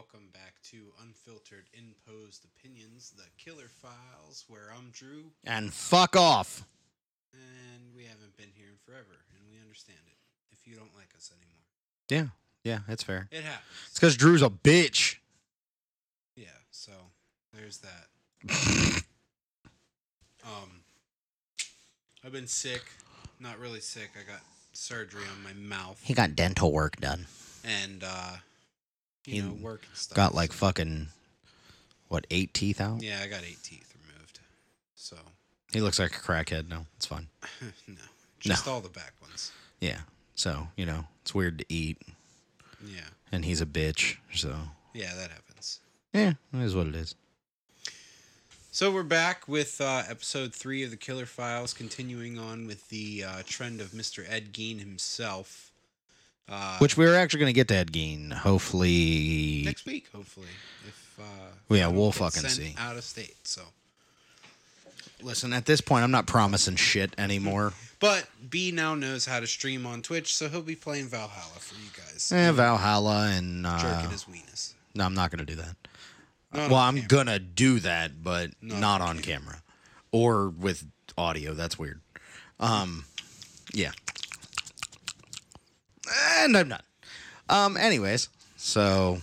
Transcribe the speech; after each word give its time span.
welcome 0.00 0.30
back 0.32 0.54
to 0.62 0.78
Unfiltered 1.02 1.64
Imposed 1.74 2.46
Opinions, 2.46 3.12
the 3.18 3.24
Killer 3.36 3.68
Files, 3.68 4.46
where 4.48 4.68
I'm 4.74 4.88
Drew, 4.94 5.24
And 5.44 5.74
fuck 5.74 6.16
off. 6.16 6.64
and 7.34 7.94
we 7.94 8.04
haven't 8.04 8.34
been 8.38 8.48
here 8.54 8.68
in 8.70 8.76
forever, 8.82 9.18
and 9.34 9.42
we 9.52 9.60
understand 9.60 9.98
it 10.06 10.14
if 10.52 10.66
you 10.66 10.74
don't 10.74 10.94
like 10.96 11.10
us 11.14 11.30
anymore. 11.36 11.60
Yeah, 12.08 12.28
yeah, 12.64 12.78
that's 12.88 13.02
fair. 13.02 13.28
It 13.30 13.42
happens. 13.44 13.66
It's 13.88 13.98
because 14.00 14.16
Drew's 14.16 14.40
a 14.40 14.48
bitch. 14.48 15.16
Yeah, 16.34 16.46
so 16.70 16.92
there's 17.52 17.80
that. 17.80 18.06
um, 20.46 20.80
I've 22.24 22.32
been 22.32 22.46
sick. 22.46 22.84
Not 23.38 23.58
really 23.58 23.80
sick. 23.80 24.12
I 24.18 24.26
got 24.30 24.40
surgery 24.72 25.24
on 25.36 25.42
my 25.44 25.52
mouth, 25.52 26.00
He 26.02 26.14
got 26.14 26.34
dental 26.34 26.72
work 26.72 26.96
done. 26.96 27.26
and 27.64 28.02
uh, 28.02 28.36
you 29.26 29.32
He 29.34 29.40
know, 29.48 29.54
work 29.54 29.84
and 29.88 29.96
stuff. 29.96 30.16
Got 30.16 30.34
like 30.34 30.52
fucking, 30.52 31.08
what, 32.08 32.26
eight 32.30 32.54
teeth 32.54 32.80
out? 32.80 33.02
yeah, 33.02 33.20
I 33.22 33.26
got 33.28 33.42
eight 33.42 33.62
teeth 33.62 33.94
removed. 34.06 34.40
So 34.94 35.16
He 35.72 35.80
looks 35.80 35.98
like 35.98 36.12
a 36.16 36.20
crackhead 36.20 36.68
now. 36.68 36.86
It's 36.96 37.06
fine. 37.06 37.28
no, 37.88 37.94
just 38.40 38.66
all 38.68 38.80
the 38.80 38.88
back 38.88 39.12
ones. 39.20 39.52
Yeah. 39.80 39.98
So, 40.34 40.68
you 40.76 40.86
know, 40.86 41.04
it's 41.22 41.34
weird 41.34 41.58
to 41.58 41.64
eat. 41.68 41.98
Yeah, 42.86 43.00
And 43.30 43.44
he's 43.44 43.60
a 43.60 43.66
bitch. 43.66 44.16
So, 44.34 44.54
yeah, 44.94 45.12
that 45.14 45.30
happens. 45.30 45.80
yeah, 46.14 46.32
it 46.54 46.60
is 46.64 46.74
what 46.74 46.86
it 46.86 46.94
is. 46.94 47.14
So 48.72 48.90
we're 48.90 49.02
back 49.02 49.46
with 49.48 49.80
uh, 49.80 50.04
episode 50.08 50.54
three 50.54 50.82
of 50.84 50.90
the 50.90 50.96
Killer 50.96 51.26
Files, 51.26 51.74
continuing 51.74 52.38
on 52.38 52.66
with 52.66 52.88
the 52.88 53.24
uh, 53.24 53.42
trend 53.44 53.80
of 53.80 53.88
Mr. 53.88 54.24
Ed 54.30 54.52
Gein 54.54 54.78
himself. 54.78 55.69
Uh, 56.48 56.78
Which 56.78 56.96
we 56.96 57.06
were 57.06 57.14
actually 57.14 57.40
going 57.40 57.50
to 57.50 57.54
get 57.54 57.68
to 57.68 57.74
Ed 57.76 57.92
Gein. 57.92 58.32
Hopefully. 58.32 59.62
next 59.64 59.86
week, 59.86 60.08
hopefully, 60.14 60.48
if 60.88 61.18
uh, 61.20 61.22
Well, 61.68 61.78
yeah, 61.78 61.86
we'll 61.88 62.10
fucking 62.12 62.40
sent 62.42 62.52
see. 62.54 62.74
Out 62.78 62.96
of 62.96 63.04
state, 63.04 63.36
so. 63.44 63.62
Listen, 65.22 65.52
at 65.52 65.66
this 65.66 65.80
point, 65.80 66.02
I'm 66.02 66.10
not 66.10 66.26
promising 66.26 66.76
shit 66.76 67.14
anymore. 67.18 67.72
But 68.00 68.26
B 68.48 68.72
now 68.72 68.94
knows 68.94 69.26
how 69.26 69.40
to 69.40 69.46
stream 69.46 69.84
on 69.84 70.00
Twitch, 70.00 70.34
so 70.34 70.48
he'll 70.48 70.62
be 70.62 70.74
playing 70.74 71.08
Valhalla 71.08 71.58
for 71.58 71.74
you 71.74 71.90
guys. 71.94 72.32
eh, 72.34 72.50
Valhalla 72.50 73.28
and. 73.30 73.66
Uh, 73.66 73.78
Jerking 73.78 74.10
his 74.10 74.24
weenus. 74.24 74.72
no, 74.94 75.04
I'm 75.04 75.12
not 75.12 75.30
going 75.30 75.44
to 75.44 75.44
do 75.44 75.56
that. 75.60 75.76
Not 76.50 76.70
well, 76.70 76.78
I'm 76.80 76.94
camera. 76.94 77.08
gonna 77.08 77.38
do 77.38 77.78
that, 77.80 78.24
but 78.24 78.52
Not 78.62 78.80
not, 78.80 79.00
on 79.02 79.08
on 79.10 79.18
camera. 79.18 79.62
or 80.12 80.48
with 80.48 80.86
audio. 81.18 81.52
That's 81.52 81.78
weird. 81.78 82.00
Um, 82.58 83.04
yeah, 83.74 83.92
and 86.42 86.56
I'm 86.56 86.68
done. 86.68 86.82
Um, 87.48 87.76
anyways, 87.76 88.28
so 88.56 89.18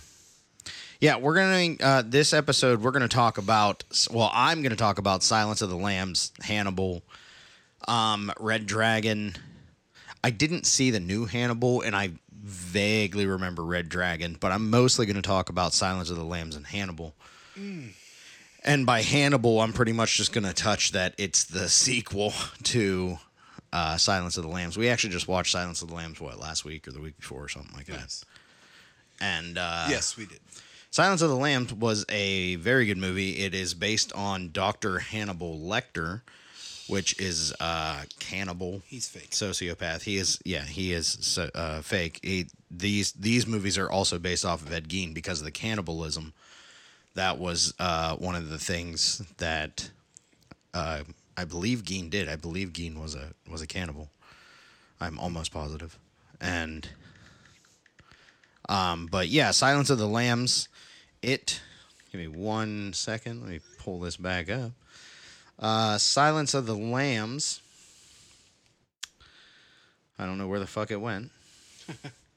yeah, 1.00 1.16
we're 1.16 1.34
gonna 1.34 1.76
uh, 1.80 2.02
this 2.04 2.32
episode 2.32 2.82
we're 2.82 2.90
gonna 2.90 3.08
talk 3.08 3.38
about. 3.38 3.84
Well, 4.10 4.30
I'm 4.32 4.62
gonna 4.62 4.76
talk 4.76 4.98
about 4.98 5.22
Silence 5.22 5.62
of 5.62 5.70
the 5.70 5.76
Lambs, 5.76 6.32
Hannibal, 6.42 7.02
um, 7.86 8.32
Red 8.38 8.66
Dragon. 8.66 9.34
I 10.22 10.30
didn't 10.30 10.66
see 10.66 10.90
the 10.90 11.00
new 11.00 11.26
Hannibal, 11.26 11.80
and 11.82 11.94
I 11.94 12.10
vaguely 12.48 13.26
remember 13.26 13.62
Red 13.62 13.88
Dragon, 13.88 14.36
but 14.38 14.52
I'm 14.52 14.70
mostly 14.70 15.06
going 15.06 15.16
to 15.16 15.22
talk 15.22 15.48
about 15.48 15.72
Silence 15.72 16.10
of 16.10 16.16
the 16.16 16.24
Lambs 16.24 16.56
and 16.56 16.66
Hannibal. 16.66 17.14
And 18.64 18.86
by 18.86 19.02
Hannibal, 19.02 19.60
I'm 19.60 19.72
pretty 19.72 19.92
much 19.92 20.16
just 20.16 20.32
going 20.32 20.44
to 20.44 20.52
touch 20.52 20.92
that 20.92 21.14
it's 21.18 21.44
the 21.44 21.68
sequel 21.68 22.32
to 22.64 23.18
uh, 23.72 23.96
Silence 23.96 24.36
of 24.36 24.42
the 24.44 24.48
Lambs. 24.50 24.76
We 24.76 24.88
actually 24.88 25.12
just 25.12 25.28
watched 25.28 25.52
Silence 25.52 25.82
of 25.82 25.88
the 25.88 25.94
Lambs, 25.94 26.20
what, 26.20 26.38
last 26.38 26.64
week 26.64 26.88
or 26.88 26.92
the 26.92 27.00
week 27.00 27.18
before 27.18 27.44
or 27.44 27.48
something 27.48 27.76
like 27.76 27.86
that. 27.86 28.00
Yes. 28.00 28.24
And 29.20 29.58
uh, 29.58 29.86
yes, 29.88 30.16
we 30.16 30.26
did. 30.26 30.40
Silence 30.90 31.20
of 31.22 31.28
the 31.28 31.36
Lambs 31.36 31.72
was 31.72 32.04
a 32.08 32.56
very 32.56 32.86
good 32.86 32.98
movie. 32.98 33.38
It 33.38 33.54
is 33.54 33.74
based 33.74 34.12
on 34.14 34.50
Dr. 34.52 35.00
Hannibal 35.00 35.58
Lecter, 35.58 36.22
which 36.88 37.18
is 37.20 37.52
uh, 37.60 38.04
cannibal 38.18 38.80
He's 38.86 39.08
fake. 39.08 39.30
sociopath. 39.30 40.02
He 40.02 40.16
is, 40.16 40.38
yeah, 40.44 40.64
he 40.64 40.92
is 40.92 41.18
so, 41.20 41.50
uh, 41.54 41.82
fake. 41.82 42.20
He, 42.22 42.46
these 42.70 43.12
these 43.12 43.46
movies 43.46 43.76
are 43.76 43.90
also 43.90 44.18
based 44.18 44.44
off 44.44 44.62
of 44.62 44.72
Ed 44.72 44.88
Gein 44.88 45.12
because 45.12 45.40
of 45.40 45.44
the 45.44 45.50
cannibalism. 45.50 46.32
That 47.14 47.38
was 47.38 47.74
uh, 47.78 48.16
one 48.16 48.34
of 48.36 48.48
the 48.48 48.58
things 48.58 49.22
that 49.38 49.90
uh, 50.72 51.00
I 51.38 51.44
believe 51.44 51.84
Gein 51.84 52.10
did. 52.10 52.28
I 52.28 52.34
believe 52.34 52.72
Gein 52.72 53.00
was 53.00 53.14
a 53.14 53.32
was 53.48 53.62
a 53.62 53.66
cannibal. 53.68 54.10
I'm 55.00 55.20
almost 55.20 55.52
positive. 55.52 55.96
and 56.40 56.88
um, 58.68 59.06
but 59.06 59.28
yeah, 59.28 59.52
Silence 59.52 59.88
of 59.88 59.98
the 59.98 60.08
Lambs. 60.08 60.68
It. 61.22 61.60
Give 62.10 62.20
me 62.20 62.26
one 62.26 62.92
second. 62.92 63.42
Let 63.42 63.50
me 63.50 63.60
pull 63.78 64.00
this 64.00 64.16
back 64.16 64.50
up. 64.50 64.72
Uh, 65.60 65.96
Silence 65.98 66.54
of 66.54 66.66
the 66.66 66.74
Lambs. 66.74 67.60
I 70.18 70.26
don't 70.26 70.38
know 70.38 70.48
where 70.48 70.58
the 70.58 70.66
fuck 70.66 70.90
it 70.90 71.00
went. 71.00 71.30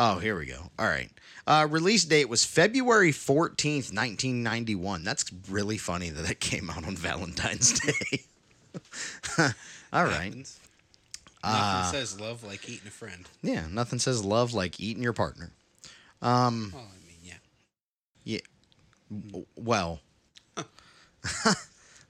oh, 0.00 0.18
here 0.18 0.38
we 0.38 0.46
go. 0.46 0.70
All 0.78 0.86
right. 0.86 1.10
Uh, 1.46 1.66
release 1.70 2.04
date 2.04 2.28
was 2.28 2.44
February 2.44 3.12
14th, 3.12 3.92
1991. 3.94 5.04
That's 5.04 5.24
really 5.48 5.78
funny 5.78 6.10
that 6.10 6.30
it 6.30 6.40
came 6.40 6.70
out 6.70 6.86
on 6.86 6.96
Valentine's 6.96 7.78
Day. 7.86 8.22
All 9.92 10.04
right. 10.04 10.24
Happens. 10.24 10.58
Uh, 11.42 11.82
Nothing 11.82 11.98
says 12.00 12.20
love 12.20 12.44
like 12.44 12.68
eating 12.68 12.86
a 12.86 12.90
friend. 12.90 13.28
Yeah, 13.42 13.64
nothing 13.70 13.98
says 13.98 14.24
love 14.24 14.52
like 14.52 14.78
eating 14.78 15.02
your 15.02 15.12
partner. 15.14 15.50
Um, 16.22 16.70
Well, 16.74 16.82
I 16.86 17.06
mean, 17.06 17.16
yeah. 17.24 17.34
yeah. 18.24 18.40
w- 19.28 19.46
Well, 19.56 20.00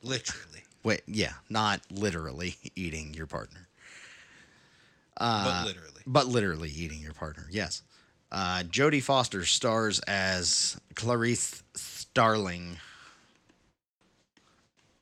Literally. 0.03 0.63
wait, 0.83 1.03
yeah, 1.07 1.35
not 1.49 1.81
literally 1.91 2.57
eating 2.75 3.15
your 3.15 3.27
partner. 3.27 3.69
But 5.21 5.67
literally. 5.67 6.03
but 6.07 6.27
literally 6.27 6.71
eating 6.71 7.01
your 7.01 7.13
partner. 7.13 7.47
Yes. 7.51 7.83
Uh, 8.33 8.63
Jodie 8.69 9.03
Foster 9.03 9.45
stars 9.45 9.99
as 10.01 10.81
Clarice 10.95 11.63
Starling, 11.75 12.77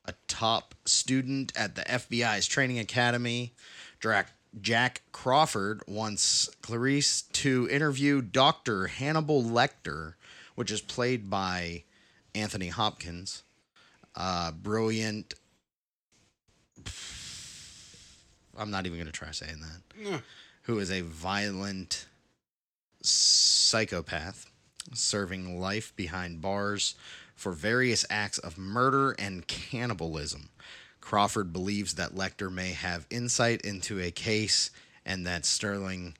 a 0.05 0.13
top 0.27 0.75
student 0.85 1.53
at 1.55 1.75
the 1.75 1.83
FBI's 1.83 2.47
training 2.47 2.79
academy. 2.79 3.53
Drac- 3.99 4.31
Jack 4.59 5.03
Crawford 5.11 5.81
wants 5.87 6.49
Clarice 6.61 7.21
to 7.33 7.67
interview 7.69 8.21
Dr. 8.21 8.87
Hannibal 8.87 9.43
Lecter, 9.43 10.15
which 10.55 10.71
is 10.71 10.81
played 10.81 11.29
by 11.29 11.83
Anthony 12.33 12.69
Hopkins. 12.69 13.43
Uh, 14.15 14.51
brilliant. 14.51 15.35
I'm 18.59 18.71
not 18.71 18.85
even 18.85 18.97
going 18.97 19.07
to 19.07 19.11
try 19.11 19.31
saying 19.31 19.61
that 19.61 20.21
who 20.63 20.79
is 20.79 20.91
a 20.91 21.01
violent 21.01 22.05
psychopath 23.01 24.45
serving 24.93 25.59
life 25.59 25.95
behind 25.95 26.41
bars 26.41 26.95
for 27.35 27.53
various 27.53 28.05
acts 28.09 28.37
of 28.37 28.57
murder 28.57 29.15
and 29.17 29.47
cannibalism. 29.47 30.49
Crawford 30.99 31.53
believes 31.53 31.95
that 31.95 32.13
Lecter 32.13 32.51
may 32.51 32.71
have 32.71 33.07
insight 33.09 33.61
into 33.61 33.99
a 33.99 34.11
case 34.11 34.71
and 35.05 35.25
that 35.25 35.45
Starling, 35.45 36.15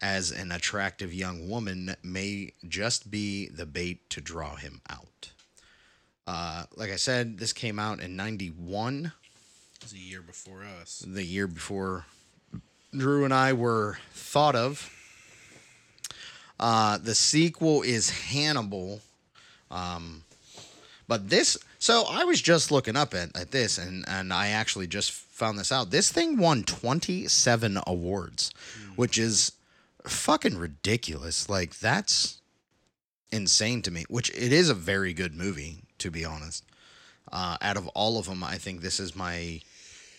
as 0.00 0.30
an 0.30 0.52
attractive 0.52 1.12
young 1.12 1.48
woman, 1.48 1.96
may 2.02 2.52
just 2.66 3.10
be 3.10 3.48
the 3.48 3.66
bait 3.66 4.08
to 4.10 4.20
draw 4.20 4.54
him 4.56 4.80
out. 4.88 5.32
Uh, 6.26 6.64
like 6.76 6.90
I 6.90 6.96
said, 6.96 7.38
this 7.38 7.52
came 7.52 7.78
out 7.78 8.00
in 8.00 8.16
91 8.16 9.12
A 9.90 9.96
year 9.96 10.22
before 10.22 10.64
us. 10.80 11.04
the 11.06 11.24
year 11.24 11.46
before 11.48 12.06
Drew 12.96 13.24
and 13.24 13.34
I 13.34 13.52
were 13.52 13.98
thought 14.12 14.54
of. 14.54 14.90
Uh, 16.60 16.98
the 16.98 17.14
sequel 17.14 17.82
is 17.82 18.10
Hannibal. 18.10 19.00
Um, 19.70 20.22
but 21.08 21.28
this, 21.30 21.58
so 21.78 22.04
I 22.08 22.24
was 22.24 22.40
just 22.40 22.70
looking 22.70 22.96
up 22.96 23.12
at, 23.12 23.36
at 23.36 23.50
this 23.50 23.76
and, 23.76 24.04
and 24.06 24.32
I 24.32 24.48
actually 24.48 24.86
just 24.86 25.10
found 25.10 25.58
this 25.58 25.72
out. 25.72 25.90
This 25.90 26.12
thing 26.12 26.38
won 26.38 26.62
27 26.62 27.78
awards, 27.86 28.52
which 28.94 29.18
is 29.18 29.52
fucking 30.04 30.56
ridiculous. 30.56 31.48
Like, 31.48 31.80
that's 31.80 32.40
insane 33.32 33.82
to 33.82 33.90
me, 33.90 34.04
which 34.08 34.30
it 34.30 34.52
is 34.52 34.70
a 34.70 34.74
very 34.74 35.12
good 35.12 35.34
movie, 35.34 35.78
to 35.98 36.10
be 36.10 36.24
honest. 36.24 36.64
Uh, 37.32 37.56
out 37.60 37.76
of 37.76 37.88
all 37.88 38.18
of 38.18 38.26
them, 38.26 38.44
I 38.44 38.56
think 38.58 38.80
this 38.80 39.00
is 39.00 39.16
my 39.16 39.60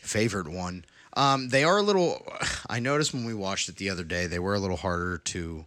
favorite 0.03 0.47
one. 0.47 0.85
Um, 1.15 1.49
they 1.49 1.63
are 1.63 1.77
a 1.77 1.81
little. 1.81 2.25
I 2.69 2.79
noticed 2.79 3.13
when 3.13 3.25
we 3.25 3.33
watched 3.33 3.69
it 3.69 3.77
the 3.77 3.89
other 3.89 4.03
day, 4.03 4.27
they 4.27 4.39
were 4.39 4.55
a 4.55 4.59
little 4.59 4.77
harder 4.77 5.17
to 5.17 5.65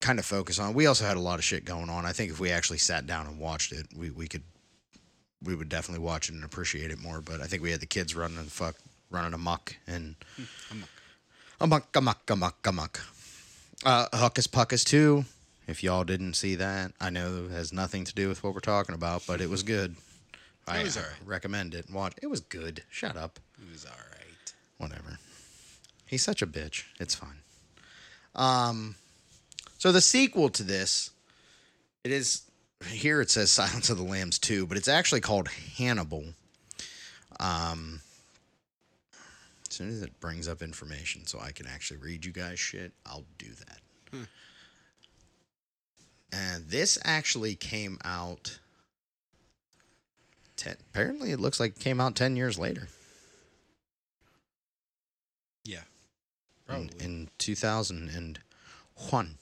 kind 0.00 0.18
of 0.18 0.24
focus 0.24 0.58
on. 0.58 0.74
We 0.74 0.86
also 0.86 1.04
had 1.04 1.16
a 1.16 1.20
lot 1.20 1.38
of 1.38 1.44
shit 1.44 1.64
going 1.64 1.88
on. 1.88 2.04
I 2.04 2.12
think 2.12 2.30
if 2.30 2.40
we 2.40 2.50
actually 2.50 2.78
sat 2.78 3.06
down 3.06 3.26
and 3.26 3.38
watched 3.38 3.72
it, 3.72 3.86
we 3.96 4.10
we 4.10 4.26
could 4.26 4.42
we 5.42 5.54
would 5.54 5.68
definitely 5.68 6.04
watch 6.04 6.28
it 6.28 6.34
and 6.34 6.44
appreciate 6.44 6.90
it 6.90 7.00
more. 7.00 7.20
But 7.20 7.40
I 7.40 7.44
think 7.44 7.62
we 7.62 7.70
had 7.70 7.80
the 7.80 7.86
kids 7.86 8.14
running 8.14 8.36
the 8.36 8.44
fuck 8.44 8.76
running 9.10 9.34
amok 9.34 9.76
and 9.86 10.16
amok. 10.70 10.88
amok 11.60 11.96
amok 11.96 12.30
amok 12.30 12.66
amok. 12.66 13.00
Uh, 13.84 14.06
Hocus 14.12 14.46
Pocus 14.46 14.84
too. 14.84 15.24
If 15.66 15.82
y'all 15.82 16.04
didn't 16.04 16.34
see 16.34 16.56
that, 16.56 16.92
I 17.00 17.10
know 17.10 17.46
it 17.46 17.52
has 17.52 17.72
nothing 17.72 18.04
to 18.04 18.14
do 18.14 18.28
with 18.28 18.42
what 18.42 18.52
we're 18.52 18.60
talking 18.60 18.94
about, 18.94 19.22
but 19.26 19.40
it 19.40 19.48
was 19.48 19.62
good. 19.62 19.96
I 20.66 20.82
was 20.82 20.96
uh, 20.96 21.00
alright. 21.00 21.16
recommend 21.24 21.74
it. 21.74 21.90
Watch. 21.90 22.14
It 22.22 22.28
was 22.28 22.40
good. 22.40 22.82
Shut 22.88 23.16
up. 23.16 23.38
It 23.60 23.70
was 23.72 23.84
all 23.84 23.92
right. 23.92 24.54
Whatever. 24.78 25.18
He's 26.06 26.22
such 26.22 26.42
a 26.42 26.46
bitch. 26.46 26.84
It's 27.00 27.14
fine. 27.14 27.38
Um, 28.34 28.96
so 29.78 29.92
the 29.92 30.00
sequel 30.00 30.48
to 30.50 30.62
this, 30.62 31.10
it 32.04 32.12
is 32.12 32.42
here. 32.86 33.20
It 33.20 33.30
says 33.30 33.50
Silence 33.50 33.90
of 33.90 33.98
the 33.98 34.04
Lambs 34.04 34.38
2, 34.38 34.66
but 34.66 34.76
it's 34.76 34.88
actually 34.88 35.20
called 35.20 35.48
Hannibal. 35.48 36.24
Um, 37.40 38.00
as 39.68 39.76
soon 39.76 39.88
as 39.88 40.02
it 40.02 40.20
brings 40.20 40.48
up 40.48 40.62
information, 40.62 41.26
so 41.26 41.40
I 41.40 41.50
can 41.50 41.66
actually 41.66 41.96
read 41.98 42.24
you 42.24 42.32
guys 42.32 42.58
shit, 42.58 42.92
I'll 43.06 43.24
do 43.38 43.48
that. 43.66 43.78
Hmm. 44.12 44.22
And 46.32 46.68
this 46.68 46.98
actually 47.04 47.54
came 47.54 47.98
out. 48.04 48.58
Ten, 50.62 50.76
apparently, 50.92 51.32
it 51.32 51.40
looks 51.40 51.58
like 51.58 51.72
it 51.72 51.80
came 51.80 52.00
out 52.00 52.14
ten 52.14 52.36
years 52.36 52.56
later. 52.56 52.86
Yeah. 55.64 55.80
in, 56.68 56.88
Probably. 56.88 57.04
in 57.04 57.28
2001. 57.38 59.38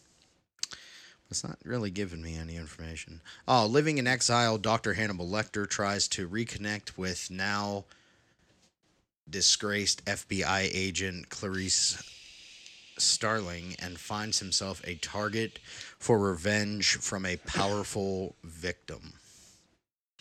It's 1.31 1.45
not 1.45 1.59
really 1.63 1.91
giving 1.91 2.23
me 2.23 2.37
any 2.37 2.57
information. 2.57 3.21
Oh, 3.47 3.67
living 3.67 3.99
in 3.99 4.07
exile, 4.07 4.57
Dr. 4.57 4.95
Hannibal 4.95 5.29
Lecter 5.29 5.69
tries 5.69 6.09
to 6.09 6.27
reconnect 6.27 6.97
with 6.97 7.31
now 7.31 7.85
disgraced 9.29 10.03
FBI 10.07 10.71
agent 10.73 11.29
Clarice 11.29 12.03
Starling 12.97 13.77
and 13.79 14.01
finds 14.01 14.39
himself 14.39 14.81
a 14.87 14.95
target 14.95 15.59
for 15.99 16.19
revenge 16.19 16.97
from 16.97 17.27
a 17.27 17.37
powerful 17.37 18.37
victim. 18.43 19.13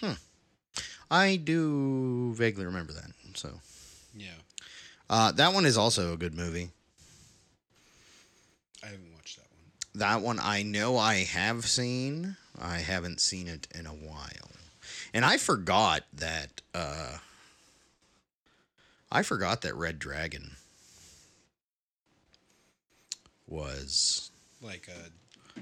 Hmm. 0.01 0.16
I 1.11 1.38
do 1.38 2.33
vaguely 2.35 2.65
remember 2.65 2.94
that. 2.94 3.11
So, 3.33 3.50
yeah. 4.15 4.29
uh, 5.09 5.31
that 5.33 5.53
one 5.53 5.65
is 5.65 5.77
also 5.77 6.13
a 6.13 6.17
good 6.17 6.35
movie. 6.35 6.69
I 8.83 8.88
haven't 8.88 9.11
watched 9.13 9.38
that 9.38 9.45
one. 9.51 10.00
That 10.00 10.21
one 10.21 10.39
I 10.41 10.63
know 10.63 10.97
I 10.97 11.23
have 11.23 11.65
seen. 11.65 12.38
I 12.59 12.77
haven't 12.79 13.21
seen 13.21 13.47
it 13.47 13.67
in 13.73 13.85
a 13.85 13.89
while. 13.91 14.51
And 15.13 15.25
I 15.25 15.38
forgot 15.38 16.03
that 16.13 16.61
uh 16.73 17.17
I 19.12 19.23
forgot 19.23 19.62
that 19.62 19.75
Red 19.75 19.97
Dragon 19.97 20.51
was 23.47 24.29
Like 24.62 24.88
a. 24.88 25.59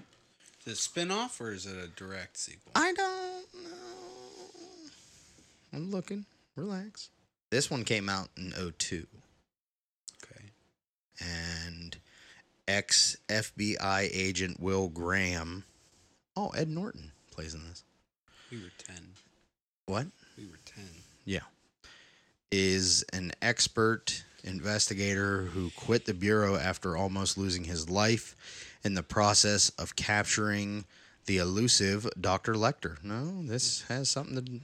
Is 0.66 0.68
it 0.68 0.72
a 0.74 0.76
spin 0.76 1.12
off 1.12 1.40
or 1.40 1.52
is 1.52 1.66
it 1.66 1.78
a 1.78 1.88
direct 1.88 2.38
sequel? 2.38 2.74
I 2.76 2.92
don't 2.94 3.64
know. 3.64 4.17
I'm 5.78 5.92
looking. 5.92 6.26
Relax. 6.56 7.12
This 7.52 7.70
one 7.70 7.84
came 7.84 8.10
out 8.10 8.30
in 8.36 8.52
02 8.80 9.06
okay. 10.24 10.46
and 11.22 11.96
ex 12.68 13.16
FBI 13.30 14.10
agent 14.12 14.60
Will 14.60 14.90
Graham. 14.90 15.66
Oh, 16.36 16.50
Ed 16.50 16.68
Norton 16.68 17.12
plays 17.30 17.54
in 17.54 17.64
this. 17.70 17.84
We 18.50 18.58
were 18.58 18.72
10. 18.88 18.96
What? 19.86 20.08
We 20.36 20.48
were 20.48 20.58
10. 20.66 20.84
Yeah. 21.26 21.42
is 22.52 23.06
an 23.14 23.34
expert 23.44 24.24
investigator 24.44 25.44
who 25.44 25.70
quit 25.76 26.06
the 26.06 26.14
bureau 26.16 26.56
after 26.56 26.98
almost 26.98 27.38
losing 27.38 27.66
his 27.66 27.88
life 27.88 28.36
in 28.84 28.96
the 28.96 29.04
process 29.04 29.70
of 29.78 29.96
capturing 29.96 30.86
the 31.28 31.38
elusive 31.38 32.10
Dr. 32.20 32.56
Lecter. 32.56 32.98
No, 33.04 33.44
this 33.44 33.84
has 33.90 34.10
something 34.10 34.44
to. 34.44 34.60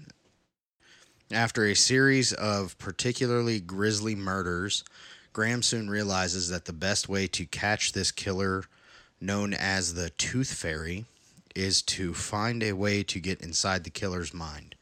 After 1.34 1.66
a 1.66 1.75
series 1.75 2.32
of 2.32 2.78
particularly 2.78 3.60
grisly 3.60 4.13
murders, 4.13 4.84
Graham 5.32 5.63
soon 5.63 5.90
realizes 5.90 6.50
that 6.50 6.66
the 6.66 6.74
best 6.74 7.10
way 7.10 7.25
to 7.28 7.48
catch 7.48 7.94
this 7.94 8.12
killer, 8.12 8.66
known 9.20 9.56
as 9.56 9.96
the 9.96 10.12
Tooth 10.12 10.54
Fairy, 10.54 11.06
is 11.56 11.82
to 11.84 12.13
find 12.13 12.62
a 12.62 12.74
way 12.74 13.02
to 13.02 13.20
get 13.20 13.42
inside 13.42 13.84
the 13.84 13.90
killer's 13.90 14.32
mind. 14.32 14.75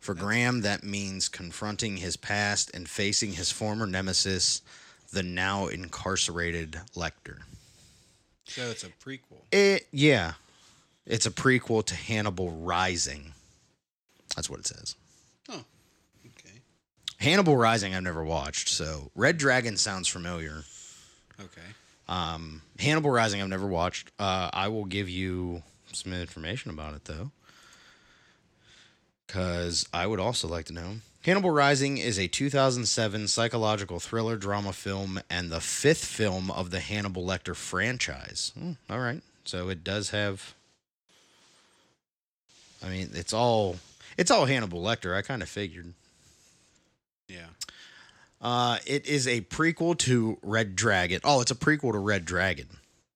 For 0.00 0.12
Graham, 0.12 0.62
that 0.62 0.82
means 0.82 1.28
confronting 1.28 1.98
his 1.98 2.16
past 2.16 2.68
and 2.74 2.88
facing 2.88 3.34
his 3.34 3.52
former 3.52 3.86
nemesis, 3.86 4.60
the 5.12 5.22
now 5.22 5.68
incarcerated 5.68 6.80
Lecter. 6.96 7.42
So 8.44 8.62
it's 8.70 8.82
a 8.82 8.88
prequel. 8.88 9.42
It, 9.52 9.86
yeah, 9.92 10.32
it's 11.06 11.26
a 11.26 11.30
prequel 11.30 11.86
to 11.86 11.94
Hannibal 11.94 12.50
Rising. 12.50 13.34
That's 14.34 14.50
what 14.50 14.58
it 14.58 14.66
says. 14.66 14.96
Hannibal 17.22 17.56
Rising, 17.56 17.94
I've 17.94 18.02
never 18.02 18.24
watched, 18.24 18.68
so 18.68 19.12
Red 19.14 19.38
Dragon 19.38 19.76
sounds 19.76 20.08
familiar. 20.08 20.64
Okay. 21.38 21.60
Um, 22.08 22.62
Hannibal 22.80 23.10
Rising, 23.10 23.40
I've 23.40 23.48
never 23.48 23.66
watched. 23.66 24.10
Uh, 24.18 24.50
I 24.52 24.66
will 24.66 24.86
give 24.86 25.08
you 25.08 25.62
some 25.92 26.12
information 26.12 26.72
about 26.72 26.94
it 26.94 27.04
though, 27.04 27.30
because 29.24 29.88
I 29.94 30.04
would 30.08 30.18
also 30.18 30.48
like 30.48 30.64
to 30.66 30.72
know. 30.72 30.96
Hannibal 31.24 31.52
Rising 31.52 31.96
is 31.98 32.18
a 32.18 32.26
2007 32.26 33.28
psychological 33.28 34.00
thriller 34.00 34.36
drama 34.36 34.72
film 34.72 35.20
and 35.30 35.52
the 35.52 35.60
fifth 35.60 36.04
film 36.04 36.50
of 36.50 36.72
the 36.72 36.80
Hannibal 36.80 37.24
Lecter 37.24 37.54
franchise. 37.54 38.50
Hmm, 38.58 38.72
all 38.90 38.98
right, 38.98 39.22
so 39.44 39.68
it 39.68 39.84
does 39.84 40.10
have. 40.10 40.54
I 42.84 42.88
mean, 42.88 43.10
it's 43.14 43.32
all 43.32 43.76
it's 44.18 44.32
all 44.32 44.46
Hannibal 44.46 44.82
Lecter. 44.82 45.16
I 45.16 45.22
kind 45.22 45.40
of 45.40 45.48
figured. 45.48 45.94
Yeah. 47.32 47.46
Uh, 48.40 48.78
it 48.86 49.06
is 49.06 49.28
a 49.28 49.40
prequel 49.42 49.96
to 49.98 50.38
Red 50.42 50.74
Dragon. 50.76 51.20
Oh, 51.24 51.40
it's 51.40 51.50
a 51.50 51.56
prequel 51.56 51.92
to 51.92 51.98
Red 51.98 52.24
Dragon. 52.24 52.66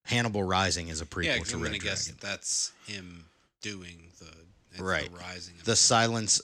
Hannibal 0.05 0.45
Rising 0.45 0.89
is 0.89 1.01
a 1.01 1.07
prequel 1.07 1.25
yeah, 1.25 1.39
to 1.39 1.57
I'm 1.57 1.63
Red 1.63 1.81
guess 1.81 2.05
Dragon. 2.07 2.19
that 2.21 2.27
that's 2.27 2.73
him 2.87 3.25
doing 3.61 4.13
the 4.21 4.83
Right. 4.83 5.11
the 5.11 5.19
rising. 5.19 5.55
Of 5.59 5.65
The 5.65 5.75
Silence, 5.77 6.41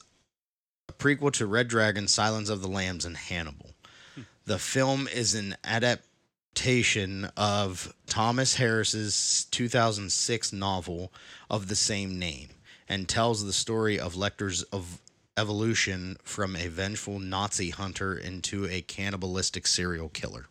a 0.89 0.93
prequel 0.93 1.33
to 1.35 1.47
Red 1.47 1.69
Dragon, 1.69 2.09
Silence 2.09 2.49
of 2.49 2.61
the 2.63 2.69
Lambs, 2.69 3.05
and 3.05 3.17
Hannibal. 3.17 3.71
Hmm. 4.15 4.23
The 4.47 4.59
film 4.59 5.07
is 5.07 5.35
an 5.35 5.57
adaptation 5.65 7.27
of 7.37 7.95
Thomas 8.07 8.57
Harris's 8.57 9.47
2006 9.53 10.53
novel 10.53 11.13
of 11.49 11.69
the 11.69 11.77
same 11.77 12.19
name 12.19 12.49
and 12.89 13.09
tells 13.09 13.45
the 13.45 13.53
story 13.53 13.99
of 14.01 14.15
Lecter's 14.15 14.63
of 14.65 14.99
evolution 15.37 16.17
from 16.23 16.55
a 16.57 16.69
vengeful 16.69 17.19
Nazi 17.19 17.71
hunter 17.71 18.17
into 18.17 18.67
a 18.67 18.83
cannibalistic 18.83 19.67
serial 19.67 20.09
killer. 20.09 20.47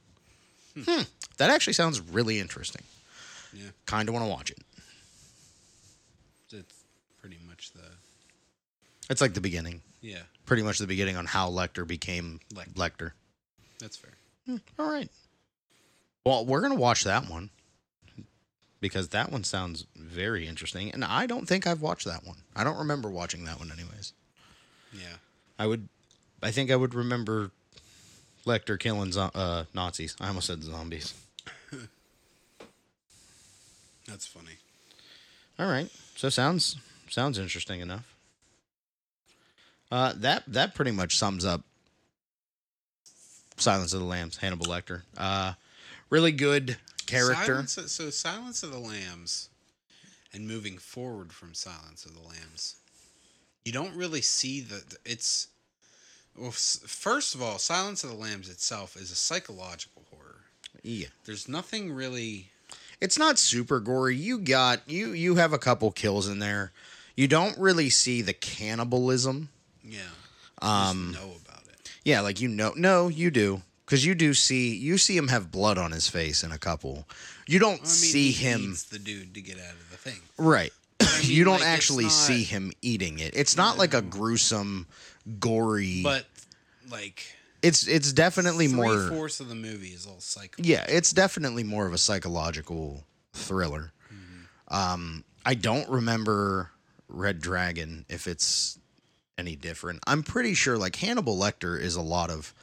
Hmm. 0.85 1.03
That 1.37 1.49
actually 1.49 1.73
sounds 1.73 1.99
really 1.99 2.39
interesting. 2.39 2.83
Yeah. 3.53 3.69
Kind 3.85 4.09
of 4.09 4.13
want 4.13 4.25
to 4.25 4.29
watch 4.29 4.51
it. 4.51 4.59
It's 6.51 6.83
pretty 7.19 7.37
much 7.47 7.71
the 7.73 7.81
It's 9.09 9.21
like 9.21 9.33
the 9.33 9.41
beginning. 9.41 9.81
yeah. 10.01 10.23
Pretty 10.45 10.63
much 10.63 10.79
the 10.79 10.87
beginning 10.87 11.15
on 11.15 11.25
how 11.27 11.49
Lecter 11.49 11.87
became 11.87 12.39
Lecter. 12.53 12.73
Lecter. 12.73 13.11
That's 13.79 13.95
fair. 13.97 14.11
Hmm, 14.45 14.57
all 14.77 14.89
right. 14.91 15.09
Well, 16.25 16.45
we're 16.45 16.61
gonna 16.61 16.75
watch 16.75 17.03
that 17.05 17.29
one 17.29 17.49
because 18.81 19.09
that 19.09 19.31
one 19.31 19.43
sounds 19.43 19.85
very 19.95 20.47
interesting, 20.47 20.91
and 20.91 21.05
I 21.05 21.25
don't 21.25 21.47
think 21.47 21.65
I've 21.67 21.81
watched 21.81 22.05
that 22.05 22.25
one. 22.25 22.37
I 22.55 22.63
don't 22.63 22.77
remember 22.77 23.09
watching 23.09 23.45
that 23.45 23.59
one, 23.59 23.71
anyways. 23.71 24.13
Yeah. 24.93 25.15
I 25.59 25.67
would, 25.67 25.87
I 26.41 26.51
think 26.51 26.71
I 26.71 26.75
would 26.75 26.93
remember 26.93 27.51
Lecter 28.45 28.79
killing 28.79 29.11
zo- 29.11 29.31
uh, 29.33 29.65
Nazis. 29.73 30.15
I 30.19 30.27
almost 30.27 30.47
said 30.47 30.63
zombies. 30.63 31.13
That's 34.07 34.25
funny. 34.27 34.57
All 35.59 35.67
right, 35.67 35.89
so 36.15 36.29
sounds 36.29 36.77
sounds 37.09 37.37
interesting 37.37 37.81
enough. 37.81 38.15
Uh, 39.91 40.13
that 40.15 40.43
that 40.47 40.73
pretty 40.73 40.91
much 40.91 41.17
sums 41.17 41.45
up 41.45 41.61
Silence 43.57 43.93
of 43.93 43.99
the 43.99 44.05
Lambs, 44.05 44.37
Hannibal 44.37 44.65
Lecter. 44.65 45.03
Uh, 45.17 45.53
really 46.09 46.31
good 46.31 46.77
character. 47.05 47.63
Silence, 47.65 47.91
so 47.91 48.09
Silence 48.09 48.63
of 48.63 48.71
the 48.71 48.79
Lambs, 48.79 49.49
and 50.33 50.47
moving 50.47 50.77
forward 50.79 51.31
from 51.31 51.53
Silence 51.53 52.05
of 52.05 52.15
the 52.15 52.21
Lambs, 52.21 52.77
you 53.65 53.71
don't 53.71 53.95
really 53.95 54.21
see 54.21 54.61
the. 54.61 54.75
the- 54.87 54.97
It's 55.05 55.47
well. 56.37 56.51
First 56.51 57.35
of 57.35 57.41
all, 57.41 57.57
Silence 57.59 58.03
of 58.03 58.09
the 58.09 58.15
Lambs 58.15 58.49
itself 58.49 58.95
is 58.95 59.11
a 59.11 59.15
psychological 59.15 60.03
horror. 60.09 60.41
Yeah. 60.83 61.07
There's 61.25 61.47
nothing 61.47 61.91
really. 61.93 62.47
It's 62.99 63.17
not 63.17 63.39
super 63.39 63.79
gory. 63.79 64.15
You 64.15 64.37
got 64.39 64.87
you 64.89 65.11
you 65.11 65.35
have 65.35 65.53
a 65.53 65.57
couple 65.59 65.91
kills 65.91 66.27
in 66.27 66.39
there. 66.39 66.71
You 67.15 67.27
don't 67.27 67.57
really 67.57 67.89
see 67.89 68.21
the 68.21 68.33
cannibalism. 68.33 69.49
Yeah. 69.83 70.01
Um 70.61 71.11
just 71.13 71.23
know 71.25 71.31
about 71.45 71.63
it. 71.67 71.91
yeah, 72.05 72.21
like 72.21 72.39
you 72.39 72.47
know 72.47 72.73
no, 72.75 73.07
you 73.07 73.31
do 73.31 73.61
because 73.85 74.05
you 74.05 74.13
do 74.15 74.33
see 74.33 74.75
you 74.75 74.97
see 74.97 75.17
him 75.17 75.27
have 75.29 75.51
blood 75.51 75.77
on 75.77 75.91
his 75.91 76.07
face 76.07 76.43
in 76.43 76.51
a 76.51 76.57
couple. 76.59 77.07
You 77.47 77.57
don't 77.59 77.79
I 77.79 77.83
mean, 77.83 77.85
see 77.87 78.31
he 78.31 78.43
him 78.47 78.75
the 78.91 78.99
dude 78.99 79.33
to 79.33 79.41
get 79.41 79.57
out 79.57 79.73
of 79.73 79.89
the 79.91 79.97
thing. 79.97 80.19
right. 80.37 80.71
I 81.23 81.27
you 81.27 81.43
don't 81.43 81.59
like, 81.59 81.67
actually 81.67 82.05
not- 82.05 82.11
see 82.13 82.43
him 82.43 82.71
eating 82.81 83.19
it. 83.19 83.35
It's 83.35 83.57
not 83.57 83.77
like 83.77 83.93
a 83.93 84.01
gruesome, 84.01 84.87
gory. 85.39 86.01
But 86.03 86.25
like 86.89 87.23
it's 87.61 87.87
it's 87.87 88.11
definitely 88.11 88.67
more. 88.67 89.09
fourths 89.09 89.39
of 89.39 89.49
the 89.49 89.55
movie 89.55 89.89
is 89.89 90.05
all 90.05 90.19
psycho. 90.19 90.61
Yeah, 90.63 90.85
it's 90.87 91.11
definitely 91.11 91.63
more 91.63 91.85
of 91.87 91.93
a 91.93 91.97
psychological 91.97 93.03
thriller. 93.33 93.91
Mm-hmm. 94.13 94.75
Um, 94.75 95.23
I 95.45 95.53
don't 95.53 95.87
remember 95.89 96.71
Red 97.07 97.39
Dragon 97.39 98.05
if 98.09 98.27
it's 98.27 98.79
any 99.37 99.55
different. 99.55 99.99
I'm 100.07 100.23
pretty 100.23 100.53
sure 100.53 100.77
like 100.77 100.95
Hannibal 100.95 101.37
Lecter 101.37 101.79
is 101.79 101.95
a 101.95 102.01
lot 102.01 102.29
of 102.29 102.53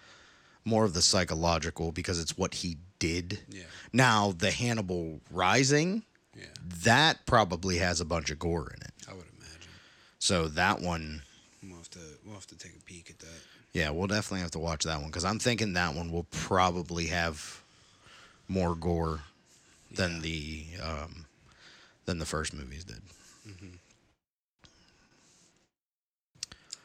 more 0.65 0.85
of 0.85 0.95
the 0.95 1.03
psychological 1.03 1.93
because 1.93 2.21
it's 2.21 2.37
what 2.37 2.55
he 2.55 2.77
did. 2.99 3.41
Yeah. 3.49 3.63
Now 3.93 4.35
the 4.37 4.51
Hannibal 4.51 5.21
Rising, 5.31 6.03
Yeah. 6.39 6.45
that 6.85 7.27
probably 7.27 7.79
has 7.79 8.01
a 8.01 8.05
bunch 8.05 8.31
of 8.31 8.39
gore 8.39 8.71
in 8.75 8.83
it. 8.83 8.93
I 9.09 9.15
would 9.15 9.25
imagine. 9.39 9.71
So 10.19 10.49
that 10.49 10.81
one, 10.81 11.23
We'll 11.63 11.77
have 11.77 11.91
to 11.91 11.99
we'll 12.25 12.35
have 12.35 12.47
to 12.49 12.57
take 12.59 12.73
a 12.77 12.81
peek 12.85 13.11
at 13.11 13.19
that. 13.19 13.41
yeah, 13.73 13.91
we'll 13.91 14.07
definitely 14.07 14.41
have 14.43 14.53
to 14.53 14.59
watch 14.61 14.85
that 14.85 14.99
one 15.01 15.09
because 15.09 15.25
I'm 15.25 15.39
thinking 15.41 15.73
that 15.75 15.95
one 15.95 16.13
will 16.13 16.27
probably 16.31 17.07
have 17.07 17.61
more 18.47 18.75
gore 18.77 19.21
than 19.91 20.21
the 20.21 20.65
um, 20.83 21.27
than 22.07 22.19
the 22.19 22.27
first 22.27 22.55
movies 22.55 22.85
did. 22.85 23.01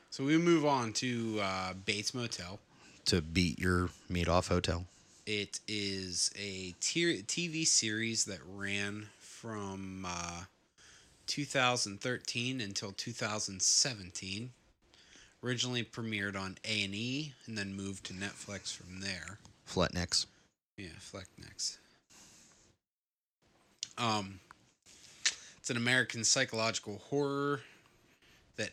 So 0.10 0.24
we 0.24 0.38
move 0.38 0.66
on 0.66 0.94
to 0.94 1.40
uh, 1.42 1.74
Bates 1.86 2.14
Motel. 2.14 2.60
To 3.06 3.22
beat 3.22 3.60
your 3.60 3.90
meat 4.10 4.28
off 4.30 4.48
hotel. 4.48 4.86
It 5.26 5.60
is 5.68 6.32
a 6.38 6.74
TV 6.82 7.66
series 7.66 8.26
that 8.26 8.40
ran 8.56 9.08
from 9.44 10.06
uh, 10.08 10.44
2013 11.28 12.62
until 12.62 12.94
2017. 12.94 14.52
Originally 15.44 15.84
premiered 15.84 16.40
on 16.40 16.58
A 16.64 16.86
and 16.86 16.96
E, 16.96 17.34
and 17.46 17.58
then 17.58 17.76
moved 17.76 18.06
to 18.06 18.14
Netflix 18.14 18.74
from 18.74 19.02
there. 19.02 19.40
Fletnicks. 19.70 20.28
Yeah, 20.78 20.88
Flecknex. 20.98 21.78
Um, 23.98 24.40
it's 25.58 25.70
an 25.70 25.76
American 25.76 26.24
psychological 26.24 27.02
horror 27.10 27.60
that 28.56 28.72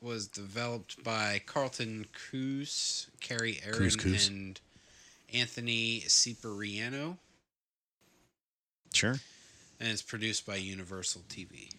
was 0.00 0.28
developed 0.28 1.02
by 1.02 1.42
Carlton 1.44 2.06
Cruz, 2.12 3.08
Kerry 3.20 3.60
Ehrin, 3.66 3.76
Cruz, 3.76 3.96
Cruz. 3.96 4.28
and 4.28 4.60
Anthony 5.32 6.04
Cipriano, 6.06 7.18
Sure. 8.94 9.18
and 9.80 9.88
it's 9.88 10.02
produced 10.02 10.46
by 10.46 10.56
Universal 10.56 11.22
TV, 11.28 11.70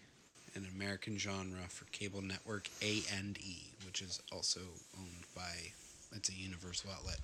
an 0.54 0.66
American 0.74 1.18
genre 1.18 1.62
for 1.68 1.84
cable 1.86 2.22
network 2.22 2.68
A 2.82 3.02
and 3.16 3.38
E, 3.38 3.70
which 3.86 4.02
is 4.02 4.20
also 4.32 4.60
owned 4.98 5.24
by 5.34 5.72
it's 6.14 6.28
a 6.28 6.34
Universal 6.34 6.90
outlet. 6.96 7.18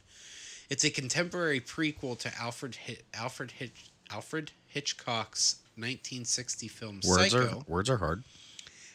It's 0.70 0.84
a 0.84 0.90
contemporary 0.90 1.60
prequel 1.60 2.18
to 2.20 2.32
Alfred 2.38 2.76
Alfred 3.14 3.50
Hitch- 3.52 3.90
Alfred 4.10 4.50
Hitchcock's 4.66 5.56
1960 5.76 6.68
film 6.68 7.00
Words 7.04 7.32
Psycho, 7.32 7.58
are 7.60 7.62
words 7.66 7.88
are 7.90 7.98
hard. 7.98 8.22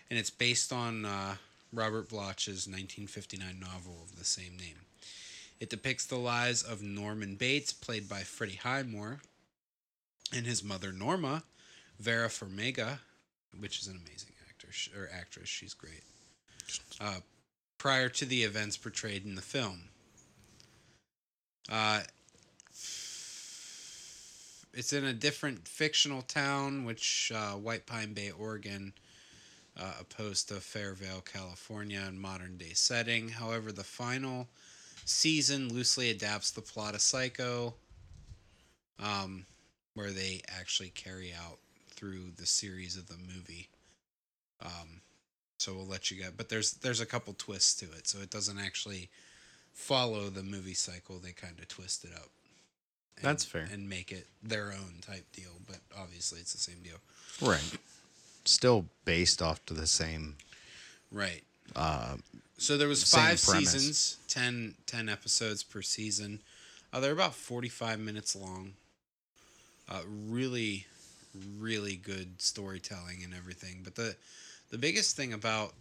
and 0.09 0.17
it's 0.19 0.29
based 0.29 0.71
on 0.73 1.05
uh, 1.05 1.35
Robert 1.73 2.09
Bloch's 2.09 2.67
1959 2.67 3.59
novel 3.59 3.97
of 4.03 4.17
the 4.17 4.25
same 4.25 4.57
name. 4.57 4.77
It 5.59 5.69
depicts 5.71 6.05
the 6.05 6.17
lives 6.17 6.61
of 6.61 6.81
Norman 6.83 7.35
Bates, 7.35 7.73
played 7.73 8.07
by 8.07 8.19
Freddie 8.21 8.59
Highmore, 8.63 9.21
and 10.35 10.45
his 10.45 10.63
mother 10.63 10.91
Norma, 10.91 11.43
Vera 11.99 12.27
Farmiga, 12.27 12.99
which 13.59 13.79
is 13.79 13.87
an 13.87 13.99
amazing 14.05 14.33
actor 14.49 14.69
or 14.97 15.09
actress. 15.13 15.49
She's 15.49 15.73
great. 15.73 16.03
Uh, 16.99 17.19
prior 17.77 18.09
to 18.09 18.25
the 18.25 18.43
events 18.43 18.77
portrayed 18.77 19.25
in 19.25 19.35
the 19.35 19.41
film. 19.41 19.89
Uh, 21.69 22.01
it's 24.73 24.93
in 24.93 25.05
a 25.05 25.13
different 25.13 25.67
fictional 25.67 26.21
town, 26.21 26.85
which 26.85 27.31
uh, 27.33 27.53
White 27.53 27.85
Pine 27.85 28.13
Bay, 28.13 28.31
Oregon, 28.31 28.93
uh, 29.79 29.93
opposed 29.99 30.49
to 30.49 30.55
Fairvale, 30.55 31.25
California, 31.25 32.03
in 32.07 32.19
modern 32.19 32.57
day 32.57 32.73
setting. 32.73 33.29
However, 33.29 33.71
the 33.71 33.83
final 33.83 34.47
season 35.05 35.73
loosely 35.73 36.09
adapts 36.09 36.51
the 36.51 36.61
plot 36.61 36.93
of 36.93 37.01
Psycho, 37.01 37.73
um, 38.99 39.45
where 39.97 40.11
they 40.11 40.41
actually 40.47 40.89
carry 40.89 41.33
out 41.33 41.57
through 41.89 42.31
the 42.37 42.45
series 42.45 42.95
of 42.95 43.07
the 43.07 43.17
movie. 43.17 43.67
Um, 44.63 45.01
so 45.57 45.73
we'll 45.73 45.87
let 45.87 46.11
you 46.11 46.17
get, 46.21 46.37
but 46.37 46.49
there's 46.49 46.73
there's 46.73 47.01
a 47.01 47.05
couple 47.05 47.33
twists 47.33 47.73
to 47.79 47.85
it, 47.97 48.07
so 48.07 48.19
it 48.19 48.29
doesn't 48.29 48.59
actually 48.59 49.09
follow 49.73 50.29
the 50.29 50.43
movie 50.43 50.73
cycle. 50.75 51.17
They 51.17 51.31
kind 51.31 51.57
of 51.59 51.67
twist 51.67 52.05
it 52.05 52.11
up. 52.15 52.29
and- 53.17 53.25
That's 53.25 53.43
fair. 53.43 53.67
and 53.71 53.89
make 53.89 54.11
it 54.11 54.27
their 54.43 54.67
own 54.71 54.95
type 55.01 55.25
deal. 55.33 55.59
But 55.67 55.79
obviously, 55.97 56.39
it's 56.39 56.53
the 56.53 56.59
same 56.59 56.81
deal. 56.83 56.97
Right. 57.41 57.63
Still 58.45 58.85
based 59.05 59.41
off 59.41 59.65
to 59.65 59.73
the 59.73 59.87
same 59.87 60.37
Right. 61.11 61.43
uh 61.75 62.17
So 62.59 62.77
there 62.77 62.87
was 62.87 63.03
five 63.11 63.41
premise. 63.43 63.71
seasons, 63.71 64.17
10, 64.27 64.75
10 64.85 65.09
episodes 65.09 65.63
per 65.63 65.81
season. 65.81 66.41
Uh, 66.93 66.99
they're 66.99 67.11
about 67.11 67.35
45 67.35 67.99
minutes 67.99 68.35
long. 68.35 68.73
Uh, 69.89 70.01
really, 70.27 70.85
really 71.57 71.95
good 71.95 72.41
storytelling 72.41 73.23
and 73.23 73.33
everything. 73.33 73.81
But 73.83 73.95
the 73.95 74.15
the 74.69 74.77
biggest 74.77 75.15
thing 75.15 75.33
about 75.33 75.73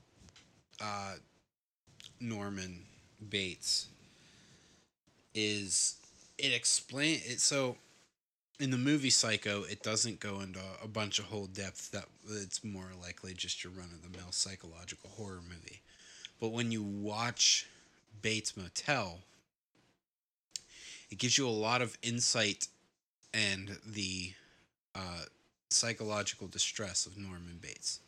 uh, 0.81 1.15
Norman 2.21 2.83
Bates 3.29 3.89
is 5.35 5.97
it 6.39 6.53
explain 6.53 7.21
it. 7.25 7.41
So 7.41 7.77
in 8.61 8.71
the 8.71 8.79
movie 8.79 9.11
Psycho, 9.11 9.65
it 9.65 9.83
doesn't 9.83 10.21
go 10.21 10.41
into 10.41 10.61
a 10.83 10.89
bunch 10.89 11.19
of 11.19 11.27
whole 11.27 11.47
depth. 11.47 11.91
That 11.91 12.07
it's 12.29 12.65
more 12.65 12.91
likely 13.03 13.35
just 13.35 13.65
your 13.65 13.73
run 13.73 13.89
of 13.93 14.03
the 14.03 14.17
mill 14.17 14.33
psychological 14.33 15.11
horror 15.17 15.43
movie. 15.43 15.81
But 16.41 16.49
when 16.49 16.71
you 16.71 16.83
watch 16.83 17.67
Bates 18.23 18.57
Motel, 18.57 19.21
it 21.11 21.19
gives 21.19 21.39
you 21.39 21.49
a 21.49 21.51
lot 21.51 21.83
of 21.83 21.97
insight 22.03 22.69
and 23.37 23.78
the 23.87 24.33
uh, 24.95 25.25
psychological 25.69 26.47
distress 26.47 27.07
of 27.07 27.19
Norman 27.19 27.59
Bates. 27.61 28.00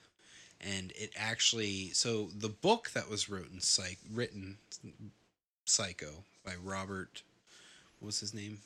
And 0.61 0.93
it 0.97 1.13
actually, 1.17 1.91
so 1.91 2.29
the 2.37 2.49
book 2.49 2.91
that 2.95 3.09
was 3.09 3.29
written, 3.29 3.61
psych, 3.61 3.99
written 4.13 4.57
Psycho 5.67 6.25
by 6.45 6.55
Robert, 6.63 7.23
what 8.01 8.07
was 8.07 8.21
his 8.21 8.35
name? 8.35 8.59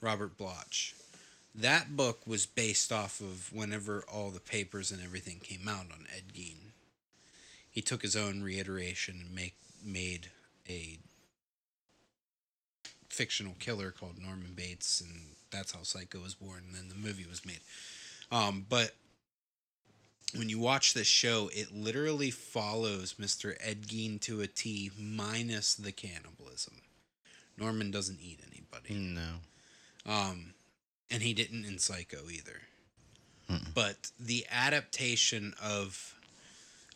Robert 0.00 0.38
Bloch. 0.38 0.94
That 1.54 1.96
book 1.96 2.20
was 2.26 2.46
based 2.46 2.92
off 2.92 3.20
of 3.20 3.52
whenever 3.52 4.04
all 4.10 4.30
the 4.30 4.40
papers 4.40 4.90
and 4.90 5.02
everything 5.02 5.38
came 5.40 5.68
out 5.68 5.86
on 5.92 6.06
Ed 6.16 6.32
Gein 6.34 6.72
he 7.72 7.80
took 7.80 8.02
his 8.02 8.14
own 8.14 8.42
reiteration 8.42 9.18
and 9.24 9.34
make 9.34 9.54
made 9.82 10.28
a 10.68 10.98
fictional 13.12 13.54
killer 13.58 13.90
called 13.90 14.18
Norman 14.20 14.52
Bates, 14.54 15.00
and 15.00 15.34
that's 15.50 15.72
how 15.72 15.82
Psycho 15.82 16.20
was 16.20 16.34
born. 16.34 16.64
And 16.66 16.74
then 16.74 16.88
the 16.88 16.94
movie 16.94 17.26
was 17.28 17.44
made. 17.44 17.60
Um, 18.30 18.64
but 18.68 18.92
when 20.34 20.48
you 20.48 20.58
watch 20.58 20.94
this 20.94 21.06
show, 21.06 21.50
it 21.52 21.74
literally 21.74 22.30
follows 22.30 23.14
Mr. 23.20 23.54
Ed 23.60 23.82
Gein 23.82 24.20
to 24.22 24.40
a 24.40 24.46
T, 24.46 24.90
minus 24.98 25.74
the 25.74 25.92
cannibalism. 25.92 26.74
Norman 27.58 27.90
doesn't 27.90 28.20
eat 28.20 28.40
anybody. 28.50 28.94
no. 28.94 29.34
Um, 30.04 30.54
and 31.10 31.22
he 31.22 31.34
didn't 31.34 31.64
in 31.66 31.78
Psycho 31.78 32.28
either. 32.30 32.62
Mm-mm. 33.50 33.74
But 33.74 34.10
the 34.18 34.46
adaptation 34.50 35.54
of, 35.62 36.14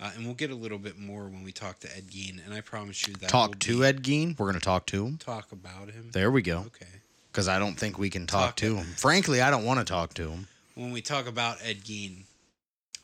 uh, 0.01 0.11
and 0.15 0.25
we'll 0.25 0.35
get 0.35 0.51
a 0.51 0.55
little 0.55 0.79
bit 0.79 0.99
more 0.99 1.25
when 1.25 1.43
we 1.43 1.53
talk 1.53 1.79
to 1.81 1.97
Ed 1.97 2.09
Gein, 2.09 2.45
and 2.45 2.53
I 2.55 2.61
promise 2.61 3.07
you 3.07 3.15
that 3.15 3.29
Talk 3.31 3.59
to 3.61 3.85
Ed 3.85 4.03
Gein. 4.03 4.39
We're 4.39 4.47
gonna 4.47 4.61
talk 4.61 4.87
to 4.87 5.07
him. 5.07 5.19
Talk 5.19 5.53
about 5.53 5.91
him. 5.91 6.11
There 6.13 6.31
we 6.31 6.43
go. 6.43 6.59
Okay. 6.67 6.87
Because 7.33 7.49
I 7.49 7.59
don't 7.59 7.75
think 7.79 7.99
we 7.99 8.09
can 8.11 8.27
talk, 8.27 8.47
Talk 8.51 8.57
to 8.57 8.77
it. 8.77 8.79
him. 8.79 8.87
Frankly, 8.97 9.41
I 9.43 9.51
don't 9.51 9.65
want 9.65 9.79
to 9.81 9.85
talk 9.85 10.15
to 10.15 10.31
him. 10.31 10.49
When 10.75 10.91
we 10.91 11.03
talk 11.03 11.27
about 11.27 11.59
Ed 11.63 11.79
Gein, 11.85 12.25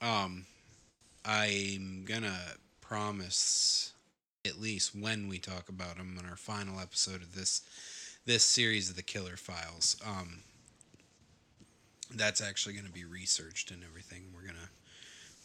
um, 0.00 0.46
I'm 1.24 2.04
gonna 2.06 2.38
promise 2.80 3.92
at 4.44 4.60
least 4.60 4.94
when 4.94 5.28
we 5.28 5.38
talk 5.38 5.68
about 5.68 5.96
him 5.96 6.16
in 6.18 6.28
our 6.28 6.36
final 6.36 6.80
episode 6.80 7.22
of 7.22 7.34
this 7.34 7.62
this 8.24 8.44
series 8.44 8.88
of 8.90 8.96
the 8.96 9.02
Killer 9.02 9.36
Files. 9.36 9.96
Um, 10.06 10.40
that's 12.14 12.40
actually 12.42 12.74
going 12.74 12.86
to 12.86 12.92
be 12.92 13.04
researched 13.04 13.70
and 13.70 13.82
everything. 13.82 14.24
We're 14.34 14.42
going 14.42 14.54
to 14.54 14.68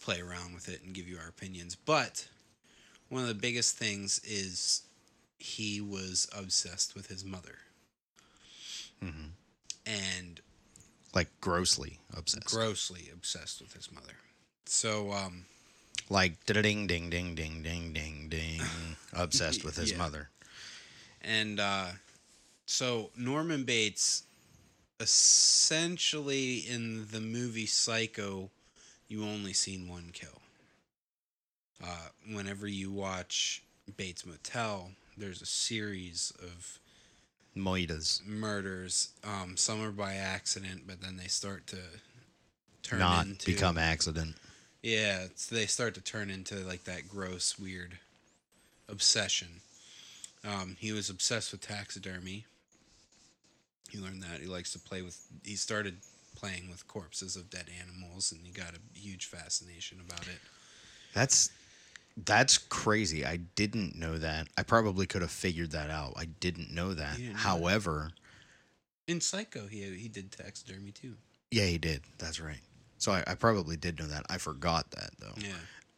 play 0.07 0.21
around 0.21 0.53
with 0.53 0.69
it 0.69 0.81
and 0.83 0.93
give 0.93 1.05
you 1.05 1.17
our 1.17 1.27
opinions. 1.27 1.75
But 1.75 2.29
one 3.09 3.23
of 3.23 3.27
the 3.27 3.33
biggest 3.33 3.75
things 3.77 4.21
is 4.23 4.83
he 5.37 5.81
was 5.81 6.29
obsessed 6.33 6.95
with 6.95 7.07
his 7.07 7.25
mother. 7.25 7.57
Mhm. 9.03 9.31
And 9.85 10.39
Like 11.13 11.27
grossly 11.41 11.99
obsessed. 12.13 12.45
grossly 12.45 13.09
obsessed 13.11 13.59
with 13.59 13.73
his 13.73 13.91
mother. 13.91 14.13
So, 14.65 15.11
um, 15.11 15.45
like 16.09 16.45
ding 16.45 16.87
ding 16.87 17.09
ding 17.09 17.35
ding 17.35 17.61
ding 17.61 17.91
ding 17.91 18.29
ding 18.29 18.61
obsessed 19.11 19.65
with 19.65 19.75
his 19.75 19.91
Yeah. 19.91 19.97
mother. 19.97 20.29
and 21.19 21.59
uh, 21.59 21.91
so 22.65 23.11
Norman 23.17 23.65
Bates, 23.65 24.23
essentially 25.01 26.59
in 26.59 27.07
the 27.11 27.19
movie 27.19 27.65
Psycho, 27.65 28.51
you 29.07 29.23
only 29.23 29.53
seen 29.53 29.87
one 29.87 30.09
kill. 30.13 30.41
Uh, 31.83 32.09
whenever 32.33 32.67
you 32.67 32.91
watch 32.91 33.63
Bates 33.95 34.25
Motel, 34.25 34.91
there's 35.17 35.41
a 35.41 35.45
series 35.45 36.33
of 36.41 36.79
Moitas. 37.55 38.25
murders. 38.25 39.09
Um, 39.23 39.57
some 39.57 39.83
are 39.83 39.91
by 39.91 40.15
accident, 40.15 40.83
but 40.87 41.01
then 41.01 41.17
they 41.17 41.27
start 41.27 41.67
to 41.67 41.77
turn 42.83 42.99
Not 42.99 43.25
into 43.25 43.45
become 43.45 43.77
accident. 43.77 44.35
Yeah, 44.81 45.25
they 45.51 45.65
start 45.65 45.95
to 45.95 46.01
turn 46.01 46.29
into 46.29 46.55
like 46.55 46.83
that 46.85 47.07
gross, 47.07 47.57
weird 47.59 47.97
obsession. 48.87 49.61
Um, 50.45 50.77
he 50.79 50.91
was 50.91 51.10
obsessed 51.10 51.51
with 51.51 51.62
taxidermy. 51.62 52.45
He 53.89 53.99
learned 53.99 54.23
that 54.23 54.39
he 54.39 54.47
likes 54.47 54.71
to 54.73 54.79
play 54.79 55.01
with. 55.01 55.19
He 55.43 55.55
started 55.55 55.97
playing 56.38 56.69
with 56.69 56.88
corpses 56.88 57.36
of 57.36 57.50
dead 57.50 57.65
animals, 57.82 58.32
and 58.32 58.45
he 58.45 58.52
got 58.52 58.73
a 58.76 58.97
huge 58.97 59.26
fascination 59.26 60.00
about 60.00 60.21
it. 60.28 60.39
That's 61.13 61.50
that's 62.26 62.58
crazy. 62.58 63.26
I 63.26 63.38
didn't 63.38 63.95
know 63.95 64.17
that. 64.17 64.47
I 64.58 64.63
probably 64.63 65.06
could 65.06 65.21
have 65.21 65.32
figured 65.32 65.71
that 65.71 65.89
out. 65.89 66.13
I 66.15 66.26
didn't 66.26 66.71
know 66.73 66.93
that. 66.93 67.17
Didn't 67.17 67.28
know 67.28 67.34
that? 67.34 67.39
However, 67.39 68.12
In 69.08 69.19
Psycho, 69.21 69.67
he 69.67 69.84
he 69.95 70.08
did 70.08 70.32
taxidermy 70.32 70.91
too. 70.91 71.15
yeah, 71.52 71.65
he 71.65 71.78
did. 71.78 72.02
That's 72.19 72.39
right. 72.39 72.62
So 73.00 73.12
I, 73.12 73.23
I 73.28 73.36
probably 73.36 73.78
did 73.78 74.00
know 74.00 74.08
that. 74.08 74.26
I 74.30 74.38
forgot 74.38 74.91
that 74.91 75.12
though. 75.19 75.36
Yeah, 75.38 75.54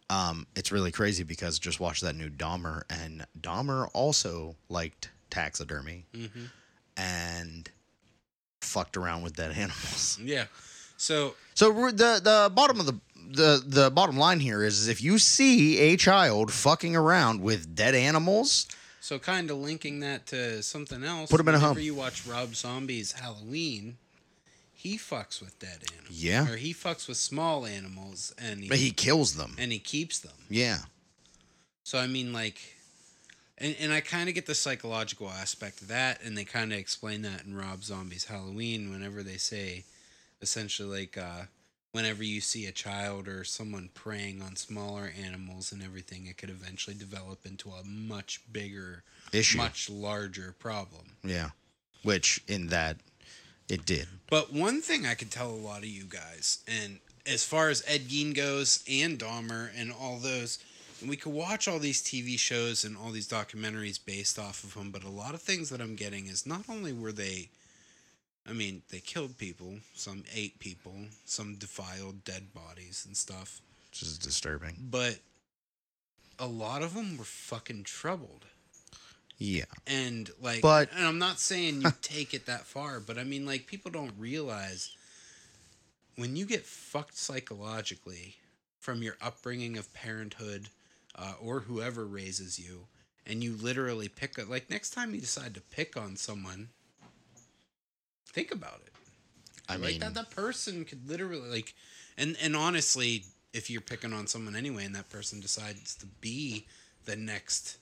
Um, 0.10 0.48
it's 0.56 0.72
really 0.72 0.92
crazy 0.92 1.24
because 1.24 1.60
just 1.60 1.80
watched 1.80 2.02
that 2.04 2.16
new 2.16 2.30
Dahmer, 2.30 2.84
and 2.90 3.26
Dahmer 3.40 3.90
also 3.94 4.56
liked 4.70 5.10
taxidermy 5.30 6.06
hmm 6.14 6.46
and 6.98 7.70
fucked 8.62 8.98
around 8.98 9.22
with 9.24 9.36
dead 9.36 9.52
animals. 9.58 10.20
yeah. 10.22 10.46
So 10.98 11.36
So 11.54 11.72
the 11.92 12.20
the 12.24 12.52
bottom 12.54 12.80
of 12.80 12.86
the 12.86 13.00
the 13.32 13.64
the 13.66 13.92
bottom 13.92 14.18
line 14.18 14.40
here 14.40 14.64
is, 14.64 14.80
is 14.80 14.88
if 14.88 15.02
you 15.02 15.18
see 15.20 15.78
a 15.80 15.96
child 15.98 16.52
fucking 16.52 16.96
around 16.96 17.42
with 17.42 17.76
dead 17.76 17.96
animals, 17.96 18.68
So 19.02 19.18
kind 19.20 19.50
of 19.52 19.58
linking 19.58 20.00
that 20.02 20.26
to 20.28 20.62
something 20.64 21.04
else. 21.04 21.30
Put 21.30 21.40
'em 21.40 21.48
in 21.50 21.56
a 21.56 21.58
whenever 21.58 21.74
home. 21.76 21.84
you 21.84 21.96
watch 21.96 22.26
Rob 22.26 22.54
Zombie's 22.56 23.14
Halloween, 23.14 23.98
he 24.74 24.98
fucks 24.98 25.40
with 25.42 25.58
dead 25.60 25.84
animals. 25.94 26.10
Yeah. 26.24 26.50
Or 26.52 26.58
he 26.58 26.74
fucks 26.74 27.08
with 27.08 27.18
small 27.18 27.66
animals 27.66 28.34
and 28.38 28.62
he, 28.64 28.68
but 28.70 28.78
he 28.80 28.92
kills 28.92 29.36
them. 29.36 29.56
and 29.60 29.72
he 29.72 29.80
keeps 29.80 30.20
them. 30.20 30.34
Yeah. 30.50 30.80
So 31.84 31.98
I 32.00 32.08
mean 32.08 32.34
like 32.34 32.60
and, 33.60 33.76
and 33.80 33.94
I 33.94 34.02
kind 34.02 34.30
of 34.30 34.36
get 34.36 34.46
the 34.46 34.56
psychological 34.56 35.30
aspect 35.30 35.82
of 35.82 35.88
that 35.90 36.22
and 36.24 36.38
they 36.38 36.46
kind 36.46 36.72
of 36.74 36.80
explain 36.80 37.22
that 37.24 37.46
in 37.46 37.56
Rob 37.56 37.84
Zombie's 37.84 38.26
Halloween 38.26 38.92
whenever 38.92 39.24
they 39.24 39.38
say 39.38 39.84
essentially 40.42 41.00
like 41.02 41.18
uh 41.18 41.44
whenever 41.92 42.24
you 42.24 42.40
see 42.40 42.66
a 42.66 42.72
child 42.72 43.28
or 43.28 43.44
someone 43.44 43.90
preying 43.94 44.42
on 44.42 44.56
smaller 44.56 45.12
animals 45.22 45.72
and 45.72 45.84
everything 45.84 46.28
it 46.28 46.38
could 46.38 46.50
eventually 46.50 46.96
develop 46.96 47.46
into 47.46 47.70
a 47.70 47.84
much 47.84 48.42
bigger 48.52 49.04
Issue. 49.34 49.58
much 49.58 49.90
larger 49.90 50.56
problem. 50.60 51.18
Yeah. 51.24 51.50
Which 52.04 52.42
in 52.48 52.68
that 52.68 52.98
it 53.68 53.86
did. 53.86 54.08
But 54.30 54.54
one 54.54 54.82
thing 54.82 55.06
I 55.06 55.14
could 55.16 55.32
tell 55.32 55.50
a 55.50 55.52
lot 55.52 55.80
of 55.80 55.86
you 55.86 56.04
guys, 56.04 56.60
and 56.68 57.00
as 57.26 57.44
far 57.44 57.70
as 57.70 57.84
Ed 57.88 58.08
Gein 58.08 58.36
goes 58.36 58.84
and 58.90 59.20
Dahmer 59.20 59.70
and 59.78 59.92
all 59.92 60.18
those, 60.18 60.60
we 61.06 61.16
could 61.16 61.34
watch 61.34 61.68
all 61.68 61.80
these 61.80 62.02
TV 62.02 62.38
shows 62.38 62.84
and 62.84 62.98
all 62.98 63.12
these 63.12 63.28
documentaries 63.28 64.00
based 64.04 64.38
off 64.40 64.64
of 64.64 64.74
them, 64.74 64.92
but 64.92 65.04
a 65.04 65.10
lot 65.10 65.34
of 65.34 65.42
things 65.42 65.70
that 65.70 65.82
I'm 65.82 65.96
getting 65.96 66.28
is 66.28 66.46
not 66.46 66.64
only 66.70 66.94
were 66.94 67.12
they, 67.12 67.50
I 68.48 68.54
mean, 68.54 68.82
they 68.90 69.00
killed 69.00 69.38
people, 69.38 69.76
some 69.96 70.24
ate 70.36 70.60
people, 70.60 70.94
some 71.26 71.56
defiled 71.56 72.24
dead 72.24 72.54
bodies 72.54 73.04
and 73.08 73.16
stuff, 73.16 73.62
Which 73.92 74.02
is 74.02 74.18
disturbing. 74.18 74.76
but 74.90 75.20
a 76.38 76.48
lot 76.48 76.82
of 76.84 76.94
them 76.94 77.18
were 77.18 77.24
fucking 77.26 77.84
troubled. 77.84 78.46
Yeah. 79.42 79.66
and 79.88 80.30
like 80.42 80.62
But- 80.62 80.90
and 80.94 81.06
i'm 81.06 81.18
not 81.18 81.40
saying 81.40 81.82
you 81.82 81.92
take 82.02 82.34
it 82.34 82.46
that 82.48 82.66
far 82.66 83.00
but 83.00 83.18
i 83.18 83.24
mean 83.24 83.46
like 83.46 83.68
people 83.68 83.90
don't 83.90 84.12
realize 84.18 84.90
when 86.18 86.36
you 86.36 86.46
get 86.46 86.66
fucked 86.66 87.16
psychologically 87.18 88.36
from 88.82 89.02
your 89.02 89.16
upbringing 89.22 89.78
of 89.78 89.94
parenthood 89.94 90.68
uh, 91.20 91.34
or 91.42 91.62
whoever 91.62 92.06
raises 92.06 92.58
you 92.58 92.86
and 93.26 93.44
you 93.44 93.56
literally 93.56 94.08
pick 94.08 94.38
a, 94.38 94.44
like 94.44 94.70
next 94.70 94.92
time 94.92 95.14
you 95.14 95.22
decide 95.22 95.54
to 95.54 95.62
pick 95.62 95.98
on 95.98 96.16
someone 96.16 96.70
think 98.28 98.52
about 98.52 98.82
it 98.86 98.94
I 99.68 99.76
like 99.76 99.92
mean 99.92 100.00
that 100.00 100.14
that 100.16 100.32
person 100.32 100.86
could 100.86 101.08
literally 101.10 101.50
like 101.50 101.74
and 102.18 102.38
and 102.42 102.56
honestly 102.56 103.26
if 103.54 103.70
you're 103.70 103.82
picking 103.82 104.14
on 104.14 104.28
someone 104.28 104.56
anyway 104.56 104.86
and 104.86 104.96
that 104.96 105.10
person 105.10 105.40
decides 105.40 105.96
to 105.96 106.06
be 106.22 106.66
the 107.06 107.16
next 107.16 107.78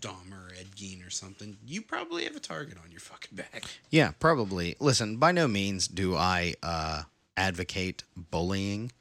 Dom 0.00 0.34
or 0.34 0.52
Ed 0.58 0.76
Gein 0.76 1.06
or 1.06 1.08
something, 1.08 1.56
you 1.66 1.80
probably 1.80 2.24
have 2.24 2.36
a 2.36 2.40
target 2.40 2.76
on 2.84 2.90
your 2.90 3.00
fucking 3.00 3.36
back. 3.36 3.64
Yeah, 3.88 4.12
probably. 4.20 4.76
Listen, 4.80 5.16
by 5.16 5.32
no 5.32 5.48
means 5.48 5.88
do 5.88 6.14
I 6.14 6.54
uh 6.62 7.04
advocate 7.38 8.02
bullying. 8.14 8.92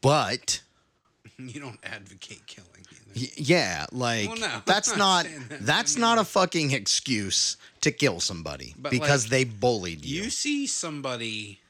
But 0.00 0.62
You 1.38 1.60
don't 1.60 1.78
advocate 1.82 2.46
killing 2.46 2.68
either. 3.16 3.30
yeah, 3.36 3.86
like 3.92 4.28
Well, 4.28 4.38
no, 4.38 4.62
that's 4.66 4.96
not 4.96 5.26
that. 5.48 5.60
that's 5.66 5.94
I 5.94 5.96
mean- 5.96 6.00
not 6.02 6.18
a 6.18 6.24
fucking 6.24 6.72
excuse 6.72 7.56
to 7.80 7.90
kill 7.90 8.20
somebody 8.20 8.74
because 8.90 9.24
like, 9.24 9.30
they 9.30 9.44
bullied 9.44 10.04
you. 10.04 10.24
You 10.24 10.30
see 10.30 10.66
somebody 10.66 11.60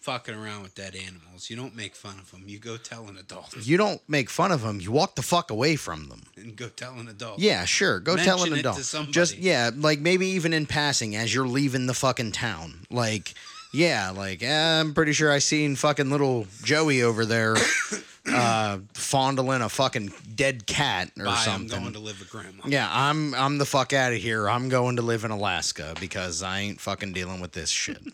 fucking 0.00 0.34
around 0.36 0.62
with 0.62 0.72
dead 0.76 0.94
animals, 0.94 1.50
you 1.50 1.56
don't 1.56 1.74
make 1.74 1.96
fun 1.96 2.16
of 2.20 2.30
them. 2.30 2.44
You 2.46 2.60
go 2.60 2.76
tell 2.76 3.08
an 3.08 3.16
adult 3.16 3.56
You 3.66 3.76
don't 3.76 4.00
make 4.08 4.30
fun 4.30 4.52
of 4.52 4.62
them. 4.62 4.80
You 4.80 4.92
walk 4.92 5.16
the 5.16 5.22
fuck 5.22 5.50
away 5.50 5.74
from 5.74 6.08
them. 6.08 6.22
and 6.36 6.54
go 6.54 6.68
tell 6.68 6.94
an 7.00 7.08
adult. 7.08 7.40
Yeah, 7.40 7.64
sure. 7.64 7.98
Go 7.98 8.14
tell 8.16 8.36
Mention 8.38 8.52
an 8.52 8.58
it 8.60 8.62
to 8.62 8.68
adult. 8.70 8.84
somebody. 8.84 9.12
Just 9.12 9.36
yeah, 9.36 9.70
like 9.74 9.98
maybe 9.98 10.28
even 10.28 10.52
in 10.52 10.66
passing 10.66 11.16
as 11.16 11.34
you're 11.34 11.48
leaving 11.48 11.86
the 11.86 11.94
fucking 11.94 12.30
town. 12.32 12.86
Like, 12.88 13.34
yeah, 13.72 14.10
like 14.10 14.44
eh, 14.44 14.80
I'm 14.80 14.94
pretty 14.94 15.12
sure 15.12 15.32
I 15.32 15.38
seen 15.40 15.74
fucking 15.74 16.08
little 16.08 16.46
Joey 16.62 17.02
over 17.02 17.26
there, 17.26 17.56
uh, 18.28 18.78
fondling 18.94 19.62
a 19.62 19.68
fucking 19.68 20.12
dead 20.34 20.66
cat 20.66 21.10
or 21.18 21.26
Bye, 21.26 21.32
I'm 21.32 21.68
something. 21.68 21.80
going 21.80 21.92
to 21.92 21.98
live 21.98 22.18
with 22.18 22.30
grandma. 22.30 22.64
yeah, 22.66 22.88
I'm 22.90 23.34
I'm 23.34 23.58
the 23.58 23.66
fuck 23.66 23.92
out 23.92 24.12
of 24.12 24.18
here. 24.18 24.48
I'm 24.48 24.68
going 24.68 24.96
to 24.96 25.02
live 25.02 25.24
in 25.24 25.30
Alaska 25.30 25.94
because 26.00 26.42
I 26.42 26.60
ain't 26.60 26.80
fucking 26.80 27.12
dealing 27.12 27.40
with 27.40 27.52
this 27.52 27.70
shit. 27.70 27.98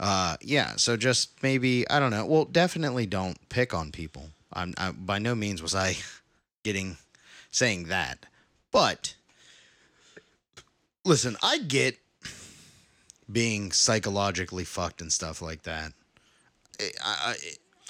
Uh, 0.00 0.36
yeah. 0.40 0.72
So 0.76 0.96
just 0.96 1.40
maybe 1.44 1.88
I 1.88 2.00
don't 2.00 2.10
know. 2.10 2.26
Well, 2.26 2.44
definitely 2.44 3.06
don't 3.06 3.36
pick 3.50 3.72
on 3.72 3.92
people. 3.92 4.30
I'm 4.52 4.74
I, 4.76 4.90
by 4.90 5.20
no 5.20 5.36
means 5.36 5.62
was 5.62 5.76
I 5.76 5.96
getting 6.64 6.96
saying 7.52 7.84
that, 7.84 8.26
but 8.72 9.14
listen, 11.04 11.36
I 11.40 11.58
get 11.58 11.98
being 13.30 13.70
psychologically 13.70 14.64
fucked 14.64 15.00
and 15.02 15.12
stuff 15.12 15.40
like 15.40 15.62
that. 15.62 15.92
I 16.80 16.84
I, 17.04 17.34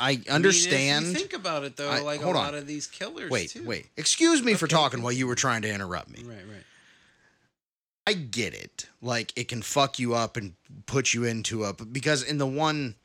I 0.02 0.10
I 0.10 0.16
mean, 0.16 0.24
understand. 0.30 1.06
if 1.06 1.12
you 1.12 1.18
think 1.18 1.32
about 1.32 1.64
it 1.64 1.76
though, 1.76 1.88
I- 1.88 2.00
like 2.00 2.20
a 2.22 2.28
on. 2.28 2.34
lot 2.34 2.54
of 2.54 2.66
these 2.66 2.86
killers. 2.86 3.30
wait, 3.30 3.50
too. 3.50 3.64
wait. 3.64 3.86
Excuse 3.96 4.42
me 4.42 4.54
for 4.54 4.66
talking 4.66 5.00
while 5.02 5.12
you 5.12 5.26
were 5.26 5.34
trying 5.34 5.62
to 5.62 5.72
interrupt 5.72 6.08
me. 6.10 6.22
Right, 6.24 6.36
right. 6.50 6.64
I 8.06 8.14
get 8.14 8.52
it. 8.54 8.88
Like 9.00 9.32
it 9.36 9.48
can 9.48 9.62
fuck 9.62 9.98
you 9.98 10.14
up 10.14 10.36
and 10.36 10.54
put 10.86 11.14
you 11.14 11.24
into 11.24 11.64
a 11.64 11.72
because 11.72 12.22
in 12.22 12.38
the 12.38 12.46
one 12.46 12.96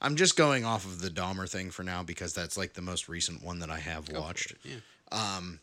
I'm 0.00 0.16
just 0.16 0.36
going 0.36 0.64
off 0.64 0.84
of 0.84 1.00
the 1.00 1.08
Dahmer 1.08 1.48
thing 1.48 1.70
for 1.70 1.82
now 1.82 2.02
because 2.02 2.34
that's 2.34 2.56
like 2.56 2.74
the 2.74 2.82
most 2.82 3.08
recent 3.08 3.42
one 3.42 3.60
that 3.60 3.70
I 3.70 3.78
have 3.78 4.12
Go 4.12 4.20
watched. 4.20 4.54
Yeah. 4.62 4.76
Um 5.10 5.60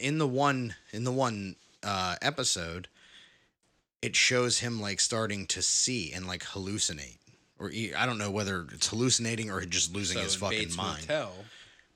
in 0.00 0.18
the 0.18 0.26
one 0.28 0.74
in 0.92 1.04
the 1.04 1.12
one 1.12 1.56
uh 1.82 2.16
episode 2.22 2.88
it 4.02 4.14
shows 4.14 4.60
him 4.60 4.80
like 4.80 5.00
starting 5.00 5.46
to 5.46 5.60
see 5.62 6.12
and 6.12 6.26
like 6.26 6.44
hallucinate 6.44 7.18
or 7.58 7.68
he, 7.68 7.94
I 7.94 8.06
don't 8.06 8.18
know 8.18 8.30
whether 8.30 8.66
it's 8.72 8.88
hallucinating 8.88 9.50
or 9.50 9.60
just 9.64 9.94
losing 9.94 10.18
So 10.18 10.22
his 10.22 10.34
in 10.34 10.40
fucking 10.40 10.58
Bates 10.58 10.76
mind. 10.76 11.00
Motel, 11.08 11.32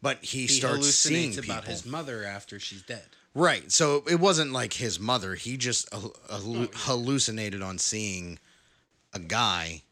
But 0.02 0.18
he, 0.24 0.42
he 0.42 0.48
starts 0.48 0.88
seeing 0.94 1.34
people. 1.34 1.50
about 1.50 1.64
his 1.64 1.84
mother 1.84 2.24
after 2.24 2.58
she's 2.58 2.82
dead. 2.82 3.06
Right. 3.34 3.70
So 3.70 4.02
it 4.10 4.18
wasn't 4.18 4.52
like 4.52 4.72
his 4.74 4.98
mother. 4.98 5.34
He 5.34 5.56
just 5.56 5.92
uh, 5.94 6.00
yeah. 6.42 6.66
hallucinated 6.74 7.62
on 7.62 7.78
seeing 7.78 8.38
a 9.12 9.18
guy 9.20 9.82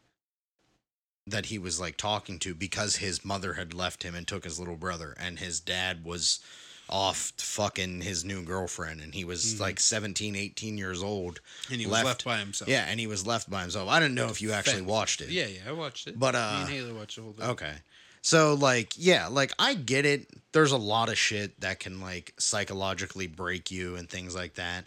that 1.26 1.46
he 1.46 1.58
was 1.58 1.78
like 1.78 1.96
talking 1.96 2.38
to 2.40 2.54
because 2.54 2.96
his 2.96 3.24
mother 3.24 3.52
had 3.54 3.74
left 3.74 4.02
him 4.02 4.14
and 4.14 4.26
took 4.26 4.44
his 4.44 4.58
little 4.58 4.76
brother, 4.76 5.14
and 5.20 5.38
his 5.38 5.60
dad 5.60 6.04
was 6.04 6.40
off 6.88 7.32
fucking 7.38 8.00
his 8.00 8.24
new 8.24 8.42
girlfriend 8.42 9.00
and 9.00 9.14
he 9.14 9.24
was 9.24 9.60
like 9.60 9.78
17 9.80 10.34
18 10.36 10.78
years 10.78 11.02
old 11.02 11.40
Mm-hmm. 11.64 11.72
And 11.72 11.80
he 11.80 11.86
was 11.86 12.04
left 12.04 12.24
by 12.24 12.38
himself. 12.38 12.68
yeah 12.68 12.86
and 12.88 12.98
he 12.98 13.06
was 13.06 13.26
left 13.26 13.50
by 13.50 13.60
himself 13.62 13.88
i 13.88 14.00
didn't 14.00 14.14
know 14.14 14.28
if 14.28 14.40
you 14.40 14.52
actually 14.52 14.82
watched 14.82 15.20
it 15.20 15.28
Yeah, 15.30 15.46
yeah, 15.46 15.60
I 15.68 15.72
watched 15.72 16.06
it. 16.06 16.18
But, 16.18 16.34
me 16.34 16.40
uh, 16.40 16.60
and 16.60 16.68
Haley 16.68 16.92
watched 16.92 17.16
the 17.16 17.22
whole 17.22 17.32
thing. 17.32 17.46
Okay. 17.50 17.74
So 18.22 18.54
like 18.54 18.92
yeah, 18.96 19.28
like 19.28 19.52
I 19.58 19.74
get 19.74 20.04
it. 20.04 20.28
There's 20.52 20.72
a 20.72 20.76
lot 20.76 21.08
of 21.08 21.16
shit 21.16 21.60
that 21.60 21.78
can 21.80 22.00
like 22.00 22.34
psychologically 22.38 23.26
break 23.26 23.70
you 23.70 23.96
and 23.96 24.08
things 24.08 24.34
like 24.34 24.54
that. 24.54 24.84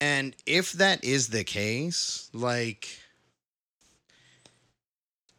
And 0.00 0.34
if 0.46 0.72
that 0.72 1.04
is 1.04 1.28
the 1.28 1.44
case, 1.44 2.28
like 2.32 2.88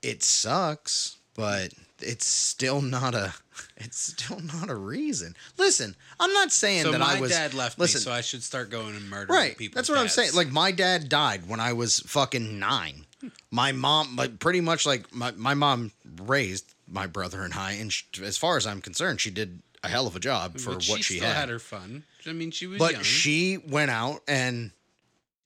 it 0.02 0.24
sucks, 0.24 1.18
but 1.36 1.74
it's 2.00 2.26
still 2.26 2.82
not 2.82 3.14
a 3.16 3.34
it's 3.78 3.98
still 4.00 4.40
not 4.40 4.70
a 4.70 4.76
reason. 4.76 5.36
Listen, 5.58 5.96
I'm 6.20 6.32
not 6.34 6.52
saying 6.52 6.84
So 6.84 6.92
that 6.92 7.00
my 7.00 7.18
I 7.18 7.20
was 7.22 7.32
dad 7.32 7.54
left 7.54 7.80
listen, 7.80 8.00
me, 8.00 8.04
so 8.04 8.12
I 8.12 8.22
should 8.22 8.44
start 8.44 8.70
going 8.70 8.96
and 8.96 9.10
murdering 9.10 9.38
Right. 9.40 9.58
people. 9.58 9.76
That's 9.76 9.90
what 9.90 9.98
I'm 9.98 10.08
saying. 10.10 10.32
Like 10.36 10.52
my 10.52 10.72
dad 10.72 11.10
died 11.10 11.48
when 11.48 11.60
I 11.60 11.74
was 11.74 12.00
fucking 12.02 12.60
nine. 12.60 13.06
My 13.50 13.72
mom, 13.72 14.16
like 14.16 14.38
pretty 14.40 14.62
much 14.62 14.86
like 14.86 15.14
my, 15.14 15.32
my 15.32 15.54
mom 15.56 15.92
raised 16.22 16.76
my 16.88 17.08
brother 17.08 17.42
and 17.42 17.54
I, 17.54 17.74
and 17.74 17.92
sh 17.92 18.04
as 18.24 18.38
far 18.38 18.58
as 18.58 18.68
I'm 18.68 18.80
concerned, 18.82 19.20
she 19.22 19.32
did 19.32 19.62
a 19.84 19.90
hell 19.90 20.06
of 20.08 20.16
a 20.16 20.20
job 20.20 20.60
for 20.60 20.72
but 20.76 20.76
what 20.76 20.84
she 20.84 20.92
had. 20.94 21.04
she 21.04 21.16
still 21.18 21.28
had. 21.30 21.36
had 21.36 21.50
her 21.50 21.60
fun. 21.60 22.04
I 22.28 22.34
mean, 22.34 22.52
she 22.52 22.68
was 22.68 22.78
but 22.78 22.94
young, 22.94 23.04
she 23.04 23.58
went 23.58 23.90
out 23.90 24.22
and 24.28 24.72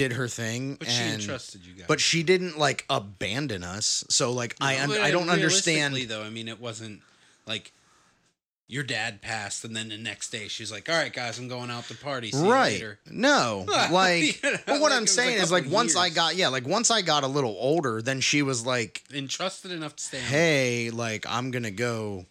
did 0.02 0.14
her 0.14 0.28
thing, 0.28 0.76
but 0.76 0.88
she 0.88 1.02
and 1.04 1.22
entrusted 1.22 1.66
you 1.66 1.74
guys. 1.74 1.86
but 1.88 2.00
she 2.00 2.24
didn't 2.24 2.58
like 2.58 2.86
abandon 2.90 3.64
us. 3.64 4.04
So 4.10 4.32
like 4.32 4.56
I 4.60 4.82
un- 4.82 4.92
I 4.92 5.12
don't 5.12 5.30
understand. 5.30 5.96
though. 6.08 6.24
I 6.24 6.30
mean, 6.30 6.48
it 6.48 6.60
wasn't 6.60 7.02
like 7.46 7.72
your 8.68 8.84
dad 8.84 9.22
passed, 9.22 9.66
and 9.66 9.76
then 9.76 9.90
the 9.90 9.98
next 9.98 10.30
day 10.30 10.48
she's 10.48 10.72
like, 10.72 10.90
"All 10.90 10.96
right, 10.96 11.12
guys, 11.12 11.38
I'm 11.38 11.48
going 11.48 11.70
out 11.70 11.84
to 11.90 11.96
party. 11.96 12.32
See 12.32 12.48
right 12.48 12.72
later." 12.74 13.00
no 13.10 13.66
like 13.92 14.44
You 14.44 14.52
know, 14.52 14.58
but 14.66 14.82
what 14.82 14.92
like, 14.92 14.92
i'm 14.94 14.98
it 15.00 15.02
was 15.02 15.12
a 15.12 15.14
saying 15.14 15.38
is 15.42 15.52
like 15.52 15.70
once 15.70 15.96
i 15.96 16.10
got 16.10 16.36
yeah 16.36 16.48
like 16.48 16.66
once 16.66 16.90
i 16.90 17.02
got 17.02 17.24
a 17.24 17.28
little 17.28 17.56
older 17.60 18.02
then 18.02 18.22
she 18.22 18.42
was 18.42 18.66
like 18.66 19.04
Entrusted 19.14 19.72
enough 19.72 19.96
to 19.98 20.04
stay. 20.04 20.18
hey 20.20 20.90
like 20.90 21.26
i'm 21.28 21.52
gonna 21.52 21.72
go 21.72 22.26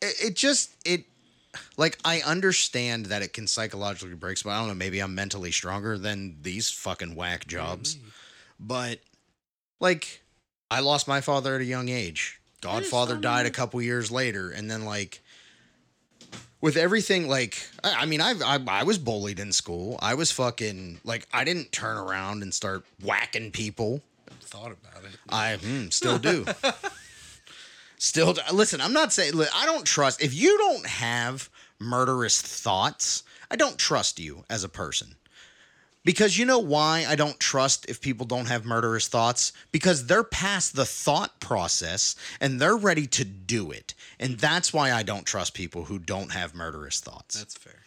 it, 0.00 0.14
it 0.28 0.36
just 0.36 0.70
it 0.86 1.04
like 1.76 1.98
i 2.04 2.20
understand 2.20 3.06
that 3.06 3.22
it 3.22 3.32
can 3.32 3.46
psychologically 3.46 4.14
break 4.14 4.42
but 4.42 4.50
i 4.50 4.58
don't 4.58 4.68
know 4.68 4.74
maybe 4.74 5.00
i'm 5.00 5.14
mentally 5.14 5.50
stronger 5.50 5.98
than 5.98 6.36
these 6.42 6.70
fucking 6.70 7.14
whack 7.14 7.46
jobs 7.46 7.98
but 8.58 8.98
like 9.80 10.22
i 10.70 10.80
lost 10.80 11.08
my 11.08 11.20
father 11.20 11.54
at 11.54 11.60
a 11.60 11.64
young 11.64 11.88
age 11.88 12.40
godfather 12.60 13.16
died 13.16 13.46
a 13.46 13.50
couple 13.50 13.80
years 13.80 14.10
later 14.10 14.50
and 14.50 14.70
then 14.70 14.84
like 14.84 15.20
with 16.60 16.76
everything 16.76 17.28
like 17.28 17.66
i, 17.82 18.02
I 18.02 18.06
mean 18.06 18.20
I've, 18.20 18.42
I, 18.42 18.58
I 18.66 18.82
was 18.84 18.98
bullied 18.98 19.38
in 19.38 19.52
school 19.52 19.98
i 20.00 20.14
was 20.14 20.30
fucking 20.30 21.00
like 21.04 21.26
i 21.32 21.44
didn't 21.44 21.72
turn 21.72 21.96
around 21.96 22.42
and 22.42 22.54
start 22.54 22.84
whacking 23.02 23.50
people 23.50 24.02
Thought 24.54 24.72
about 24.72 25.04
it. 25.04 25.18
I 25.28 25.56
hmm, 25.56 25.88
still 25.88 26.18
do. 26.18 26.44
still, 27.98 28.34
do. 28.34 28.40
listen. 28.52 28.80
I'm 28.80 28.92
not 28.92 29.12
saying 29.12 29.34
I 29.54 29.66
don't 29.66 29.84
trust. 29.84 30.22
If 30.22 30.32
you 30.34 30.56
don't 30.58 30.86
have 30.86 31.50
murderous 31.78 32.40
thoughts, 32.40 33.22
I 33.50 33.56
don't 33.56 33.78
trust 33.78 34.18
you 34.18 34.44
as 34.48 34.64
a 34.64 34.68
person. 34.68 35.16
Because 36.04 36.36
you 36.36 36.44
know 36.44 36.58
why 36.58 37.06
I 37.08 37.16
don't 37.16 37.40
trust 37.40 37.86
if 37.88 38.00
people 38.00 38.26
don't 38.26 38.46
have 38.46 38.66
murderous 38.66 39.08
thoughts? 39.08 39.52
Because 39.72 40.06
they're 40.06 40.22
past 40.22 40.76
the 40.76 40.84
thought 40.84 41.40
process 41.40 42.14
and 42.40 42.60
they're 42.60 42.76
ready 42.76 43.06
to 43.06 43.24
do 43.24 43.70
it. 43.70 43.94
And 44.20 44.38
that's 44.38 44.72
why 44.72 44.92
I 44.92 45.02
don't 45.02 45.24
trust 45.24 45.54
people 45.54 45.84
who 45.84 45.98
don't 45.98 46.32
have 46.32 46.54
murderous 46.54 47.00
thoughts. 47.00 47.38
That's 47.38 47.56
fair. 47.56 47.84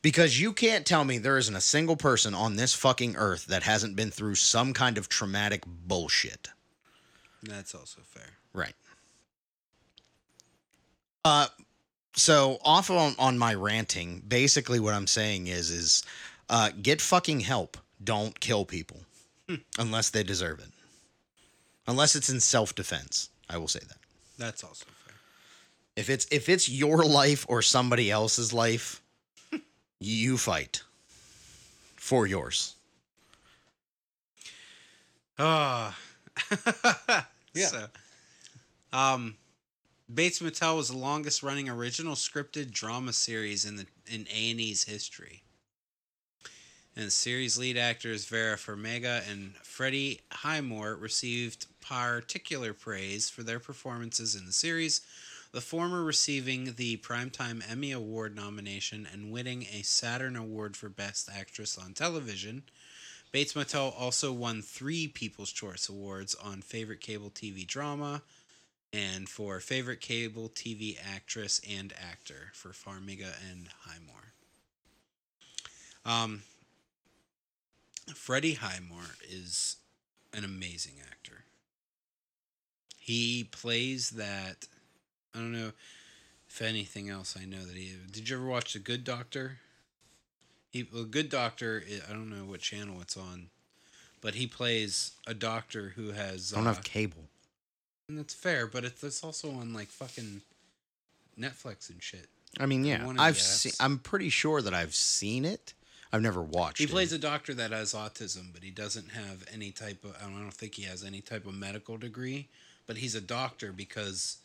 Because 0.00 0.40
you 0.40 0.52
can't 0.52 0.86
tell 0.86 1.02
me 1.02 1.18
there 1.18 1.38
isn't 1.38 1.56
a 1.56 1.60
single 1.60 1.96
person 1.96 2.32
on 2.32 2.54
this 2.54 2.72
fucking 2.72 3.16
earth 3.16 3.46
that 3.46 3.64
hasn't 3.64 3.96
been 3.96 4.12
through 4.12 4.36
some 4.36 4.72
kind 4.72 4.96
of 4.96 5.08
traumatic 5.08 5.64
bullshit. 5.66 6.50
That's 7.42 7.74
also 7.74 8.02
fair. 8.04 8.30
Right. 8.52 8.74
Uh 11.24 11.48
so 12.16 12.58
off 12.64 12.90
on, 12.90 13.14
on 13.18 13.38
my 13.38 13.54
ranting, 13.54 14.22
basically 14.26 14.80
what 14.80 14.94
I'm 14.94 15.06
saying 15.06 15.46
is 15.46 15.70
is 15.70 16.04
uh 16.48 16.70
get 16.82 17.00
fucking 17.00 17.40
help. 17.40 17.76
Don't 18.02 18.38
kill 18.40 18.64
people 18.64 19.00
unless 19.78 20.10
they 20.10 20.22
deserve 20.22 20.58
it. 20.58 20.70
Unless 21.86 22.16
it's 22.16 22.28
in 22.28 22.40
self-defense. 22.40 23.30
I 23.48 23.58
will 23.58 23.68
say 23.68 23.80
that. 23.80 23.98
That's 24.36 24.64
also 24.64 24.86
fair. 25.04 25.14
If 25.94 26.10
it's 26.10 26.26
if 26.30 26.48
it's 26.48 26.68
your 26.68 27.04
life 27.04 27.46
or 27.48 27.62
somebody 27.62 28.10
else's 28.10 28.52
life, 28.52 29.00
you 30.00 30.36
fight 30.36 30.82
for 31.96 32.26
yours. 32.26 32.74
Ah. 35.38 35.96
Yeah. 37.56 37.68
So, 37.68 37.86
um, 38.92 39.34
Bates 40.12 40.40
Motel 40.40 40.76
was 40.76 40.88
the 40.88 40.96
longest 40.96 41.42
running 41.42 41.68
original 41.68 42.14
scripted 42.14 42.70
drama 42.70 43.12
series 43.12 43.64
in 43.64 43.76
the 43.76 43.86
in 44.06 44.28
A 44.32 44.50
and 44.52 44.60
E's 44.60 44.84
history. 44.84 45.42
And 46.94 47.06
the 47.06 47.10
series 47.10 47.58
lead 47.58 47.76
actors 47.76 48.24
Vera 48.24 48.56
Farmiga 48.56 49.28
and 49.28 49.54
Freddie 49.56 50.20
Highmore 50.30 50.94
received 50.94 51.66
particular 51.80 52.72
praise 52.72 53.28
for 53.28 53.42
their 53.42 53.58
performances 53.58 54.36
in 54.36 54.46
the 54.46 54.52
series, 54.52 55.00
the 55.50 55.60
former 55.60 56.04
receiving 56.04 56.74
the 56.76 56.98
Primetime 56.98 57.68
Emmy 57.68 57.90
Award 57.90 58.36
nomination 58.36 59.08
and 59.12 59.32
winning 59.32 59.66
a 59.72 59.82
Saturn 59.82 60.36
Award 60.36 60.76
for 60.76 60.88
Best 60.88 61.28
Actress 61.36 61.76
on 61.76 61.94
Television. 61.94 62.62
Bates 63.32 63.56
Motel 63.56 63.92
also 63.98 64.32
won 64.32 64.62
three 64.62 65.08
People's 65.08 65.50
Choice 65.50 65.88
Awards 65.88 66.36
on 66.36 66.62
Favorite 66.62 67.00
Cable 67.00 67.30
TV 67.30 67.66
Drama 67.66 68.22
and 68.92 69.28
for 69.28 69.60
Favorite 69.60 70.00
Cable 70.00 70.48
TV 70.48 70.96
Actress 71.14 71.60
and 71.68 71.92
Actor 72.10 72.52
for 72.52 72.70
Farmiga 72.70 73.32
and 73.50 73.68
Highmore. 73.80 74.32
Um, 76.04 76.42
Freddie 78.14 78.54
Highmore 78.54 79.16
is 79.28 79.76
an 80.32 80.44
amazing 80.44 80.94
actor. 81.10 81.44
He 82.98 83.44
plays 83.44 84.10
that. 84.10 84.66
I 85.34 85.38
don't 85.38 85.52
know 85.52 85.72
if 86.48 86.62
anything 86.62 87.10
else 87.10 87.36
I 87.40 87.44
know 87.44 87.64
that 87.64 87.76
he. 87.76 87.94
Did 88.10 88.28
you 88.28 88.36
ever 88.36 88.46
watch 88.46 88.72
The 88.72 88.78
Good 88.78 89.04
Doctor? 89.04 89.58
He, 90.70 90.88
well, 90.92 91.04
Good 91.04 91.28
Doctor. 91.28 91.82
I 91.86 92.10
I 92.10 92.12
don't 92.12 92.30
know 92.30 92.44
what 92.44 92.60
channel 92.60 93.00
it's 93.00 93.16
on, 93.16 93.48
but 94.20 94.34
he 94.34 94.46
plays 94.46 95.12
a 95.26 95.34
doctor 95.34 95.92
who 95.96 96.12
has. 96.12 96.52
I 96.52 96.56
don't 96.56 96.66
uh, 96.66 96.74
have 96.74 96.84
cable. 96.84 97.24
And 98.08 98.18
that's 98.18 98.34
fair, 98.34 98.66
but 98.66 98.84
it's, 98.84 99.02
it's 99.02 99.24
also 99.24 99.50
on 99.50 99.72
like 99.72 99.88
fucking 99.88 100.42
Netflix 101.38 101.90
and 101.90 102.02
shit. 102.02 102.28
I 102.58 102.66
mean, 102.66 102.84
yeah, 102.84 103.06
I've 103.18 103.38
seen. 103.38 103.72
I'm 103.80 103.98
pretty 103.98 104.28
sure 104.28 104.62
that 104.62 104.72
I've 104.72 104.94
seen 104.94 105.44
it. 105.44 105.74
I've 106.12 106.22
never 106.22 106.40
watched. 106.40 106.78
He 106.78 106.84
it. 106.84 106.90
plays 106.90 107.12
a 107.12 107.18
doctor 107.18 107.52
that 107.54 107.72
has 107.72 107.92
autism, 107.92 108.52
but 108.52 108.62
he 108.62 108.70
doesn't 108.70 109.10
have 109.10 109.44
any 109.52 109.70
type 109.72 110.04
of. 110.04 110.16
I 110.22 110.28
don't 110.28 110.50
think 110.52 110.74
he 110.74 110.84
has 110.84 111.04
any 111.04 111.20
type 111.20 111.46
of 111.46 111.54
medical 111.54 111.96
degree, 111.98 112.48
but 112.86 112.96
he's 112.96 113.14
a 113.14 113.20
doctor 113.20 113.72
because 113.72 114.38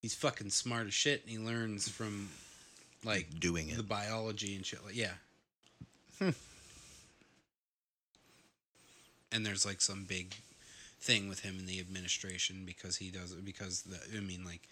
he's 0.00 0.14
fucking 0.14 0.50
smart 0.50 0.86
as 0.86 0.94
shit, 0.94 1.22
and 1.22 1.30
he 1.30 1.38
learns 1.38 1.88
from 1.88 2.28
like 3.04 3.40
doing 3.40 3.70
it. 3.70 3.76
the 3.76 3.82
biology 3.82 4.54
and 4.54 4.64
shit. 4.64 4.84
Like, 4.84 4.96
yeah. 4.96 5.14
Hmm. 6.18 6.30
And 9.32 9.46
there's 9.46 9.64
like 9.64 9.80
some 9.80 10.04
big 10.04 10.34
thing 11.02 11.28
with 11.28 11.40
him 11.40 11.58
in 11.58 11.66
the 11.66 11.80
administration 11.80 12.62
because 12.64 12.96
he 12.96 13.10
does 13.10 13.34
because 13.34 13.82
the 13.82 13.98
I 14.16 14.20
mean 14.20 14.44
like 14.44 14.62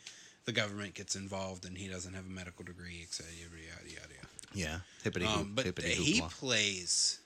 the 0.45 0.53
government 0.53 0.95
gets 0.95 1.17
involved 1.17 1.65
and 1.67 1.77
he 1.77 1.89
doesn't 1.89 2.15
have 2.15 2.25
a 2.25 2.31
medical 2.31 2.65
degree, 2.65 3.01
etc. 3.03 3.31
Yada 3.37 3.91
yada 3.91 3.95
yada. 4.15 4.29
yeah, 4.55 4.79
hippity 5.03 5.27
Um, 5.27 5.53
but 5.55 5.65
hippity 5.67 5.89
he 5.89 6.21
plays 6.23 7.19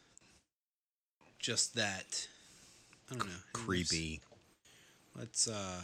just 1.39 1.75
that. 1.77 2.27
I 3.11 3.17
don't 3.17 3.29
know. 3.29 3.35
creepy. 3.53 4.21
Let's. 5.17 5.47
uh 5.49 5.83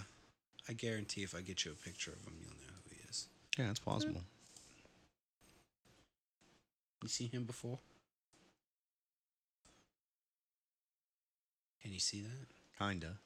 I 0.69 0.73
guarantee 0.73 1.23
if 1.23 1.35
I 1.35 1.41
get 1.41 1.65
you 1.65 1.73
a 1.73 1.75
picture 1.75 2.13
of 2.13 2.23
him, 2.25 2.35
you'll 2.41 2.51
know 2.51 2.73
who 2.85 2.95
he 2.95 3.01
is. 3.09 3.27
Yeah, 3.59 3.71
it's 3.71 3.81
possible. 3.81 4.23
You 7.03 7.09
seen 7.09 7.31
him 7.31 7.45
before? 7.45 7.79
Can 11.83 11.93
you 11.93 11.99
see 11.99 12.21
that? 12.21 12.47
Kinda, 12.81 13.19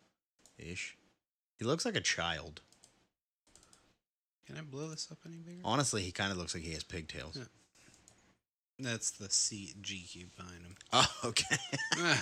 ish. 0.58 0.96
He 1.58 1.64
looks 1.64 1.84
like 1.84 1.94
a 1.94 2.00
child. 2.00 2.60
Can 4.46 4.58
I 4.58 4.62
blow 4.62 4.88
this 4.88 5.08
up 5.10 5.18
any 5.24 5.36
bigger? 5.36 5.60
Honestly, 5.64 6.02
he 6.02 6.10
kind 6.10 6.32
of 6.32 6.38
looks 6.38 6.54
like 6.54 6.64
he 6.64 6.72
has 6.72 6.82
pigtails. 6.82 7.36
Yeah. 7.36 7.44
That's 8.80 9.12
the 9.12 9.30
C 9.30 9.74
G 9.80 10.04
cube 10.10 10.30
behind 10.36 10.62
him. 10.62 10.74
Oh, 10.92 11.12
okay. 11.24 11.56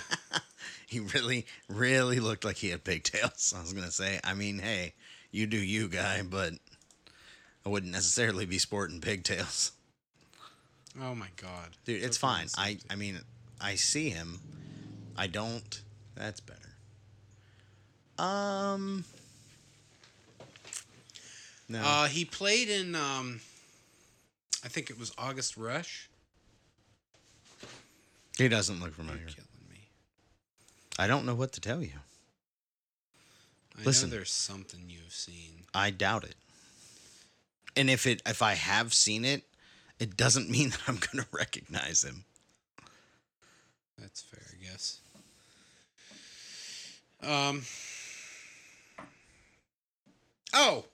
he 0.87 0.99
really, 0.99 1.45
really 1.67 2.19
looked 2.19 2.45
like 2.45 2.57
he 2.57 2.69
had 2.69 2.83
pigtails. 2.83 3.53
I 3.57 3.61
was 3.61 3.73
gonna 3.73 3.91
say. 3.91 4.19
I 4.23 4.35
mean, 4.35 4.59
hey, 4.59 4.93
you 5.31 5.47
do 5.47 5.57
you, 5.57 5.87
guy, 5.87 6.21
but 6.21 6.53
I 7.65 7.69
wouldn't 7.69 7.91
necessarily 7.91 8.45
be 8.45 8.59
sporting 8.59 9.01
pigtails. 9.01 9.71
Oh 11.01 11.15
my 11.15 11.29
god. 11.37 11.69
Dude, 11.85 12.03
it's 12.03 12.19
So 12.19 12.27
fine. 12.27 12.47
I. 12.57 12.77
I 12.89 12.95
mean, 12.95 13.19
I 13.59 13.75
see 13.75 14.09
him. 14.09 14.39
I 15.17 15.25
don't. 15.27 15.81
That's 16.15 16.39
better. 16.39 16.62
Um. 18.17 19.05
No. 21.69 21.81
Uh, 21.81 22.07
he 22.07 22.25
played 22.25 22.69
in, 22.69 22.93
um, 22.93 23.39
I 24.63 24.67
think 24.67 24.89
it 24.89 24.99
was 24.99 25.11
August 25.17 25.57
Rush. 25.57 26.09
he 28.37 28.47
doesn't 28.47 28.75
look 28.79 28.89
You're 28.89 29.05
familiar. 29.05 29.25
killing 29.27 29.69
me. 29.71 29.87
I 30.99 31.07
don't 31.07 31.25
know 31.25 31.33
what 31.33 31.53
to 31.53 31.61
tell 31.61 31.81
you. 31.81 31.93
I 33.79 33.83
Listen. 33.85 34.09
know 34.09 34.17
there's 34.17 34.29
something 34.31 34.81
you've 34.87 35.13
seen. 35.13 35.63
I 35.73 35.89
doubt 35.89 36.25
it. 36.25 36.35
And 37.75 37.89
if 37.89 38.05
it 38.05 38.21
if 38.27 38.41
I 38.43 38.53
have 38.53 38.93
seen 38.93 39.25
it, 39.25 39.43
it 39.99 40.15
doesn't 40.15 40.49
mean 40.51 40.69
that 40.69 40.81
I'm 40.85 40.95
going 40.97 41.23
to 41.23 41.27
recognize 41.31 42.03
him. 42.03 42.25
That's 43.97 44.21
fair, 44.21 44.43
I 44.51 44.63
guess. 44.63 44.99
Um. 47.23 47.63
Oh, 50.53 50.85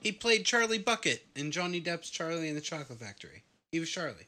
he 0.00 0.12
played 0.12 0.44
Charlie 0.46 0.78
Bucket 0.78 1.26
in 1.36 1.50
Johnny 1.50 1.80
Depp's 1.80 2.10
Charlie 2.10 2.48
and 2.48 2.56
the 2.56 2.60
Chocolate 2.62 2.98
Factory. 2.98 3.42
He 3.70 3.80
was 3.80 3.90
Charlie, 3.90 4.26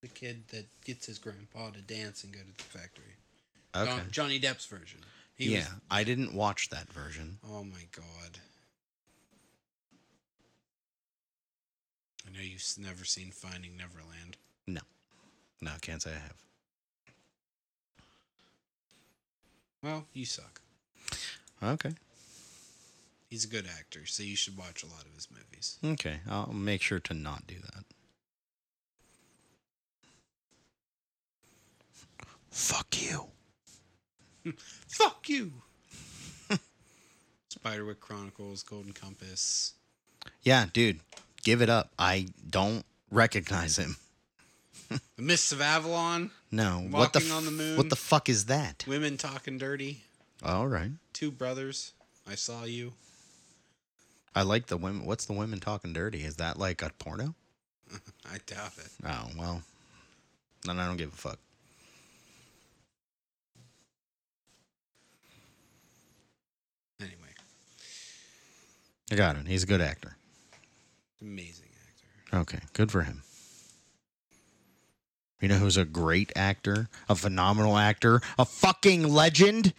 the 0.00 0.08
kid 0.08 0.44
that 0.48 0.66
gets 0.84 1.06
his 1.06 1.18
grandpa 1.18 1.70
to 1.70 1.80
dance 1.80 2.24
and 2.24 2.32
go 2.32 2.40
to 2.40 2.46
the 2.56 2.62
factory. 2.78 3.04
Okay. 3.76 3.90
John- 3.90 4.10
Johnny 4.10 4.40
Depp's 4.40 4.66
version. 4.66 5.00
He 5.36 5.52
yeah, 5.52 5.58
was- 5.60 5.68
I 5.90 6.04
didn't 6.04 6.34
watch 6.34 6.70
that 6.70 6.90
version. 6.92 7.38
oh 7.50 7.64
my 7.64 7.82
god. 7.92 8.38
I 12.26 12.30
know 12.32 12.40
you've 12.42 12.64
never 12.78 13.04
seen 13.04 13.30
Finding 13.30 13.76
Neverland. 13.76 14.38
No. 14.66 14.80
No, 15.60 15.72
I 15.72 15.78
can't 15.78 16.00
say 16.00 16.10
I 16.10 16.14
have. 16.14 16.36
Well, 19.82 20.06
you 20.14 20.24
suck. 20.24 20.62
Okay. 21.62 21.92
He's 23.34 23.44
a 23.44 23.48
good 23.48 23.66
actor, 23.66 24.06
so 24.06 24.22
you 24.22 24.36
should 24.36 24.56
watch 24.56 24.84
a 24.84 24.86
lot 24.86 25.04
of 25.04 25.12
his 25.12 25.26
movies. 25.28 25.76
Okay. 25.84 26.20
I'll 26.30 26.52
make 26.52 26.80
sure 26.80 27.00
to 27.00 27.14
not 27.14 27.48
do 27.48 27.56
that. 27.56 27.84
Fuck 32.48 33.02
you. 33.02 33.24
Fuck 34.86 35.28
you. 35.28 35.50
Spiderwick 37.50 37.98
Chronicles, 37.98 38.62
Golden 38.62 38.92
Compass. 38.92 39.72
Yeah, 40.44 40.66
dude. 40.72 41.00
Give 41.42 41.60
it 41.60 41.68
up. 41.68 41.90
I 41.98 42.28
don't 42.48 42.86
recognize 43.10 43.80
him. 43.80 43.96
The 44.88 45.00
Mists 45.18 45.50
of 45.50 45.60
Avalon. 45.60 46.30
No. 46.52 46.86
what 46.88 47.12
the 47.12 47.18
Walking 47.18 47.32
on 47.32 47.44
the 47.46 47.50
Moon. 47.50 47.76
What 47.76 47.90
the 47.90 47.96
fuck 47.96 48.28
is 48.28 48.44
that? 48.44 48.84
Women 48.86 49.16
Talking 49.16 49.58
Dirty. 49.58 50.04
All 50.40 50.68
right. 50.68 50.92
Two 51.12 51.32
Brothers. 51.32 51.94
I 52.30 52.36
Saw 52.36 52.62
You. 52.62 52.92
I 54.34 54.42
like 54.42 54.66
the 54.66 54.76
women. 54.76 55.06
What's 55.06 55.26
the 55.26 55.32
women 55.32 55.60
talking 55.60 55.92
dirty? 55.92 56.24
Is 56.24 56.36
that 56.36 56.58
like 56.58 56.82
a 56.82 56.90
porno? 56.98 57.34
I 58.26 58.38
doubt 58.46 58.72
it. 58.78 58.88
Oh, 59.06 59.28
well. 59.38 59.62
Then 60.64 60.78
I 60.80 60.86
don't 60.86 60.96
give 60.96 61.12
a 61.12 61.16
fuck. 61.16 61.38
Anyway, 67.00 67.16
I 69.12 69.14
got 69.14 69.36
him. 69.36 69.44
He's 69.46 69.62
a 69.62 69.66
good 69.66 69.80
actor. 69.80 70.16
amazing 71.20 71.68
actor. 71.86 72.38
Okay, 72.38 72.60
good 72.72 72.90
for 72.90 73.02
him. 73.02 73.22
You 75.40 75.48
know 75.48 75.58
who's 75.58 75.76
a 75.76 75.84
great 75.84 76.32
actor? 76.34 76.88
A 77.08 77.14
phenomenal 77.14 77.76
actor? 77.76 78.22
A 78.38 78.46
fucking 78.46 79.12
legend? 79.12 79.74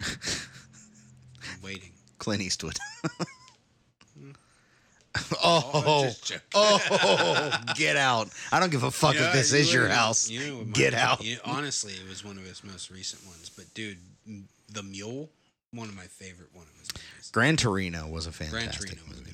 I'm 0.00 1.62
waiting. 1.62 1.92
Clint 2.28 2.42
Eastwood. 2.42 2.76
Oh, 5.42 5.70
oh, 5.74 6.12
oh, 6.94 7.50
get 7.74 7.96
out. 7.96 8.28
I 8.52 8.60
don't 8.60 8.70
give 8.70 8.82
a 8.84 8.90
fuck 8.90 9.16
know, 9.16 9.22
if 9.22 9.32
this 9.32 9.52
you 9.52 9.58
is 9.58 9.72
your 9.72 9.88
house. 9.88 10.28
you 10.30 10.40
know 10.46 10.56
what 10.58 10.66
my- 10.68 10.72
Get 10.72 10.94
out. 10.94 11.24
you- 11.24 11.38
honestly, 11.44 11.94
it 11.94 12.08
was 12.08 12.22
one 12.24 12.36
of 12.38 12.44
his 12.44 12.62
most 12.62 12.90
recent 12.90 13.26
ones. 13.26 13.50
But 13.54 13.72
dude, 13.74 13.98
The 14.70 14.82
Mule, 14.82 15.28
one 15.72 15.88
of 15.88 15.96
my 15.96 16.04
favorite 16.04 16.50
one 16.52 16.66
of 16.66 16.78
his 16.78 16.88
movies. 16.94 17.30
Gran 17.32 17.56
Torino 17.56 18.06
was 18.06 18.26
a 18.26 18.30
Gran 18.30 18.50
fantastic 18.50 18.90
Torino 18.90 19.08
was 19.08 19.18
a 19.18 19.20
movie. 19.22 19.32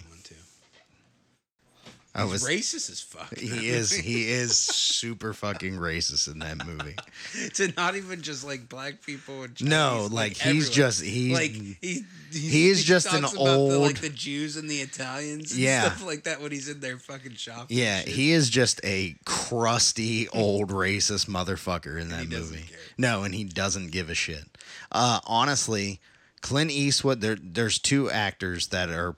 Good 2.14 2.20
one 2.20 2.28
too. 2.28 2.30
I 2.30 2.32
was 2.32 2.44
racist 2.48 2.90
as 2.90 3.00
fuck. 3.00 3.36
he 3.38 3.68
is 3.68 3.92
he 4.10 4.30
is 4.30 4.56
super 4.56 5.32
fucking 5.32 5.74
racist 5.74 6.30
in 6.32 6.38
that 6.40 6.66
movie. 6.66 6.96
to 7.54 7.72
not 7.76 7.96
even 7.96 8.22
just 8.22 8.44
like 8.44 8.68
black 8.68 9.02
people 9.04 9.42
and 9.42 9.54
Chinese, 9.54 9.70
No, 9.70 10.08
like, 10.10 10.32
he's 10.32 10.40
everyone. 10.68 10.70
just 10.72 11.02
he's 11.02 11.32
like 11.32 11.50
he, 11.52 12.04
he 12.32 12.68
is 12.68 12.84
just 12.84 13.12
an 13.12 13.18
about 13.20 13.32
the, 13.32 13.38
old- 13.38 13.82
like 13.82 14.00
the 14.00 14.08
Jews 14.08 14.56
and 14.56 14.68
the 14.70 14.78
Italians 14.80 15.52
and 15.52 15.60
Yeah. 15.60 15.82
stuff 15.82 16.06
like 16.06 16.24
that 16.24 16.40
when 16.40 16.52
he's 16.52 16.68
in 16.68 16.80
their 16.80 16.98
fucking 16.98 17.34
shop. 17.34 17.66
Yeah, 17.68 18.00
he 18.00 18.32
is 18.32 18.48
just 18.50 18.80
a 18.84 19.16
crusty 19.24 20.28
old 20.28 20.70
racist 20.70 21.26
motherfucker 21.28 22.00
in 22.00 22.08
that 22.10 22.28
movie. 22.28 22.64
No, 22.96 23.22
and 23.24 23.34
he 23.34 23.44
doesn't 23.44 23.90
give 23.90 24.08
a 24.10 24.14
shit. 24.14 24.44
Uh, 24.92 25.20
honestly, 25.26 26.00
Clint 26.42 26.70
Eastwood. 26.70 27.20
There, 27.20 27.36
there's 27.40 27.78
two 27.78 28.10
actors 28.10 28.68
that 28.68 28.88
are 28.90 29.16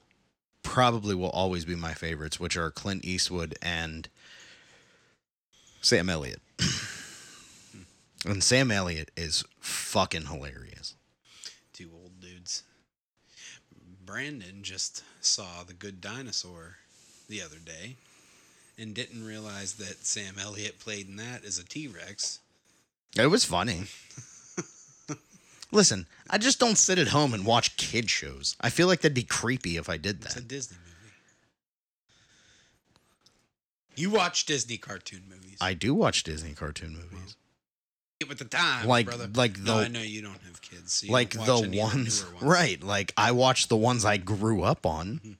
probably 0.66 1.14
will 1.14 1.30
always 1.30 1.64
be 1.64 1.74
my 1.76 1.94
favorites, 1.94 2.38
which 2.40 2.56
are 2.56 2.70
Clint 2.70 3.04
Eastwood 3.04 3.54
and 3.62 4.08
Sam 5.80 6.10
Elliott. 6.10 6.40
Hmm. 6.60 7.82
and 8.30 8.42
Sam 8.44 8.70
Elliott 8.70 9.10
is 9.16 9.44
fucking 9.60 10.26
hilarious. 10.26 10.94
two 11.72 11.90
old 11.94 12.20
dudes. 12.20 12.62
Brandon 14.04 14.62
just 14.62 15.02
saw 15.20 15.62
The 15.66 15.72
Good 15.74 16.00
Dinosaur 16.00 16.76
the 17.28 17.42
other 17.42 17.58
day 17.58 17.96
and 18.78 18.94
didn't 18.94 19.24
realize 19.26 19.74
that 19.74 20.04
Sam 20.04 20.34
Elliott 20.40 20.78
played 20.78 21.08
in 21.08 21.16
that 21.16 21.44
as 21.44 21.58
a 21.58 21.64
T 21.64 21.88
Rex. 21.88 22.40
It 23.16 23.28
was 23.28 23.44
funny. 23.44 23.84
Listen, 25.72 26.06
I 26.30 26.38
just 26.38 26.58
don't 26.60 26.78
sit 26.78 26.98
at 26.98 27.08
home 27.08 27.34
and 27.34 27.44
watch 27.44 27.76
kid 27.76 28.08
shows. 28.08 28.56
I 28.60 28.70
feel 28.70 28.86
like 28.86 29.00
that'd 29.00 29.14
be 29.14 29.22
creepy 29.24 29.76
if 29.76 29.88
I 29.88 29.96
did 29.96 30.20
that. 30.22 30.26
It's 30.32 30.36
a. 30.36 30.40
Disney 30.42 30.76
movie. 30.78 31.12
You 33.96 34.10
watch 34.10 34.44
Disney 34.46 34.76
cartoon 34.76 35.22
movies. 35.28 35.56
I 35.60 35.74
do 35.74 35.94
watch 35.94 36.22
Disney 36.22 36.52
cartoon 36.52 36.94
movies. 36.94 37.36
Get 38.20 38.28
with 38.28 38.38
the 38.38 38.44
time, 38.44 38.86
Like- 38.86 39.06
brother. 39.06 39.28
like 39.34 39.58
no, 39.58 39.78
the- 39.78 39.84
I 39.84 39.88
know 39.88 40.00
you 40.00 40.22
don't 40.22 40.40
have 40.42 40.60
kids. 40.62 40.92
So 40.94 41.06
you 41.06 41.12
like 41.12 41.30
the 41.32 41.52
of 41.54 41.74
ones, 41.74 42.24
right? 42.40 42.82
Like 42.82 43.12
I 43.16 43.32
watch 43.32 43.68
the 43.68 43.76
ones 43.76 44.04
I 44.04 44.16
grew 44.16 44.62
up 44.62 44.86
on. 44.86 45.20
Mhm. 45.24 45.36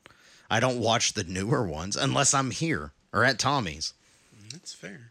I 0.50 0.60
don't 0.60 0.78
watch 0.78 1.14
the 1.14 1.24
newer 1.24 1.66
ones 1.66 1.96
unless 1.96 2.32
I'm 2.34 2.50
here 2.50 2.92
or 3.12 3.24
at 3.24 3.38
Tommy's. 3.38 3.94
Mm, 4.38 4.52
That's 4.52 4.72
fair. 4.74 5.10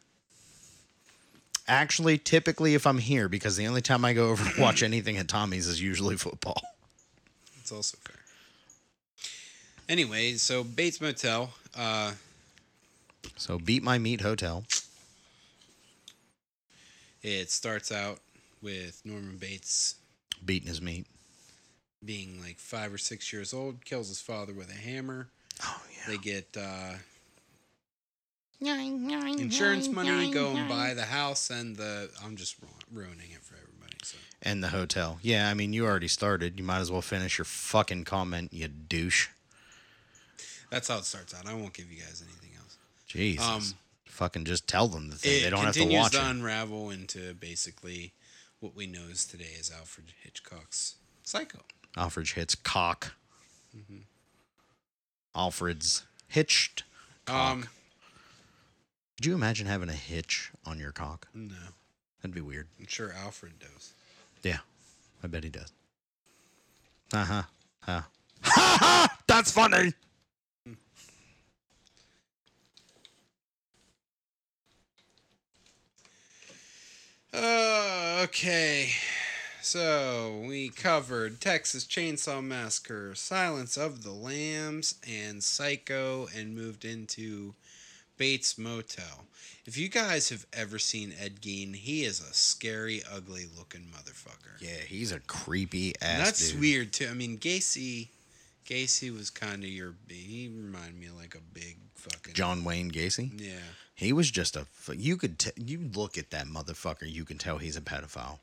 Actually, 1.67 2.17
typically 2.17 2.75
if 2.75 2.85
I'm 2.85 2.99
here, 2.99 3.27
because 3.27 3.55
the 3.57 3.67
only 3.67 3.81
time 3.81 4.05
I 4.05 4.13
go 4.13 4.29
over 4.29 4.43
to 4.51 4.61
watch 4.61 4.83
anything 4.83 5.17
at 5.17 5.27
Tommy's 5.27 5.67
is 5.67 5.81
usually 5.81 6.15
football. 6.25 6.61
That's 7.57 7.71
also 7.71 7.97
fair. 8.03 8.15
Anyway, 9.89 10.33
so 10.33 10.63
Bates 10.63 11.01
Motel. 11.01 11.51
Uh, 11.75 12.13
So 13.35 13.57
beat 13.59 13.81
my 13.83 13.97
meat 13.97 14.21
hotel. 14.21 14.63
it 17.23 17.49
starts 17.49 17.91
out 17.91 18.19
with 18.61 19.01
Norman 19.03 19.37
Bates 19.37 19.95
Beating 20.45 20.67
his 20.67 20.81
meat. 20.81 21.07
being 22.03 22.39
like 22.41 22.57
five 22.57 22.93
or 22.93 22.97
six 22.99 23.33
years 23.33 23.53
old, 23.53 23.83
kills 23.83 24.09
his 24.09 24.21
father 24.21 24.53
with 24.53 24.69
a 24.69 24.73
hammer. 24.79 25.27
Oh 25.63 25.81
yeah. 25.91 26.03
They 26.07 26.17
get 26.17 26.55
uh, 26.59 26.93
insurance 28.61 29.87
money, 29.87 30.31
go 30.31 30.51
and 30.51 30.69
buy 30.69 30.93
the 30.93 31.05
house, 31.05 31.49
and 31.49 31.75
the. 31.75 32.09
I'm 32.23 32.35
just 32.35 32.55
ruining 32.91 33.31
it 33.31 33.43
for 33.43 33.55
everybody. 33.55 33.95
So 34.03 34.17
And 34.41 34.63
the 34.63 34.69
hotel. 34.69 35.19
Yeah, 35.21 35.49
I 35.49 35.53
mean 35.53 35.73
you 35.73 35.85
already 35.85 36.07
started. 36.07 36.59
You 36.59 36.65
might 36.65 36.79
as 36.79 36.91
well 36.91 37.01
finish 37.01 37.37
your 37.37 37.45
fucking 37.45 38.03
comment, 38.05 38.53
you 38.53 38.67
douche. 38.67 39.29
that's 40.69 40.87
how 40.87 40.97
it 40.97 41.05
starts 41.05 41.33
out. 41.33 41.47
I 41.47 41.53
won't 41.53 41.73
give 41.73 41.91
you 41.91 41.99
guys 41.99 42.23
anything 42.25 42.51
else. 42.59 42.77
Jesus. 43.07 43.45
Um, 43.45 43.61
fucking 44.05 44.45
just 44.45 44.67
tell 44.67 44.87
them 44.87 45.09
the 45.09 45.15
thing. 45.15 45.43
They 45.43 45.49
don't 45.49 45.63
have 45.63 45.73
to 45.73 45.79
continues 45.79 46.03
watch 46.03 46.11
to 46.13 46.19
it. 46.19 46.29
unravel 46.29 46.89
into 46.89 47.33
basically 47.33 48.13
what 48.59 48.75
we 48.75 48.87
know 48.87 49.03
as 49.11 49.25
today 49.25 49.51
is 49.59 49.71
Alfred 49.77 50.07
Hitchcock's 50.23 50.95
Psycho. 51.23 51.59
Alfred 51.97 52.27
hitchcock. 52.29 53.13
Mm-hmm. 53.75 53.99
Alfred's 55.35 56.03
hitched. 56.27 56.83
Cock. 57.25 57.51
Um, 57.51 57.65
Could 59.17 59.25
you 59.25 59.33
imagine 59.33 59.65
having 59.67 59.89
a 59.89 59.93
hitch 59.93 60.51
on 60.65 60.79
your 60.79 60.91
cock? 60.91 61.27
no, 61.33 61.55
That'd 62.21 62.35
be 62.35 62.41
weird. 62.41 62.67
I'm 62.79 62.87
sure 62.87 63.13
Alfred 63.13 63.53
does. 63.59 63.93
Yeah, 64.43 64.57
I 65.23 65.27
bet 65.27 65.43
he 65.43 65.49
does. 65.49 65.71
Uh 67.13 67.23
huh. 67.23 67.43
Ha 67.81 68.07
ha! 68.43 69.17
That's 69.27 69.51
funny. 69.51 69.93
Uh, 77.33 78.21
okay. 78.23 78.89
So 79.61 80.43
we 80.47 80.69
covered 80.69 81.41
Texas 81.41 81.85
Chainsaw 81.85 82.43
Massacre, 82.43 83.15
Silence 83.15 83.77
of 83.77 84.03
the 84.03 84.11
Lambs, 84.11 84.95
and 85.07 85.43
Psycho, 85.43 86.27
and 86.35 86.55
moved 86.55 86.85
into 86.85 87.55
Bates 88.17 88.57
Motel. 88.57 89.25
If 89.65 89.77
you 89.77 89.89
guys 89.89 90.29
have 90.29 90.45
ever 90.53 90.77
seen 90.79 91.13
Ed 91.19 91.41
Gein, 91.41 91.75
he 91.75 92.03
is 92.03 92.19
a 92.19 92.33
scary, 92.33 93.01
ugly 93.11 93.45
looking 93.57 93.81
motherfucker. 93.91 94.59
Yeah, 94.61 94.77
he's 94.87 95.11
a 95.11 95.19
creepy 95.21 95.93
And 96.01 96.21
ass 96.21 96.25
that's 96.27 96.51
dude. 96.51 96.59
weird 96.61 96.93
too. 96.93 97.07
I 97.09 97.13
mean, 97.13 97.37
Gacy, 97.39 98.09
Gacy 98.67 99.15
was 99.15 99.29
kind 99.29 99.63
of 99.63 99.69
your. 99.69 99.95
He 100.07 100.47
reminded 100.47 100.99
me 100.99 101.07
of 101.07 101.15
like 101.17 101.35
a 101.35 101.41
big 101.53 101.77
fucking. 101.95 102.33
John 102.33 102.63
Wayne 102.63 102.91
Gacy. 102.91 103.31
Yeah. 103.41 103.53
He 103.95 104.13
was 104.13 104.29
just 104.29 104.55
a. 104.55 104.67
You 104.95 105.17
could. 105.17 105.39
T- 105.39 105.51
you 105.57 105.89
look 105.95 106.17
at 106.17 106.29
that 106.31 106.45
motherfucker. 106.45 107.11
You 107.11 107.25
can 107.25 107.37
tell 107.37 107.57
he's 107.57 107.77
a 107.77 107.81
pedophile. 107.81 108.39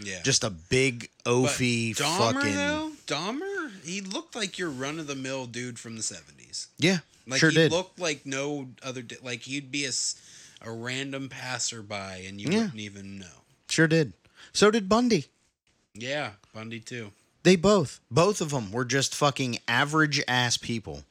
Yeah. 0.00 0.22
Just 0.24 0.42
a 0.42 0.50
big 0.50 1.08
oafy 1.24 1.94
Dahmer, 1.94 2.32
fucking. 2.32 2.54
though, 2.56 2.90
Dahmer, 3.06 3.70
he 3.84 4.00
looked 4.00 4.34
like 4.34 4.58
your 4.58 4.68
run 4.70 4.98
of 4.98 5.06
the 5.06 5.14
mill 5.14 5.46
dude 5.46 5.78
from 5.78 5.94
the 5.96 6.02
seventies. 6.02 6.66
Yeah, 6.78 6.98
Like 7.26 7.40
sure 7.40 7.50
he 7.50 7.56
did. 7.56 7.72
looked 7.72 7.98
like 7.98 8.26
no 8.26 8.68
other. 8.82 9.02
di- 9.02 9.16
Like 9.22 9.42
he'd 9.42 9.70
be 9.70 9.86
a 9.86 10.70
random 10.70 11.28
passerby, 11.28 12.26
and 12.26 12.40
you 12.40 12.48
Yeah. 12.50 12.58
wouldn't 12.58 12.80
even 12.80 13.18
know. 13.18 13.42
sure 13.68 13.86
did. 13.88 14.12
So 14.52 14.70
did 14.70 14.88
Bundy. 14.88 15.26
Yeah, 15.94 16.32
Bundy 16.52 16.80
too. 16.80 17.12
They 17.42 17.56
both. 17.56 18.00
Both 18.10 18.40
of 18.40 18.50
them 18.50 18.72
were 18.72 18.84
just 18.84 19.14
fucking 19.14 19.58
average 19.68 20.22
ass 20.28 20.56
people. 20.56 21.04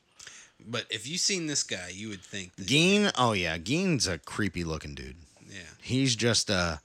But 0.65 0.85
if 0.89 1.07
you 1.07 1.17
seen 1.17 1.47
this 1.47 1.61
guy, 1.63 1.89
you 1.93 2.09
would 2.09 2.21
think. 2.23 2.55
Gein. 2.57 3.11
Oh 3.17 3.33
yeah, 3.33 3.57
Gein's 3.57 4.07
a 4.07 4.17
creepy 4.17 4.63
looking 4.63 4.95
dude. 4.95 5.17
yeah. 5.49 5.59
He's 5.81 6.15
just 6.15 6.49
a. 6.49 6.81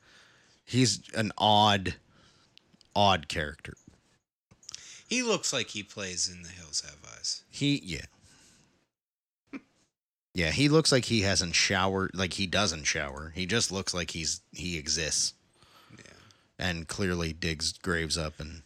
He's 0.65 1.01
an 1.15 1.33
odd, 1.39 1.95
odd 2.95 3.29
character. 3.29 3.75
He 5.09 5.23
looks 5.23 5.53
like 5.53 5.69
he 5.71 5.83
plays 5.83 6.29
in 6.29 6.43
The 6.43 6.51
Hills 6.51 6.83
Have 6.83 6.99
Eyes. 7.17 7.43
He 7.51 7.81
yeah. 7.83 8.05
Yeah, 10.39 10.53
he 10.53 10.69
looks 10.69 10.93
like 10.93 11.07
he 11.07 11.23
hasn't 11.23 11.57
showered 11.57 12.13
like 12.15 12.35
he 12.35 12.47
doesn't 12.47 12.85
shower. 12.85 13.33
He 13.35 13.45
just 13.45 13.73
looks 13.73 13.93
like 13.93 14.13
he's 14.13 14.41
he 14.53 14.79
exists 14.79 15.35
Yeah. 15.99 16.13
and 16.61 16.87
clearly 16.87 17.33
digs 17.33 17.73
graves 17.73 18.17
up 18.17 18.39
and 18.39 18.63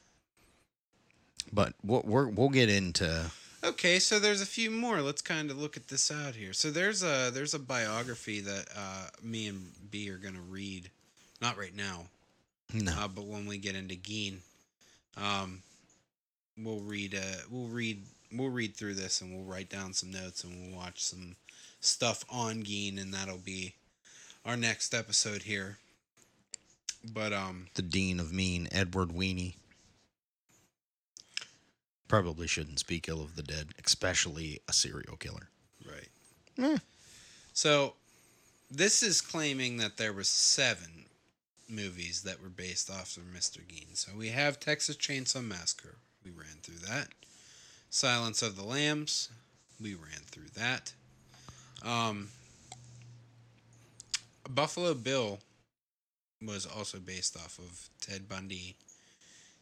but 1.51 1.73
we'll 1.83 2.03
we're, 2.05 2.29
we'll 2.29 2.51
get 2.51 2.69
into 2.69 3.31
Okay, 3.65 4.01
so 4.01 4.19
there's 4.19 4.43
a 4.43 4.47
few 4.47 4.71
more. 4.71 5.01
Let's 5.01 5.23
kind 5.23 5.51
of 5.51 5.57
look 5.57 5.77
at 5.79 5.87
this 5.89 6.11
out 6.11 6.35
here. 6.35 6.53
So 6.53 6.71
there's 6.71 7.03
a 7.03 7.31
there's 7.33 7.55
a 7.55 7.59
biography 7.59 8.41
that 8.41 8.67
uh, 8.77 9.07
me 9.23 9.47
and 9.49 9.71
B 9.91 10.11
are 10.11 10.19
gonna 10.19 10.43
read, 10.51 10.91
not 11.41 11.57
right 11.57 11.75
now, 11.75 12.07
no. 12.75 12.93
uh, 12.93 13.09
but 13.09 13.25
when 13.25 13.47
we 13.47 13.57
get 13.57 13.77
into 13.77 13.95
Gein, 13.95 14.39
um, 15.17 15.63
we'll 16.59 16.81
read 16.81 17.15
uh, 17.15 17.39
we'll 17.51 17.69
read 17.69 18.03
we'll 18.31 18.51
read 18.51 18.77
through 18.77 18.95
this 18.95 19.23
and 19.23 19.33
we'll 19.33 19.45
write 19.51 19.71
down 19.71 19.95
some 19.95 20.11
notes 20.11 20.45
and 20.45 20.53
we'll 20.61 20.77
watch 20.79 21.03
some 21.05 21.37
stuff 21.83 22.25
on 22.31 22.63
Gein 22.63 23.01
and 23.01 23.13
that'll 23.13 23.39
be 23.39 23.75
our 24.45 24.57
next 24.57 24.95
episode 24.95 25.43
here. 25.43 25.79
But 27.13 27.33
um, 27.33 27.67
the 27.75 27.83
dean 27.83 28.21
of 28.21 28.33
mean, 28.33 28.69
Edward 28.73 29.11
Weenie. 29.11 29.55
Probably 32.09 32.47
shouldn't 32.47 32.79
speak 32.79 33.09
ill 33.09 33.21
of 33.23 33.37
the 33.37 33.43
dead, 33.43 33.69
especially 33.85 34.61
a 34.69 34.73
serial 34.73 35.17
killer. 35.17 35.49
Right. 35.85 36.09
Eh. 36.59 36.79
So, 37.55 37.95
this 38.71 39.03
is 39.03 39.21
claiming 39.21 39.79
that 39.79 39.97
there 39.97 40.13
was 40.13 40.29
seven 40.29 41.07
movies 41.69 42.23
that 42.23 42.43
were 42.43 42.49
based 42.49 42.91
off 42.91 43.17
of 43.17 43.25
Mr. 43.25 43.59
Gein. 43.59 43.97
So 43.97 44.13
we 44.17 44.29
have 44.29 44.61
Texas 44.61 44.97
Chainsaw 44.97 45.45
Massacre. 45.45 45.97
We 46.25 46.31
ran 46.31 46.59
through 46.63 46.87
that. 46.87 47.09
Silence 47.91 48.43
of 48.43 48.57
the 48.57 48.65
Lambs. 48.65 49.31
We 49.81 49.95
ran 49.95 50.23
through 50.31 50.51
that. 50.55 50.93
Um, 51.85 52.29
Buffalo 54.49 54.95
Bill 54.95 55.41
was 56.41 56.67
also 56.67 56.99
based 56.99 57.37
off 57.37 57.59
of 57.59 57.89
Ted 58.01 58.29
Bundy, 58.29 58.77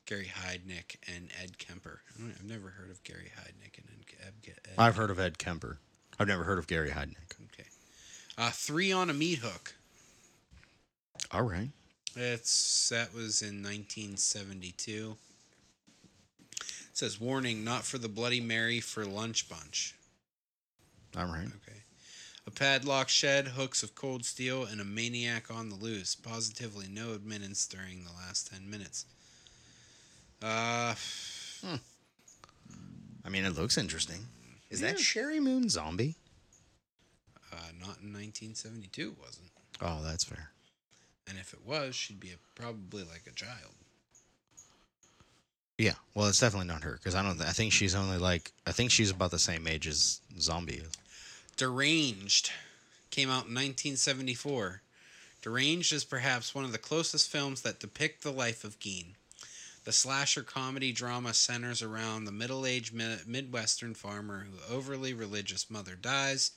Gary 0.06 0.30
Heidnik, 0.32 0.96
and 1.14 1.30
Ed 1.42 1.58
Kemper. 1.58 2.00
I've 2.18 2.44
never 2.44 2.70
heard 2.70 2.90
of 2.90 3.02
Gary 3.04 3.30
Heidnik 3.38 3.78
and 3.78 3.86
Ed, 4.22 4.32
Ed, 4.46 4.54
Ed 4.64 4.74
I've 4.78 4.96
heard 4.96 5.10
of 5.10 5.18
Ed 5.18 5.38
Kemper. 5.38 5.78
I've 6.18 6.28
never 6.28 6.44
heard 6.44 6.58
of 6.58 6.66
Gary 6.66 6.90
Heidnik. 6.90 7.36
Okay. 7.52 7.68
Uh, 8.36 8.50
three 8.50 8.92
on 8.92 9.10
a 9.10 9.14
meat 9.14 9.38
hook. 9.38 9.74
All 11.32 11.42
right. 11.42 11.68
It's 12.16 12.88
that 12.88 13.14
was 13.14 13.40
in 13.40 13.62
1972. 13.62 15.16
It 16.60 16.66
says 16.92 17.20
warning: 17.20 17.62
not 17.62 17.84
for 17.84 17.98
the 17.98 18.08
Bloody 18.08 18.40
Mary 18.40 18.80
for 18.80 19.04
lunch 19.04 19.48
bunch. 19.48 19.94
All 21.16 21.26
right. 21.26 21.46
Okay. 21.46 21.79
A 22.50 22.52
padlock 22.52 23.08
shed, 23.08 23.46
hooks 23.48 23.84
of 23.84 23.94
cold 23.94 24.24
steel, 24.24 24.64
and 24.64 24.80
a 24.80 24.84
maniac 24.84 25.52
on 25.52 25.68
the 25.68 25.76
loose. 25.76 26.16
Positively 26.16 26.86
no 26.90 27.12
admittance 27.12 27.64
during 27.64 28.02
the 28.04 28.10
last 28.12 28.50
ten 28.50 28.68
minutes. 28.68 29.06
Uh, 30.42 30.94
Hmm. 31.60 31.76
I 33.24 33.28
mean, 33.28 33.44
it 33.44 33.50
looks 33.50 33.76
interesting. 33.78 34.26
Is 34.68 34.80
Yeah. 34.80 34.92
that 34.92 34.98
Sheri 35.00 35.40
Moon 35.40 35.68
Zombie? 35.68 36.16
uh, 37.52 37.56
not 37.78 37.98
in 38.00 38.12
1972, 38.12 39.10
it 39.12 39.18
wasn't. 39.18 39.50
Oh, 39.80 40.02
that's 40.02 40.24
fair. 40.24 40.50
And 41.28 41.38
if 41.38 41.52
it 41.52 41.60
was, 41.64 41.94
she'd 41.94 42.18
be 42.20 42.30
a, 42.32 42.36
probably 42.54 43.04
like 43.04 43.26
a 43.26 43.32
child. 43.32 43.74
Yeah. 45.78 45.94
Well, 46.14 46.28
it's 46.28 46.38
definitely 46.40 46.66
not 46.68 46.82
her 46.84 46.94
because 46.94 47.14
I 47.14 47.22
don't. 47.22 47.40
I 47.42 47.52
think 47.52 47.72
she's 47.72 47.94
only 47.94 48.18
like. 48.18 48.52
I 48.66 48.72
think 48.72 48.90
she's 48.90 49.10
about 49.10 49.30
the 49.30 49.38
same 49.38 49.66
age 49.66 49.86
as 49.86 50.20
Zombie. 50.38 50.82
Deranged 51.56 52.50
came 53.10 53.28
out 53.28 53.46
in 53.46 53.54
1974. 53.54 54.82
Deranged 55.42 55.92
is 55.92 56.04
perhaps 56.04 56.54
one 56.54 56.64
of 56.64 56.72
the 56.72 56.78
closest 56.78 57.28
films 57.30 57.62
that 57.62 57.80
depict 57.80 58.22
the 58.22 58.32
life 58.32 58.64
of 58.64 58.78
Gein. 58.78 59.14
The 59.84 59.92
slasher 59.92 60.42
comedy 60.42 60.92
drama 60.92 61.32
centers 61.32 61.82
around 61.82 62.24
the 62.24 62.32
middle 62.32 62.66
aged 62.66 62.92
Midwestern 62.92 63.94
farmer 63.94 64.44
whose 64.44 64.60
overly 64.70 65.14
religious 65.14 65.70
mother 65.70 65.94
dies. 65.94 66.50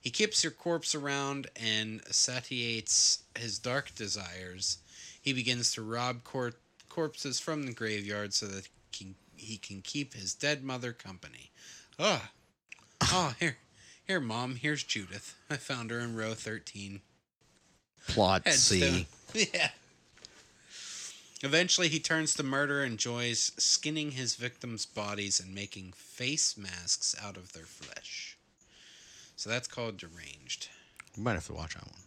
He 0.00 0.10
keeps 0.10 0.42
her 0.42 0.50
corpse 0.50 0.94
around 0.94 1.48
and 1.56 2.00
satiates 2.10 3.24
his 3.36 3.58
dark 3.58 3.94
desires. 3.96 4.78
He 5.20 5.32
begins 5.32 5.72
to 5.72 5.82
rob 5.82 6.22
cor- 6.22 6.54
corpses 6.88 7.40
from 7.40 7.66
the 7.66 7.72
graveyard 7.72 8.32
so 8.32 8.46
that 8.46 8.68
he 8.92 9.04
can, 9.04 9.14
he 9.36 9.56
can 9.56 9.82
keep 9.82 10.14
his 10.14 10.32
dead 10.32 10.62
mother 10.62 10.92
company. 10.92 11.50
Ah, 11.98 12.30
oh, 13.02 13.34
here, 13.40 13.56
here, 14.08 14.20
mom. 14.20 14.56
Here's 14.56 14.82
Judith. 14.82 15.36
I 15.50 15.56
found 15.56 15.90
her 15.90 16.00
in 16.00 16.16
row 16.16 16.32
thirteen. 16.34 17.02
Plot 18.08 18.42
Headstone. 18.46 19.06
C. 19.34 19.50
yeah. 19.54 19.68
Eventually, 21.42 21.88
he 21.88 22.00
turns 22.00 22.34
to 22.34 22.42
murder 22.42 22.82
and 22.82 22.92
enjoys 22.92 23.52
skinning 23.58 24.12
his 24.12 24.34
victims' 24.34 24.86
bodies 24.86 25.38
and 25.38 25.54
making 25.54 25.92
face 25.92 26.56
masks 26.56 27.14
out 27.22 27.36
of 27.36 27.52
their 27.52 27.64
flesh. 27.64 28.36
So 29.36 29.48
that's 29.48 29.68
called 29.68 29.98
deranged. 29.98 30.68
We 31.16 31.22
might 31.22 31.34
have 31.34 31.46
to 31.46 31.52
watch 31.52 31.74
that 31.74 31.84
one. 31.84 32.00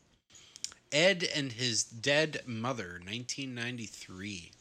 Ed 0.91 1.30
and 1.34 1.54
His 1.54 1.84
Dead 1.84 2.41
Mother, 2.45 2.99
1993. 3.06 4.52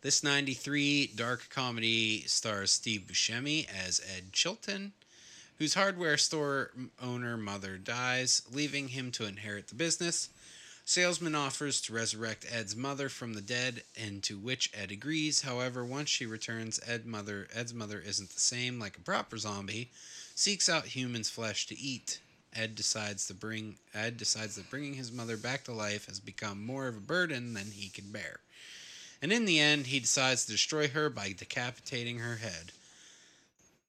This 0.00 0.22
93 0.22 1.08
dark 1.14 1.50
comedy 1.50 2.22
stars 2.26 2.72
Steve 2.72 3.02
Buscemi 3.02 3.66
as 3.68 4.00
Ed 4.16 4.32
Chilton, 4.32 4.92
whose 5.58 5.74
hardware 5.74 6.16
store 6.16 6.70
owner 7.02 7.36
mother 7.36 7.76
dies, 7.76 8.42
leaving 8.50 8.88
him 8.88 9.10
to 9.12 9.26
inherit 9.26 9.68
the 9.68 9.74
business. 9.74 10.30
Salesman 10.84 11.34
offers 11.34 11.82
to 11.82 11.92
resurrect 11.92 12.46
Ed's 12.50 12.74
mother 12.74 13.10
from 13.10 13.34
the 13.34 13.42
dead, 13.42 13.82
and 13.94 14.22
to 14.22 14.38
which 14.38 14.70
Ed 14.72 14.90
agrees. 14.90 15.42
However, 15.42 15.84
once 15.84 16.08
she 16.08 16.24
returns, 16.24 16.80
Ed 16.86 17.04
mother 17.04 17.46
Ed's 17.54 17.74
mother 17.74 18.00
isn't 18.00 18.30
the 18.30 18.40
same 18.40 18.78
like 18.78 18.96
a 18.96 19.02
proper 19.02 19.36
zombie, 19.36 19.90
seeks 20.34 20.68
out 20.68 20.86
humans' 20.86 21.28
flesh 21.28 21.66
to 21.66 21.78
eat. 21.78 22.20
Ed 22.54 22.74
decides 22.74 23.26
to 23.26 23.34
bring 23.34 23.76
Ed 23.92 24.16
decides 24.16 24.56
that 24.56 24.70
bringing 24.70 24.94
his 24.94 25.12
mother 25.12 25.36
back 25.36 25.64
to 25.64 25.72
life 25.72 26.06
has 26.06 26.20
become 26.20 26.64
more 26.64 26.88
of 26.88 26.96
a 26.96 27.00
burden 27.00 27.52
than 27.52 27.70
he 27.72 27.90
can 27.90 28.10
bear. 28.10 28.40
And 29.20 29.32
in 29.32 29.44
the 29.44 29.58
end, 29.58 29.88
he 29.88 30.00
decides 30.00 30.46
to 30.46 30.52
destroy 30.52 30.88
her 30.88 31.10
by 31.10 31.34
decapitating 31.36 32.20
her 32.20 32.36
head. 32.36 32.72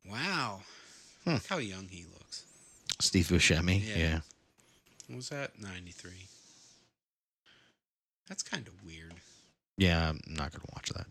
Wow. 0.05 0.63
Hmm. 1.23 1.33
Look 1.33 1.47
how 1.47 1.57
young 1.57 1.87
he 1.89 2.05
looks. 2.13 2.45
Steve 2.99 3.27
Buscemi. 3.27 3.81
Yeah. 3.87 3.97
Yeah. 3.97 4.19
What 5.07 5.17
was 5.17 5.29
that? 5.29 5.59
93. 5.59 6.11
That's 8.27 8.43
kind 8.43 8.67
of 8.67 8.73
weird. 8.85 9.13
Yeah. 9.77 10.09
I'm 10.09 10.21
not 10.27 10.51
gonna 10.51 10.65
watch 10.75 10.89
that. 10.89 11.07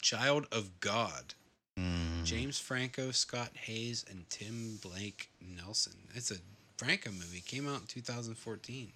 Child 0.00 0.46
of 0.52 0.80
God. 0.80 1.34
Mm. 1.78 2.24
James 2.24 2.58
Franco, 2.58 3.12
Scott 3.12 3.50
Haze, 3.54 4.04
and 4.10 4.28
Tim 4.28 4.78
Blake 4.82 5.30
Nelson. 5.40 5.94
It's 6.14 6.30
a 6.30 6.36
Franco 6.76 7.10
movie. 7.10 7.40
Came 7.40 7.68
out 7.68 7.80
in 7.80 7.86
2014. 7.86 8.92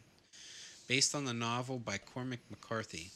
Based 0.86 1.14
on 1.14 1.24
the 1.24 1.32
novel 1.32 1.78
by 1.78 1.98
Cormac 1.98 2.40
McCarthy. 2.50 3.10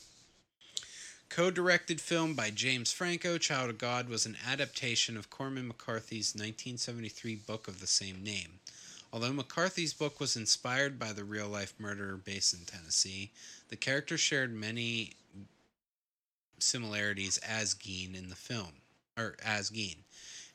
Co 1.31 1.49
directed 1.49 2.01
film 2.01 2.35
by 2.35 2.51
James 2.51 2.91
Franco, 2.91 3.39
Child 3.39 3.71
of 3.71 3.79
God 3.79 4.09
was 4.09 4.27
an 4.27 4.37
adaptation 4.45 5.17
of 5.17 5.31
Cormac 5.31 5.63
McCarthy's 5.63 6.35
1973 6.35 7.37
book 7.37 7.69
of 7.69 7.79
the 7.79 7.87
same 7.87 8.25
name. 8.25 8.59
Although 9.13 9.33
McCarthy's 9.33 9.95
book 9.95 10.19
was 10.19 10.35
inspired 10.35 10.99
by 10.99 11.13
the 11.13 11.23
real 11.23 11.47
life 11.47 11.73
murderer 11.79 12.17
based 12.17 12.53
in 12.53 12.65
Tennessee, 12.65 13.31
the 13.69 13.77
character 13.77 14.19
shared 14.19 14.53
many 14.53 15.13
similarities 16.59 17.39
as 17.39 17.75
Gein 17.75 18.17
in 18.19 18.29
the 18.29 18.35
film, 18.35 18.73
or 19.17 19.37
as 19.43 19.71
Gein. 19.71 19.99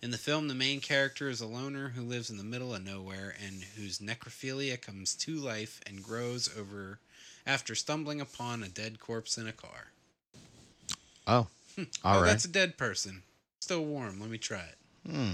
In 0.02 0.12
the 0.12 0.18
film, 0.18 0.50
the 0.50 0.54
main 0.54 0.82
character 0.82 1.30
is 1.30 1.40
a 1.40 1.48
loner 1.48 1.94
who 1.96 2.02
lives 2.02 2.30
in 2.30 2.36
the 2.36 2.44
middle 2.44 2.76
of 2.76 2.84
nowhere 2.84 3.34
and 3.44 3.64
whose 3.78 4.00
necrophilia 4.00 4.80
comes 4.80 5.16
to 5.16 5.36
life 5.36 5.80
and 5.88 6.04
grows 6.04 6.50
over 6.60 7.00
after 7.48 7.76
stumbling 7.76 8.20
upon 8.20 8.62
a 8.62 8.68
dead 8.68 9.00
corpse 9.00 9.38
in 9.38 9.48
a 9.48 9.54
car. 9.54 9.94
Oh, 11.28 11.48
oh, 11.78 11.86
all 12.04 12.22
right. 12.22 12.28
that's 12.28 12.46
a 12.46 12.50
dead 12.50 12.78
person. 12.78 13.24
Still 13.60 13.84
warm. 13.86 14.20
Let 14.20 14.30
me 14.30 14.38
try 14.38 14.60
it. 14.62 15.10
Hmm. 15.12 15.32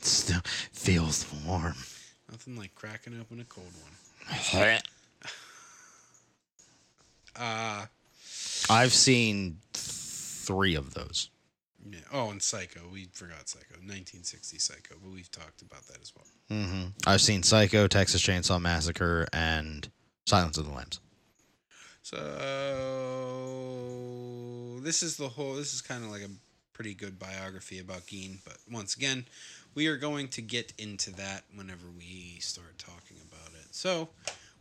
Still 0.00 0.40
feels 0.72 1.26
warm. 1.46 1.74
Nothing 2.30 2.56
like 2.56 2.74
cracking 2.74 3.18
open 3.20 3.40
a 3.40 3.44
cold 3.44 3.66
one. 3.82 4.78
Uh, 7.36 7.86
I've 8.70 8.92
seen 8.92 9.58
three 9.72 10.74
of 10.74 10.94
those. 10.94 11.30
yeah. 11.88 11.98
Oh, 12.12 12.30
and 12.30 12.42
Psycho. 12.42 12.80
We 12.92 13.08
forgot 13.12 13.48
Psycho. 13.48 13.74
1960 13.74 14.58
Psycho, 14.58 14.94
but 15.02 15.12
we've 15.12 15.30
talked 15.30 15.62
about 15.62 15.86
that 15.88 15.98
as 16.00 16.12
well. 16.16 16.58
Mm-hmm. 16.58 16.84
I've 17.06 17.20
seen 17.20 17.42
Psycho, 17.42 17.86
Texas 17.88 18.22
Chainsaw 18.22 18.60
Massacre, 18.60 19.26
and 19.32 19.88
Silence 20.26 20.58
of 20.58 20.66
the 20.66 20.72
Lambs. 20.72 21.00
So 22.06 22.16
this 24.80 25.02
is 25.02 25.16
the 25.16 25.28
whole. 25.28 25.54
This 25.54 25.74
is 25.74 25.80
kind 25.80 26.04
of 26.04 26.10
like 26.12 26.22
a 26.22 26.30
pretty 26.72 26.94
good 26.94 27.18
biography 27.18 27.80
about 27.80 28.06
Gein, 28.06 28.38
but 28.44 28.58
once 28.70 28.94
again, 28.94 29.24
we 29.74 29.88
are 29.88 29.96
going 29.96 30.28
to 30.28 30.40
get 30.40 30.72
into 30.78 31.10
that 31.16 31.42
whenever 31.52 31.88
we 31.98 32.38
start 32.38 32.78
talking 32.78 33.16
about 33.28 33.48
it. 33.60 33.74
So 33.74 34.08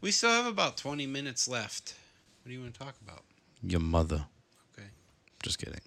we 0.02 0.10
still 0.10 0.32
have 0.32 0.48
about 0.48 0.78
twenty 0.78 1.06
minutes 1.06 1.48
left. 1.48 1.94
What 2.42 2.50
do 2.50 2.56
you 2.56 2.62
want 2.62 2.74
to 2.74 2.80
talk 2.80 2.96
about? 3.08 3.22
Your 3.62 3.80
mother. 3.80 4.26
Okay. 4.74 4.88
Just 5.44 5.60
kidding. 5.60 5.82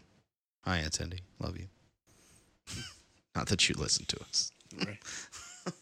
Hi, 0.64 0.76
Aunt 0.76 0.94
Cindy. 0.94 1.18
Love 1.40 1.56
you. 1.58 1.66
Not 3.34 3.48
that 3.48 3.68
you 3.68 3.74
listen 3.76 4.04
to 4.04 4.20
us. 4.20 4.52
Right. 4.86 4.98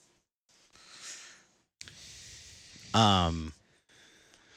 Um, 2.94 3.52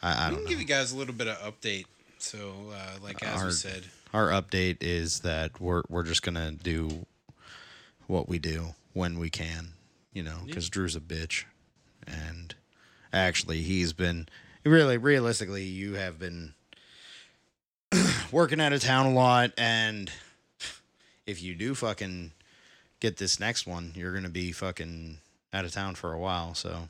I, 0.02 0.28
I 0.28 0.30
don't 0.30 0.36
can 0.38 0.44
know. 0.46 0.50
give 0.50 0.60
you 0.60 0.66
guys 0.66 0.92
a 0.92 0.98
little 0.98 1.14
bit 1.14 1.28
of 1.28 1.38
update. 1.38 1.86
So, 2.20 2.54
uh, 2.74 2.98
like 3.04 3.22
as 3.24 3.40
Our- 3.42 3.46
we 3.48 3.52
said, 3.54 3.84
Our 4.14 4.30
update 4.30 4.78
is 4.82 5.20
that 5.22 5.60
we're 5.62 5.84
we're 5.90 6.04
just 6.04 6.22
gonna 6.24 6.52
do 6.52 7.06
what 8.08 8.28
we 8.28 8.40
do 8.40 8.74
when 8.94 9.20
we 9.20 9.30
can, 9.30 9.74
you 10.14 10.24
know, 10.24 10.40
because 10.46 10.70
Drew's 10.70 10.96
a 10.96 11.00
bitch, 11.00 11.44
and 12.08 12.56
actually 13.14 13.62
he's 13.62 13.94
been 13.94 14.28
really 14.66 14.98
realistically 14.98 15.64
you 15.64 15.94
have 15.94 16.18
been 16.20 16.54
working 18.32 18.60
out 18.60 18.74
of 18.74 18.82
town 18.82 19.06
a 19.06 19.14
lot, 19.14 19.52
and 19.58 20.12
if 21.26 21.42
you 21.42 21.56
do 21.56 21.76
fucking 21.76 22.32
get 23.00 23.18
this 23.18 23.40
next 23.40 23.66
one, 23.68 23.92
you're 23.96 24.14
gonna 24.14 24.30
be 24.30 24.52
fucking 24.52 25.18
out 25.54 25.66
of 25.66 25.72
town 25.72 25.96
for 25.96 26.14
a 26.14 26.20
while. 26.20 26.54
So 26.54 26.90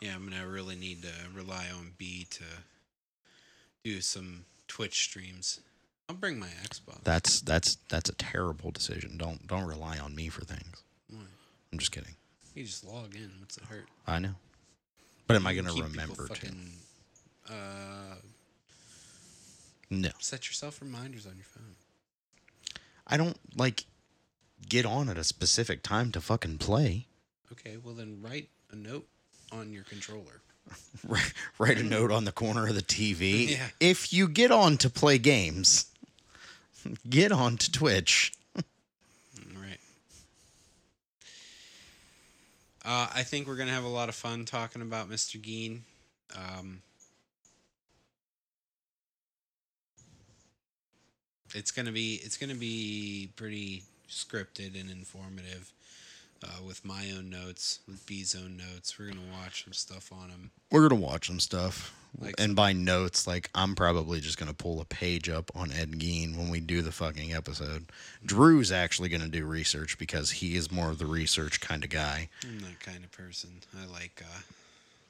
yeah, 0.00 0.14
I'm 0.14 0.28
gonna 0.28 0.46
really 0.46 0.76
need 0.76 1.02
to 1.02 1.12
rely 1.34 1.66
on 1.76 1.92
B 1.98 2.26
to 2.30 2.44
do 3.84 4.00
some 4.00 4.44
Twitch 4.68 5.00
streams. 5.04 5.60
I'll 6.08 6.16
bring 6.16 6.38
my 6.38 6.48
Xbox. 6.64 7.02
that's 7.04 7.40
that's 7.40 7.76
that's 7.88 8.08
a 8.10 8.14
terrible 8.14 8.70
decision. 8.70 9.16
Don't 9.18 9.46
don't 9.46 9.64
rely 9.64 9.98
on 9.98 10.14
me 10.14 10.28
for 10.28 10.44
things. 10.44 10.82
Why? 11.10 11.20
I'm 11.72 11.78
just 11.78 11.92
kidding. 11.92 12.14
You 12.54 12.64
just 12.64 12.84
log 12.84 13.14
in. 13.14 13.30
What's 13.40 13.56
it 13.58 13.64
hurt? 13.64 13.86
I 14.06 14.18
know. 14.18 14.34
But 15.26 15.36
am 15.36 15.46
I 15.46 15.52
going 15.54 15.66
to 15.66 15.72
keep 15.72 15.84
people 15.84 15.90
remember 15.90 16.28
to? 16.34 17.52
Uh, 17.52 18.14
No. 19.90 20.10
set 20.20 20.46
yourself 20.46 20.80
reminders 20.80 21.26
on 21.26 21.34
your 21.36 21.44
phone. 21.44 21.74
I 23.06 23.16
don't 23.16 23.36
like 23.56 23.84
get 24.68 24.86
on 24.86 25.08
at 25.08 25.18
a 25.18 25.24
specific 25.24 25.82
time 25.82 26.12
to 26.12 26.20
fucking 26.20 26.58
play. 26.58 27.06
Okay, 27.52 27.76
well 27.76 27.94
then 27.94 28.20
write 28.22 28.48
a 28.70 28.76
note 28.76 29.06
on 29.52 29.72
your 29.72 29.84
controller. 29.84 30.40
Write- 31.08 31.32
Write 31.58 31.78
a 31.78 31.82
note 31.82 32.10
on 32.10 32.24
the 32.24 32.32
corner 32.32 32.66
of 32.68 32.74
the 32.74 32.82
TV. 32.82 33.50
Yeah. 33.50 33.68
If 33.80 34.12
you 34.12 34.28
get 34.28 34.50
on 34.50 34.76
to 34.78 34.90
play 34.90 35.18
games, 35.18 35.86
get 37.08 37.32
on 37.32 37.56
to 37.58 37.70
Twitch. 37.70 38.32
All 38.56 39.62
right. 39.62 39.78
Uh, 42.84 43.08
I 43.14 43.22
think 43.22 43.46
we're 43.46 43.56
gonna 43.56 43.70
have 43.72 43.84
a 43.84 43.88
lot 43.88 44.08
of 44.08 44.14
fun 44.14 44.44
talking 44.44 44.82
about 44.82 45.08
Mr. 45.10 45.40
Gein. 45.40 45.80
Um, 46.36 46.82
it's 51.54 51.70
gonna 51.70 51.92
be 51.92 52.20
it's 52.24 52.36
gonna 52.36 52.54
be 52.54 53.30
pretty 53.36 53.84
scripted 54.08 54.78
and 54.80 54.90
informative. 54.90 55.72
Uh, 56.46 56.62
with 56.64 56.84
my 56.84 57.10
own 57.16 57.28
notes, 57.28 57.80
with 57.88 58.06
B's 58.06 58.34
own 58.36 58.56
notes, 58.56 58.98
we're 58.98 59.08
gonna 59.08 59.20
watch 59.42 59.64
some 59.64 59.72
stuff 59.72 60.12
on 60.12 60.30
him. 60.30 60.50
We're 60.70 60.88
going 60.88 61.00
to 61.00 61.06
watch 61.06 61.28
some 61.28 61.40
stuff. 61.40 61.94
Like 62.18 62.34
and 62.38 62.56
by 62.56 62.72
notes, 62.72 63.26
like 63.26 63.50
I'm 63.54 63.74
probably 63.74 64.20
just 64.20 64.38
going 64.38 64.48
to 64.48 64.54
pull 64.54 64.80
a 64.80 64.84
page 64.86 65.28
up 65.28 65.50
on 65.54 65.70
Ed 65.70 65.92
Gein 65.92 66.36
when 66.36 66.48
we 66.48 66.60
do 66.60 66.80
the 66.80 66.90
fucking 66.92 67.34
episode. 67.34 67.86
Drew's 68.24 68.72
actually 68.72 69.10
going 69.10 69.20
to 69.20 69.28
do 69.28 69.44
research 69.44 69.98
because 69.98 70.30
he 70.30 70.56
is 70.56 70.72
more 70.72 70.90
of 70.90 70.98
the 70.98 71.06
research 71.06 71.60
kind 71.60 71.84
of 71.84 71.90
guy. 71.90 72.28
I'm 72.42 72.60
that 72.60 72.80
kind 72.80 73.04
of 73.04 73.12
person. 73.12 73.50
I 73.78 73.84
like 73.92 74.22
uh, 74.24 74.40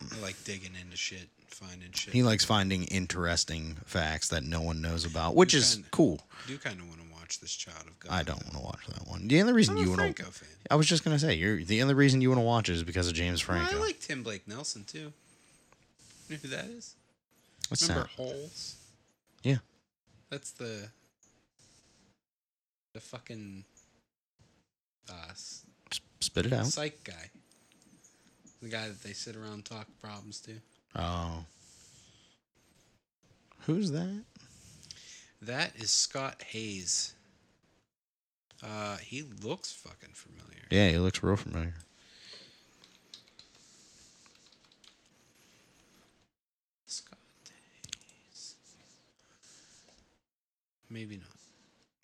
I 0.01 0.21
like 0.21 0.43
digging 0.45 0.73
into 0.81 0.97
shit, 0.97 1.29
finding 1.49 1.91
shit. 1.93 2.13
He 2.13 2.23
likes 2.23 2.45
finding 2.45 2.85
interesting 2.85 3.77
facts 3.87 4.29
that 4.29 4.45
no 4.45 4.61
one 4.61 4.81
knows 4.81 5.05
about, 5.05 5.35
which 5.35 5.55
is 5.55 5.75
kinda- 5.75 5.89
cool. 5.91 6.27
I 6.45 6.49
do 6.49 6.59
kind 6.59 6.79
of 6.81 6.89
want 6.89 7.01
to 7.01 7.13
watch 7.15 7.41
this 7.41 7.53
Child 7.55 7.87
of 7.89 7.99
God. 7.99 8.13
I 8.13 8.23
don't 8.23 8.43
want 8.45 8.55
to 8.57 8.61
watch 8.61 8.87
that 8.89 9.09
one. 9.09 9.27
The 9.27 9.41
only 9.41 9.53
reason 9.53 9.77
I'm 9.79 9.83
you 9.85 9.91
want 9.93 10.17
to, 10.17 10.25
fan. 10.25 10.49
I 10.71 10.75
was 10.77 10.87
just 10.87 11.03
gonna 11.03 11.19
say, 11.19 11.35
you're 11.35 11.65
the 11.65 11.83
only 11.83 11.95
reason 11.95 12.21
you 12.21 12.29
want 12.29 12.39
to 12.41 12.45
watch 12.45 12.69
it 12.69 12.75
is 12.75 12.83
because 12.85 13.09
of 13.09 13.15
James 13.15 13.47
Well, 13.47 13.59
Franco. 13.59 13.79
I 13.79 13.81
like 13.87 14.01
Tim 14.01 14.23
Blake 14.23 14.47
Nelson 14.47 14.85
too. 14.85 15.13
You 16.29 16.37
know 16.37 16.37
who 16.43 16.49
that 16.49 16.65
is? 16.67 16.95
What's 17.69 17.83
Remember 17.89 18.05
that? 18.09 18.23
Holes? 18.23 18.77
Yeah. 19.43 19.57
That's 20.31 20.51
the 20.53 20.89
the 22.93 23.01
fucking 23.01 23.65
uh, 25.09 25.13
Spit 26.21 26.47
it 26.47 26.53
out. 26.53 26.67
psych 26.67 27.03
guy. 27.05 27.31
The 28.63 28.69
guy 28.69 28.89
that 28.89 29.03
they 29.03 29.13
sit 29.13 29.37
around 29.37 29.53
and 29.53 29.65
talk 29.65 29.87
problems 30.01 30.41
to. 30.41 30.53
Oh, 30.97 31.45
who's 33.67 33.91
that? 33.93 34.23
That 35.43 35.73
is 35.77 35.91
Scott 35.91 36.43
Haze. 36.43 37.13
Uh, 38.65 38.97
he 38.97 39.23
looks 39.43 39.71
fucking 39.73 40.15
familiar. 40.15 40.63
Yeah, 40.71 40.89
he 40.91 40.99
looks 40.99 41.23
real 41.23 41.37
familiar. 41.37 41.75
Scott 46.87 47.19
Haze. 48.31 48.55
Maybe 50.89 51.17
not. 51.17 51.27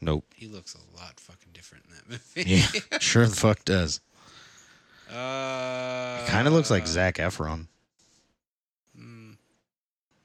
Nope. 0.01 0.27
He 0.35 0.49
looks 0.49 0.75
a 0.75 0.97
lot 1.01 1.19
fucking 1.19 1.53
different 1.55 1.85
in 1.87 1.95
that 1.95 2.09
movie. 2.11 2.51
Yeah, 2.51 2.99
sure 3.01 3.27
the 3.27 3.35
fuck 3.37 3.65
does. 3.65 4.01
Uh, 5.13 6.25
Kind 6.27 6.47
of 6.49 6.55
looks 6.55 6.71
like 6.71 6.87
Zac 6.87 7.17
Efron. 7.17 7.67
mm, 8.99 9.37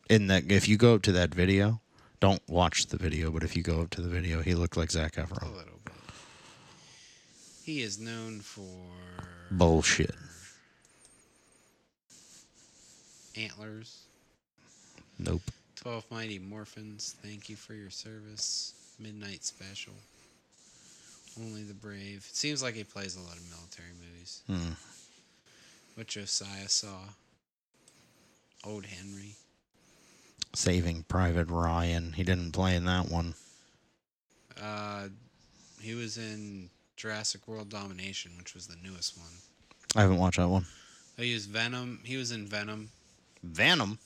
In 0.10 0.28
that, 0.28 0.50
if 0.52 0.68
you 0.70 0.78
go 0.78 0.96
up 0.96 1.02
to 1.04 1.12
that 1.14 1.34
video, 1.34 1.82
don't 2.20 2.42
watch 2.48 2.88
the 2.88 2.98
video, 2.98 3.30
but 3.32 3.44
if 3.44 3.56
you 3.56 3.64
go 3.64 3.82
up 3.82 3.90
to 3.92 4.02
the 4.02 4.08
video, 4.10 4.42
he 4.42 4.56
looked 4.56 4.78
like 4.78 4.92
Zach 4.92 5.18
a 5.18 5.22
little 5.22 5.80
bit. 5.84 5.94
He 7.64 7.82
is 7.82 8.00
known 8.00 8.40
for 8.40 8.64
Bullshit. 9.52 10.16
Antlers, 13.36 14.04
Nope. 15.20 15.42
12 15.76 16.06
Mighty 16.10 16.42
Orphans, 16.52 17.16
Thank 17.22 17.50
You 17.50 17.56
for 17.56 17.74
Your 17.74 17.90
Service, 17.92 18.74
Midnight 19.00 19.44
Special, 19.44 19.94
Only 21.40 21.64
the 21.64 21.74
Brave. 21.74 22.26
It 22.30 22.36
seems 22.36 22.64
like 22.64 22.76
he 22.76 22.84
plays 22.84 23.16
a 23.16 23.22
lot 23.22 23.36
of 23.36 23.50
military 23.50 23.92
movies. 24.00 24.42
Hmm. 24.48 24.74
What 25.96 26.08
Josiah 26.08 26.70
saw. 26.70 27.00
Old 28.64 28.86
Henry. 28.86 29.36
Saving 30.54 31.04
Private 31.08 31.50
Ryan. 31.50 32.14
He 32.14 32.24
didn't 32.24 32.52
play 32.52 32.76
in 32.76 32.86
that 32.86 33.10
one. 33.10 33.36
Uh, 34.62 35.10
he 35.80 35.94
was 35.94 36.18
in 36.18 36.70
Jurassic 36.96 37.48
World 37.48 37.70
Domination, 37.70 38.32
which 38.38 38.56
was 38.56 38.68
the 38.68 38.76
newest 38.84 39.18
one. 39.18 39.30
I 39.96 40.02
haven't 40.02 40.18
watched 40.18 40.38
that 40.38 40.48
one. 40.48 40.66
Oh, 41.20 41.24
he 41.24 41.34
was 41.34 41.46
Venom. 41.46 42.00
He 42.04 42.18
was 42.18 42.32
in 42.32 42.48
Venom. 42.48 42.90
Venom 43.44 44.00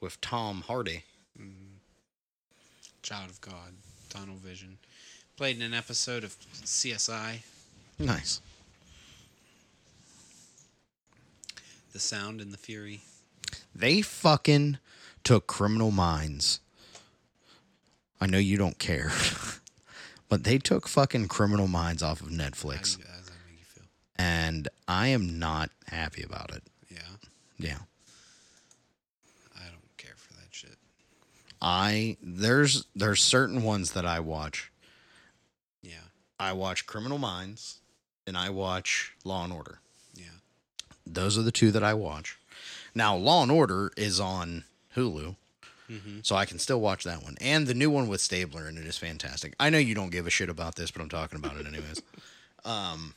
with 0.00 0.20
Tom 0.20 0.64
Hardy. 0.66 1.04
Child 3.02 3.30
of 3.30 3.40
God, 3.40 3.72
Tunnel 4.10 4.36
Vision. 4.36 4.78
Played 5.42 5.56
in 5.56 5.62
an 5.62 5.74
episode 5.74 6.22
of 6.22 6.36
CSI, 6.64 7.38
Nice. 7.98 8.40
The 11.92 11.98
Sound 11.98 12.40
and 12.40 12.52
the 12.52 12.56
Fury. 12.56 13.00
They 13.74 14.02
fucking 14.02 14.78
took 15.24 15.48
Criminal 15.48 15.90
Minds. 15.90 16.60
I 18.20 18.26
know 18.26 18.38
you 18.38 18.56
don't 18.56 18.78
care, 18.78 19.10
but 20.28 20.44
they 20.44 20.58
took 20.58 20.86
fucking 20.86 21.26
Criminal 21.26 21.66
Minds 21.66 22.04
off 22.04 22.20
of 22.20 22.28
Netflix, 22.28 22.96
how 23.04 23.16
does 23.16 23.26
that 23.26 23.32
make 23.48 23.58
you 23.58 23.64
feel? 23.64 23.82
and 24.14 24.68
I 24.86 25.08
am 25.08 25.40
not 25.40 25.70
happy 25.88 26.22
about 26.22 26.54
it. 26.54 26.62
Yeah, 26.88 26.98
Yeah. 27.58 27.78
I 29.56 29.64
don't 29.64 29.96
care 29.96 30.14
for 30.16 30.34
that 30.34 30.52
shit. 30.52 30.76
I 31.60 32.16
there's 32.22 32.86
there's 32.94 33.20
certain 33.20 33.64
ones 33.64 33.90
that 33.94 34.06
I 34.06 34.20
watch. 34.20 34.68
I 36.42 36.52
watch 36.52 36.86
Criminal 36.86 37.18
Minds 37.18 37.78
and 38.26 38.36
I 38.36 38.50
watch 38.50 39.12
Law 39.24 39.44
and 39.44 39.52
Order. 39.52 39.78
yeah. 40.14 40.24
Those 41.06 41.36
are 41.38 41.42
the 41.42 41.52
two 41.52 41.70
that 41.72 41.82
I 41.82 41.94
watch. 41.94 42.38
Now, 42.94 43.16
Law 43.16 43.42
and 43.42 43.50
Order 43.50 43.90
is 43.96 44.20
on 44.20 44.64
Hulu, 44.96 45.36
Mm-hmm. 45.90 46.18
so 46.22 46.36
I 46.36 46.46
can 46.46 46.58
still 46.58 46.80
watch 46.80 47.04
that 47.04 47.22
one. 47.22 47.36
And 47.40 47.66
the 47.66 47.74
new 47.74 47.90
one 47.90 48.08
with 48.08 48.20
Stabler 48.22 48.66
and 48.66 48.78
it 48.78 48.86
is 48.86 48.96
fantastic. 48.96 49.54
I 49.60 49.68
know 49.68 49.76
you 49.78 49.94
don't 49.94 50.10
give 50.10 50.26
a 50.26 50.30
shit 50.30 50.48
about 50.48 50.74
this, 50.76 50.90
but 50.90 51.02
I'm 51.02 51.08
talking 51.10 51.38
about 51.38 51.56
it 51.58 51.66
anyways. 51.66 52.00
um, 52.64 53.14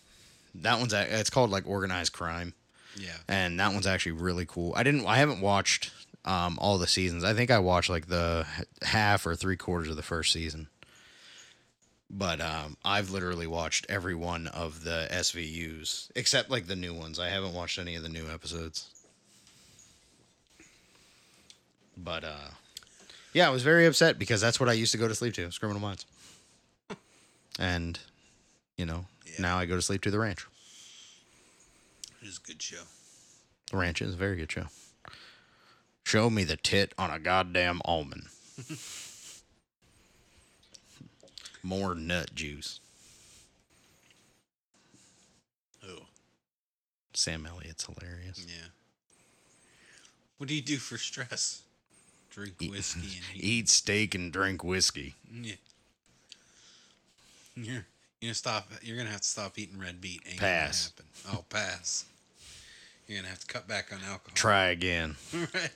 that 0.55 0.80
one's 0.80 0.91
it's 0.91 1.30
called 1.30 1.51
like 1.51 1.65
Organized 1.67 2.11
Crime, 2.11 2.53
Yeah. 2.97 3.15
and 3.30 3.57
that 3.61 3.71
one's 3.71 3.88
actually 3.88 4.13
really 4.13 4.45
cool. 4.45 4.73
I 4.76 4.84
didn't 4.84 5.05
I 5.05 5.17
haven't 5.17 5.39
watched 5.41 5.91
um, 6.26 6.57
all 6.59 6.78
the 6.78 6.88
seasons. 6.88 7.23
I 7.23 7.34
think 7.34 7.49
I 7.51 7.59
watched 7.59 7.89
like 7.89 8.07
the 8.07 8.45
half 8.82 9.26
or 9.26 9.36
three 9.36 9.55
quarters 9.57 9.89
of 9.89 9.95
the 9.95 10.01
first 10.03 10.34
season. 10.34 10.67
But 12.18 12.39
um, 12.39 12.78
I've 12.86 13.09
literally 13.11 13.45
watched 13.45 13.86
every 13.89 14.16
one 14.16 14.47
of 14.47 14.86
the 14.86 15.07
SVUs 15.11 16.09
except 16.16 16.49
like 16.49 16.66
the 16.66 16.76
new 16.76 16.93
ones. 16.93 17.20
I 17.20 17.28
haven't 17.28 17.53
watched 17.53 17.78
any 17.78 17.95
of 17.95 18.03
the 18.03 18.09
new 18.09 18.30
episodes. 18.30 18.88
But 21.97 22.24
uh, 22.24 22.49
yeah, 23.34 23.47
I 23.47 23.51
was 23.51 23.63
very 23.63 23.86
upset 23.86 24.18
because 24.18 24.39
that's 24.39 24.59
what 24.61 24.70
I 24.70 24.74
used 24.74 24.93
to 24.93 24.97
go 24.97 25.07
to 25.09 25.16
sleep 25.16 25.34
to, 25.36 25.45
was 25.45 25.57
Criminal 25.57 25.82
Minds. 25.82 26.05
and 27.59 27.99
you 28.78 28.86
know, 28.86 29.05
Yeah. 29.26 29.34
now 29.39 29.57
I 29.57 29.66
go 29.66 29.76
to 29.76 29.82
sleep 29.82 30.01
to 30.03 30.11
The 30.11 30.20
Ranch. 30.20 30.45
It 32.22 32.28
is 32.30 32.39
a 32.43 32.47
good 32.47 32.61
show. 32.61 32.84
The 33.72 33.78
Ranch 33.78 34.01
is 34.01 34.13
a 34.13 34.18
very 34.18 34.38
good 34.38 34.51
show. 34.51 34.68
Show 36.05 36.30
me 36.30 36.43
the 36.45 36.55
tit 36.57 36.93
on 36.97 37.09
a 37.11 37.20
goddamn 37.20 37.82
almond. 37.84 38.28
More 41.66 41.95
nut 41.95 42.30
juice. 42.36 42.80
Oh, 45.84 46.03
Sam 47.16 47.47
Elliott's 47.47 47.86
hilarious. 47.88 48.45
yeah. 48.47 48.68
What 50.38 50.47
do 50.47 50.53
you 50.53 50.61
do 50.61 50.78
for 50.78 50.97
stress? 50.99 51.63
Drink 52.30 52.53
whiskey 52.61 52.99
and 52.99 53.09
eat. 53.36 53.43
Eat 53.43 53.70
steak 53.70 54.13
and 54.13 54.32
drink 54.32 54.63
whiskey. 54.63 55.16
Yeah. 55.34 55.53
You're 57.55 57.66
you're 57.74 57.86
gonna 58.22 58.34
stop. 58.36 58.70
You're 58.84 58.97
gonna 58.97 59.09
have 59.09 59.22
to 59.22 59.28
stop 59.28 59.57
eating 59.57 59.80
red 59.80 59.99
beet. 60.01 60.22
Ain't 60.30 60.38
Pass. 60.39 60.89
Gonna 60.89 61.07
happen. 61.24 61.39
Oh, 61.39 61.45
pass. 61.49 62.05
You're 63.07 63.18
gonna 63.20 63.30
have 63.30 63.39
to 63.39 63.47
cut 63.47 63.68
back 63.68 63.91
on 63.91 63.99
alcohol. 64.07 64.36
Try 64.36 64.66
again. 64.68 65.16
right. 65.34 65.72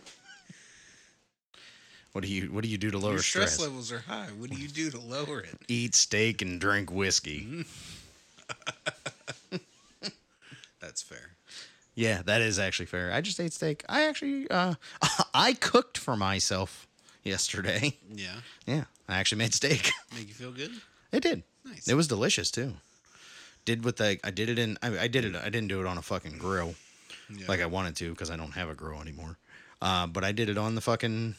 What 2.12 2.24
do 2.24 2.28
you 2.32 2.52
What 2.52 2.64
do 2.64 2.70
you 2.70 2.78
do 2.78 2.92
to 2.92 2.98
lower 2.98 3.14
Your 3.14 3.22
stress, 3.22 3.54
stress? 3.54 3.68
levels 3.68 3.92
are 3.92 4.00
high. 4.00 4.28
What 4.38 4.50
do 4.50 4.60
you 4.60 4.68
do 4.68 4.90
to 4.92 5.00
lower 5.00 5.40
it? 5.42 5.56
Eat 5.68 5.96
steak 5.96 6.42
and 6.42 6.60
drink 6.60 6.92
whiskey. 6.92 7.66
That's 10.80 11.02
fair. 11.02 11.32
Yeah, 11.96 12.22
that 12.26 12.42
is 12.42 12.58
actually 12.58 12.86
fair. 12.86 13.12
I 13.12 13.22
just 13.22 13.40
ate 13.40 13.54
steak. 13.54 13.84
I 13.90 14.08
actually 14.08 14.50
uh 14.50 14.76
I 15.34 15.54
cooked 15.54 15.98
for 15.98 16.16
myself 16.16 16.88
yesterday. 17.24 17.98
Yeah. 18.12 18.36
Yeah, 18.66 18.84
I 19.08 19.18
actually 19.18 19.40
made 19.40 19.54
steak. 19.54 19.92
Make 20.16 20.28
you 20.30 20.34
feel 20.34 20.52
good. 20.52 20.72
It 21.12 21.22
did. 21.22 21.44
Nice. 21.66 21.88
It 21.88 21.96
was 21.96 22.08
delicious 22.08 22.50
too. 22.52 22.74
Did 23.66 23.84
with 23.84 23.98
the 23.98 24.18
I 24.24 24.32
did 24.32 24.50
it 24.50 24.58
in 24.58 24.78
I, 24.82 25.00
I 25.00 25.08
did 25.08 25.26
it 25.26 25.36
I 25.36 25.50
didn't 25.50 25.68
do 25.68 25.80
it 25.82 25.86
on 25.86 25.98
a 25.98 26.02
fucking 26.02 26.38
grill 26.38 26.76
Yeah. 27.30 27.46
like 27.48 27.60
I 27.62 27.66
wanted 27.66 27.96
to 27.98 28.10
because 28.12 28.32
I 28.32 28.38
don't 28.38 28.52
have 28.54 28.70
a 28.70 28.76
grill 28.76 29.02
anymore. 29.02 29.38
Uh, 29.82 30.08
but 30.08 30.24
I 30.24 30.32
did 30.32 30.50
it 30.50 30.58
on 30.58 30.76
the 30.76 30.82
fucking 30.82 31.36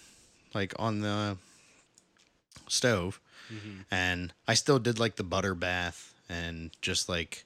like 0.54 0.72
on 0.78 1.00
the 1.00 1.36
stove, 2.68 3.20
Mm-hmm. 3.52 3.80
and 3.90 4.32
I 4.46 4.54
still 4.54 4.78
did 4.78 5.00
like 5.00 5.16
the 5.16 5.24
butter 5.24 5.56
bath 5.56 6.14
and 6.28 6.70
just 6.80 7.08
like 7.08 7.44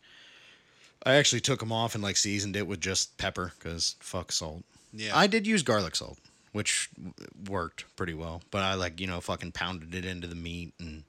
I 1.06 1.14
actually 1.14 1.40
took 1.40 1.60
them 1.60 1.72
off 1.72 1.94
and 1.94 2.04
like 2.04 2.18
seasoned 2.18 2.56
it 2.56 2.66
with 2.66 2.78
just 2.80 3.16
pepper 3.16 3.52
because 3.58 3.96
fuck 4.00 4.30
salt. 4.30 4.64
yeah. 4.92 5.16
I 5.16 5.26
did 5.26 5.46
use 5.46 5.62
garlic 5.62 5.96
salt, 5.96 6.18
which 6.52 6.90
worked 7.48 7.84
pretty 7.96 8.12
well. 8.12 8.42
But 8.50 8.64
I 8.64 8.74
like 8.74 9.00
you 9.00 9.06
know 9.06 9.22
fucking 9.22 9.52
pounded 9.52 9.94
it 9.94 10.04
into 10.04 10.26
the 10.26 10.34
meat 10.34 10.74
and 10.78 11.04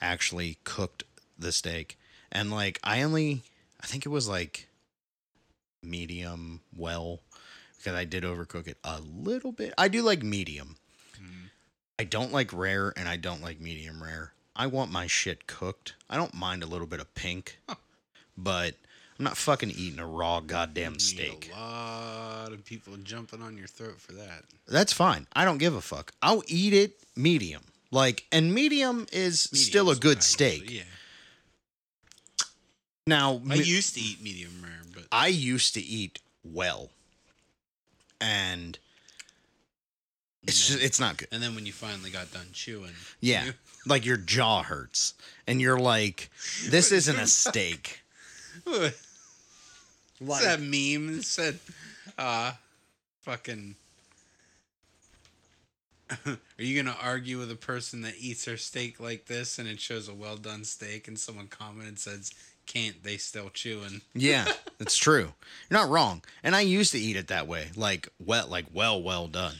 actually 0.00 0.58
cooked 0.64 1.04
the 1.38 1.52
steak. 1.52 1.96
And 2.32 2.50
like 2.50 2.80
I 2.82 3.02
only, 3.02 3.42
I 3.80 3.86
think 3.86 4.04
it 4.04 4.08
was 4.10 4.28
like 4.28 4.66
medium 5.82 6.60
well 6.76 7.20
because 7.76 7.94
I 7.94 8.04
did 8.04 8.24
overcook 8.24 8.66
it 8.66 8.78
a 8.82 9.00
little 9.00 9.52
bit. 9.52 9.74
I 9.78 9.86
do 9.86 10.02
like 10.02 10.24
medium. 10.24 10.74
Mhm. 11.20 11.50
I 11.98 12.04
don't 12.04 12.32
like 12.32 12.52
rare 12.52 12.92
and 12.96 13.08
I 13.08 13.16
don't 13.16 13.42
like 13.42 13.60
medium 13.60 14.02
rare. 14.02 14.32
I 14.54 14.66
want 14.66 14.90
my 14.90 15.06
shit 15.06 15.46
cooked. 15.46 15.94
I 16.08 16.16
don't 16.16 16.34
mind 16.34 16.62
a 16.62 16.66
little 16.66 16.86
bit 16.86 17.00
of 17.00 17.14
pink, 17.14 17.58
but 18.36 18.74
I'm 19.18 19.24
not 19.24 19.36
fucking 19.36 19.70
eating 19.70 19.98
a 19.98 20.06
raw 20.06 20.40
goddamn 20.40 20.98
steak. 20.98 21.50
A 21.52 21.58
lot 21.58 22.52
of 22.52 22.64
people 22.64 22.96
jumping 22.98 23.42
on 23.42 23.56
your 23.56 23.66
throat 23.66 24.00
for 24.00 24.12
that. 24.12 24.44
That's 24.66 24.92
fine. 24.92 25.26
I 25.32 25.44
don't 25.44 25.58
give 25.58 25.74
a 25.74 25.80
fuck. 25.80 26.12
I'll 26.22 26.42
eat 26.46 26.72
it 26.72 27.00
medium. 27.16 27.62
Like, 27.90 28.26
and 28.30 28.52
medium 28.54 29.06
is 29.12 29.40
still 29.40 29.90
a 29.90 29.96
good 29.96 30.22
steak. 30.22 30.70
Yeah. 30.70 30.82
Now, 33.06 33.40
I 33.48 33.54
used 33.54 33.94
to 33.94 34.00
eat 34.00 34.20
medium 34.22 34.60
rare, 34.62 34.82
but 34.94 35.06
I 35.10 35.28
used 35.28 35.72
to 35.74 35.80
eat 35.80 36.20
well, 36.44 36.90
and 38.20 38.78
it's 40.48 40.66
just 40.68 40.82
it's 40.82 40.98
not 41.00 41.16
good. 41.18 41.28
and 41.32 41.42
then 41.42 41.54
when 41.54 41.66
you 41.66 41.72
finally 41.72 42.10
got 42.10 42.32
done 42.32 42.46
chewing, 42.52 42.92
Yeah, 43.20 43.44
you- 43.46 43.52
like 43.86 44.04
your 44.04 44.16
jaw 44.16 44.62
hurts, 44.62 45.14
and 45.46 45.60
you're 45.60 45.78
like, 45.78 46.30
this 46.68 46.90
isn't 46.92 47.16
a 47.18 47.26
steak. 47.26 48.00
What's 48.64 50.44
that 50.44 50.60
meme 50.60 51.16
that 51.16 51.22
said, 51.24 51.58
uh, 52.18 52.52
fucking. 53.22 53.76
Are 56.26 56.38
you 56.56 56.82
gonna 56.82 56.96
argue 57.02 57.38
with 57.38 57.50
a 57.50 57.56
person 57.56 58.00
that 58.02 58.14
eats 58.18 58.44
their 58.46 58.56
steak 58.56 58.98
like 58.98 59.26
this, 59.26 59.58
and 59.58 59.68
it 59.68 59.78
shows 59.80 60.08
a 60.08 60.14
well 60.14 60.36
done 60.36 60.64
steak, 60.64 61.06
and 61.06 61.18
someone 61.18 61.48
commented 61.48 61.98
says, 61.98 62.32
"Can't 62.66 63.02
they 63.04 63.18
still 63.18 63.50
chewing?" 63.50 64.00
Yeah, 64.14 64.50
it's 64.80 64.96
true. 64.96 65.34
You're 65.70 65.78
not 65.80 65.90
wrong. 65.90 66.22
And 66.42 66.56
I 66.56 66.62
used 66.62 66.92
to 66.92 66.98
eat 66.98 67.16
it 67.16 67.28
that 67.28 67.46
way, 67.46 67.68
like 67.76 68.08
well, 68.18 68.46
like 68.48 68.66
well, 68.72 69.00
well 69.02 69.26
done. 69.28 69.56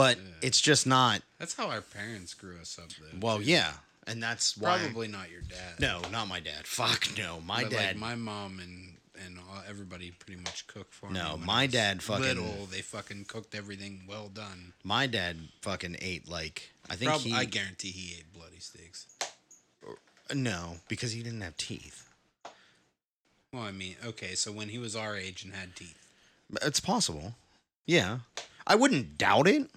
But 0.00 0.18
it's 0.42 0.60
just 0.60 0.86
not. 0.86 1.20
That's 1.38 1.54
how 1.54 1.68
our 1.68 1.82
parents 1.82 2.32
grew 2.34 2.58
us 2.60 2.78
up, 2.82 2.88
though. 2.98 3.18
Well, 3.20 3.38
too. 3.38 3.44
yeah, 3.44 3.72
and 4.06 4.22
that's 4.22 4.56
why. 4.56 4.78
probably 4.78 5.08
not 5.08 5.30
your 5.30 5.42
dad. 5.42 5.78
No, 5.78 6.00
not 6.10 6.26
my 6.28 6.40
dad. 6.40 6.66
Fuck 6.66 7.08
no, 7.18 7.40
my 7.40 7.62
But, 7.64 7.72
dad. 7.72 7.86
like 7.88 7.96
my 7.96 8.14
mom 8.14 8.60
and 8.60 8.96
and 9.26 9.38
all, 9.38 9.62
everybody 9.68 10.12
pretty 10.12 10.40
much 10.40 10.66
cooked 10.66 10.94
for 10.94 11.06
me. 11.10 11.12
No, 11.18 11.32
when 11.34 11.42
I 11.42 11.46
my 11.46 11.66
dad 11.66 12.02
fucking- 12.02 12.24
little. 12.24 12.66
They 12.70 12.80
fucking 12.80 13.26
cooked 13.26 13.54
everything 13.54 14.02
well 14.08 14.28
done. 14.28 14.72
my 14.82 15.06
dad 15.06 15.36
fucking 15.60 15.96
ate 16.00 16.26
like 16.26 16.70
I 16.88 16.96
think 16.96 17.10
Prob- 17.10 17.20
he 17.20 17.34
I 17.34 17.44
guarantee 17.44 17.90
he 17.90 18.14
ate 18.16 18.32
bloody 18.32 18.60
steaks. 18.60 19.06
Uh, 19.86 20.34
no 20.34 20.76
because 20.88 21.12
he 21.12 21.22
didn't 21.22 21.42
have 21.42 21.56
teeth. 21.58 22.08
Well, 23.52 23.62
I 23.64 23.72
mean, 23.72 23.96
okay, 24.04 24.34
so 24.36 24.52
when 24.52 24.68
he 24.70 24.78
was 24.78 24.94
our 24.96 25.16
age 25.16 25.44
and 25.44 25.52
had 25.54 25.74
teeth, 25.76 25.98
It's 26.62 26.80
possible. 26.80 27.34
Yeah, 27.84 28.20
I 28.66 28.74
wouldn't 28.76 29.18
doubt 29.18 29.48
it, 29.48 29.68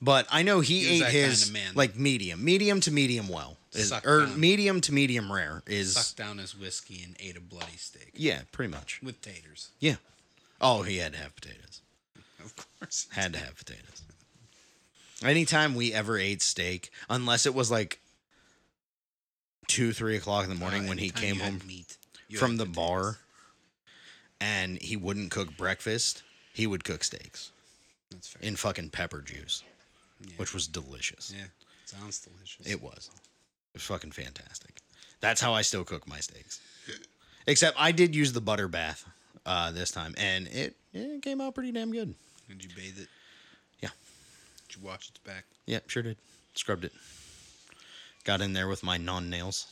but 0.00 0.26
I 0.30 0.42
know 0.42 0.60
he, 0.60 0.80
He 0.80 1.02
ate 1.02 1.10
his 1.12 1.44
kinda 1.44 1.58
man. 1.60 1.72
like 1.74 1.96
medium, 1.96 2.44
medium 2.44 2.80
to 2.82 2.90
medium 2.90 3.28
well, 3.28 3.56
is, 3.72 3.92
or 4.04 4.26
down. 4.26 4.38
medium 4.40 4.80
to 4.82 4.92
medium 4.92 5.32
rare 5.32 5.62
is 5.66 5.94
sucked 5.94 6.16
down 6.16 6.38
his 6.38 6.56
whiskey 6.56 7.02
and 7.02 7.16
ate 7.20 7.36
a 7.36 7.40
bloody 7.40 7.76
steak 7.76 8.12
yeah, 8.14 8.42
pretty 8.52 8.70
much. 8.72 9.00
with 9.02 9.20
taters, 9.22 9.70
Yeah. 9.80 9.96
Oh, 10.60 10.82
he 10.82 10.96
had 10.98 11.12
to 11.12 11.18
have 11.18 11.34
potatoes. 11.34 11.80
of 12.44 12.54
course. 12.56 13.06
Had 13.12 13.32
to 13.34 13.38
have 13.38 13.56
potatoes. 13.56 14.02
Anytime 15.22 15.74
we 15.74 15.92
ever 15.94 16.18
ate 16.18 16.42
steak, 16.42 16.90
unless 17.10 17.46
it 17.46 17.54
was 17.54 17.70
like 17.70 18.00
two, 19.66 19.92
three 19.92 20.16
o'clock 20.16 20.44
in 20.44 20.50
the 20.50 20.56
morning 20.56 20.84
Uh, 20.84 20.88
when 20.88 20.98
he 20.98 21.10
came 21.10 21.40
home 21.40 21.60
meat, 21.66 21.96
from 22.38 22.56
the 22.58 22.64
potatoes. 22.64 22.76
bar, 22.76 23.18
and 24.40 24.80
he 24.82 24.96
wouldn't 24.96 25.30
cook 25.30 25.56
breakfast. 25.56 26.22
He 26.52 26.66
would 26.66 26.84
cook 26.84 27.02
steaks 27.04 27.50
That's 28.10 28.28
fair. 28.28 28.42
in 28.42 28.56
fucking 28.56 28.90
pepper 28.90 29.20
juice, 29.22 29.62
yeah. 30.20 30.34
which 30.36 30.54
was 30.54 30.66
delicious. 30.66 31.32
yeah, 31.36 31.46
sounds 31.84 32.18
delicious. 32.20 32.66
It 32.66 32.82
was. 32.82 33.10
It 33.74 33.78
was 33.78 33.82
fucking 33.82 34.12
fantastic. 34.12 34.80
That's 35.20 35.40
how 35.40 35.54
I 35.54 35.62
still 35.62 35.84
cook 35.84 36.06
my 36.08 36.20
steaks. 36.20 36.60
Except 37.46 37.76
I 37.78 37.92
did 37.92 38.14
use 38.14 38.32
the 38.32 38.40
butter 38.40 38.68
bath 38.68 39.04
uh, 39.44 39.70
this 39.70 39.90
time, 39.90 40.14
and 40.18 40.48
it, 40.48 40.76
it 40.92 41.22
came 41.22 41.40
out 41.40 41.54
pretty 41.54 41.72
damn 41.72 41.92
good. 41.92 42.14
Did 42.48 42.62
you 42.64 42.70
bathe 42.74 42.98
it? 42.98 43.08
Yeah. 43.80 43.90
Did 44.68 44.76
you 44.76 44.86
wash 44.86 45.08
its 45.08 45.18
back? 45.18 45.44
Yep, 45.66 45.88
sure 45.88 46.02
did. 46.02 46.16
Scrubbed 46.54 46.84
it. 46.84 46.92
Got 48.24 48.40
in 48.40 48.52
there 48.52 48.66
with 48.68 48.82
my 48.82 48.96
non 48.96 49.30
nails. 49.30 49.66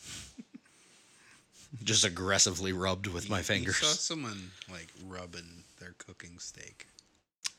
Just 1.83 2.05
aggressively 2.05 2.73
rubbed 2.73 3.09
with 3.09 3.29
my 3.29 3.43
fingers. 3.43 3.81
You 3.81 3.89
saw 3.89 3.95
someone 3.95 4.51
like 4.71 4.87
rubbing 5.07 5.65
their 5.81 5.95
cooking 5.99 6.39
steak. 6.39 6.87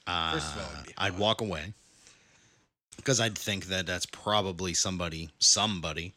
Uh, 0.08 0.34
First 0.34 0.56
of 0.56 0.62
all, 0.62 0.84
I'd 0.98 1.18
walk 1.18 1.42
away 1.42 1.74
because 2.98 3.20
I'd 3.20 3.38
think 3.38 3.66
that 3.66 3.86
that's 3.86 4.06
probably 4.06 4.74
somebody, 4.74 5.30
somebody. 5.40 6.14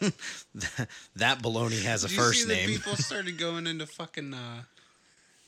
that, 0.00 0.88
that 1.16 1.42
baloney 1.42 1.82
has 1.82 2.04
a 2.04 2.08
Did 2.08 2.16
first 2.16 2.48
name. 2.48 2.68
people 2.68 2.96
started 2.96 3.38
going 3.38 3.66
into 3.66 3.86
fucking 3.86 4.34
uh, 4.34 4.62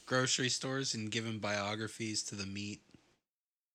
grocery 0.07 0.49
stores 0.49 0.95
and 0.95 1.11
giving 1.11 1.39
biographies 1.39 2.23
to 2.25 2.35
the 2.35 2.47
meat. 2.47 2.81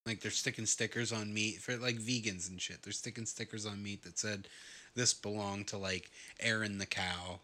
Like 0.06 0.22
they're 0.22 0.32
sticking 0.32 0.66
stickers 0.66 1.12
on 1.12 1.34
meat 1.34 1.58
for 1.60 1.76
like 1.78 1.98
vegans 1.98 2.50
and 2.50 2.60
shit. 2.60 2.82
They're 2.82 2.94
sticking 2.94 3.26
stickers 3.26 3.66
on 3.66 3.84
meat 3.84 4.04
that 4.04 4.18
said 4.18 4.48
this 4.96 5.14
belonged 5.14 5.68
to 5.68 5.78
like 5.78 6.10
Aaron 6.40 6.78
the 6.78 6.86
cow. 6.86 7.40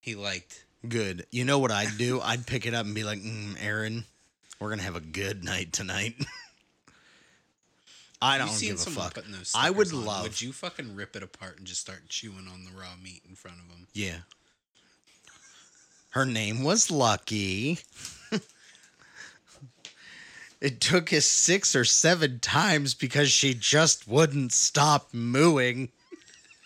He 0.00 0.14
liked 0.14 0.64
Good. 0.88 1.26
You 1.30 1.44
know 1.44 1.58
what 1.58 1.70
I'd 1.70 1.96
do? 1.96 2.20
I'd 2.20 2.46
pick 2.46 2.66
it 2.66 2.74
up 2.74 2.84
and 2.84 2.94
be 2.94 3.04
like, 3.04 3.20
mm, 3.20 3.56
Aaron, 3.60 4.04
we're 4.60 4.68
gonna 4.70 4.82
have 4.82 4.96
a 4.96 5.00
good 5.00 5.42
night 5.44 5.72
tonight. 5.72 6.14
I 8.24 8.38
don't 8.38 8.48
seen 8.48 8.70
give 8.70 8.76
a 8.76 8.80
someone 8.80 9.04
fuck. 9.04 9.14
putting 9.14 9.32
those 9.32 9.52
I 9.54 9.70
would 9.70 9.92
on. 9.92 10.04
love- 10.04 10.22
Would 10.24 10.40
you 10.40 10.52
fucking 10.52 10.94
rip 10.94 11.16
it 11.16 11.22
apart 11.22 11.58
and 11.58 11.66
just 11.66 11.80
start 11.80 12.08
chewing 12.08 12.48
on 12.50 12.64
the 12.64 12.70
raw 12.78 12.94
meat 13.02 13.22
in 13.28 13.34
front 13.34 13.58
of 13.60 13.68
them? 13.68 13.86
Yeah. 13.92 14.18
Her 16.10 16.24
name 16.24 16.62
was 16.62 16.90
Lucky. 16.90 17.78
it 20.60 20.80
took 20.80 21.12
us 21.12 21.26
six 21.26 21.74
or 21.76 21.84
seven 21.84 22.38
times 22.40 22.94
because 22.94 23.30
she 23.30 23.52
just 23.54 24.08
wouldn't 24.08 24.52
stop 24.52 25.08
mooing. 25.12 25.90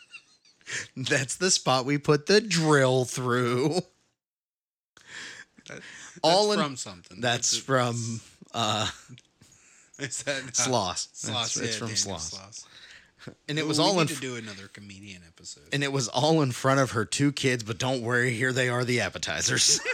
That's 0.96 1.36
the 1.36 1.50
spot 1.50 1.84
we 1.86 1.98
put 1.98 2.26
the 2.26 2.40
drill 2.40 3.04
through. 3.06 3.80
That, 5.68 5.80
All 6.22 6.48
that's 6.48 6.61
in- 6.61 6.64
from 6.66 6.76
something. 6.76 7.20
That's 7.20 7.52
It's- 7.54 7.64
from 7.66 8.20
uh 8.54 8.88
Is 10.05 10.22
that 10.24 10.42
uh, 10.42 10.46
Sloss. 10.53 11.09
Sloss, 11.14 11.62
It's, 11.62 11.76
from 11.76 11.88
Daniel 11.88 12.16
Sloss. 12.18 12.64
And 13.49 13.59
it 13.59 13.62
Ooh, 13.64 13.68
was 13.68 13.78
we 13.78 13.84
all 13.84 13.94
need 13.94 14.03
in 14.03 14.07
to 14.09 14.14
do 14.20 14.36
another 14.36 14.68
comedian 14.68 15.22
episode. 15.26 15.64
and 15.72 15.82
it 15.84 15.92
was 15.92 16.09
all 16.09 16.40
in 16.40 16.51
front 16.53 16.80
of 16.80 16.92
her 16.92 17.05
two 17.05 17.30
kids, 17.32 17.62
but 17.62 17.76
don't 17.76 18.01
worry, 18.01 18.32
here 18.32 18.53
they 18.55 18.70
are 18.70 18.84
the 18.84 19.01
appetizers. 19.01 19.80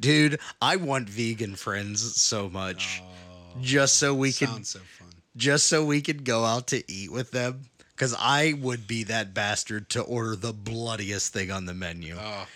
Dude, 0.00 0.40
I 0.60 0.76
want 0.76 1.08
vegan 1.08 1.54
friends 1.54 2.20
so 2.20 2.48
much. 2.48 3.02
Oh, 3.04 3.58
just 3.60 3.96
so 3.98 4.14
we 4.14 4.32
could 4.32 4.48
sounds 4.48 4.68
so 4.70 4.80
fun. 4.98 5.08
just 5.36 5.68
so 5.68 5.84
we 5.84 6.00
could 6.00 6.24
go 6.24 6.44
out 6.44 6.66
to 6.68 6.82
eat 6.90 7.12
with 7.12 7.30
them 7.30 7.66
cuz 7.96 8.14
I 8.18 8.54
would 8.58 8.86
be 8.88 9.04
that 9.04 9.34
bastard 9.34 9.90
to 9.90 10.00
order 10.02 10.34
the 10.34 10.52
bloodiest 10.52 11.32
thing 11.32 11.50
on 11.52 11.66
the 11.66 11.74
menu 11.74 12.16
Oh, 12.18 12.46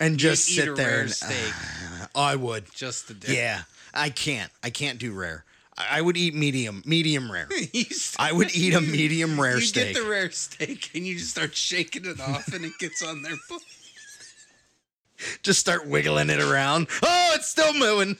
and 0.00 0.16
just 0.18 0.48
eat 0.48 0.54
sit 0.54 0.68
a 0.68 0.74
there 0.74 0.86
rare 0.88 1.00
and 1.02 1.12
steak. 1.12 1.52
I 2.14 2.36
would. 2.36 2.72
just 2.74 3.08
the 3.08 3.14
day. 3.14 3.34
Yeah. 3.36 3.62
I 3.96 4.10
can't. 4.10 4.50
I 4.62 4.70
can't 4.70 4.98
do 4.98 5.12
rare. 5.12 5.44
I 5.78 6.00
would 6.00 6.16
eat 6.16 6.34
medium, 6.34 6.82
medium 6.86 7.30
rare. 7.30 7.48
I 8.18 8.32
would 8.32 8.54
eat 8.56 8.72
a 8.74 8.80
medium 8.80 9.38
rare 9.40 9.56
you 9.56 9.60
steak. 9.62 9.88
You 9.88 9.94
get 9.94 10.02
the 10.02 10.08
rare 10.08 10.30
steak 10.30 10.90
and 10.94 11.06
you 11.06 11.18
just 11.18 11.30
start 11.30 11.54
shaking 11.54 12.06
it 12.06 12.18
off 12.20 12.48
and 12.48 12.64
it 12.64 12.72
gets 12.78 13.02
on 13.02 13.22
their 13.22 13.36
plate. 13.48 13.62
Just 15.42 15.60
start 15.60 15.86
wiggling 15.86 16.28
it 16.28 16.40
around. 16.40 16.88
Oh, 17.02 17.32
it's 17.34 17.48
still 17.48 17.72
moving. 17.72 18.18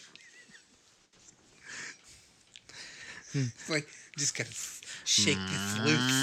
Like 3.69 3.87
just 4.17 4.35
gotta 4.35 4.51
shake 5.05 5.37
the 5.37 5.59
flukes. 5.77 6.23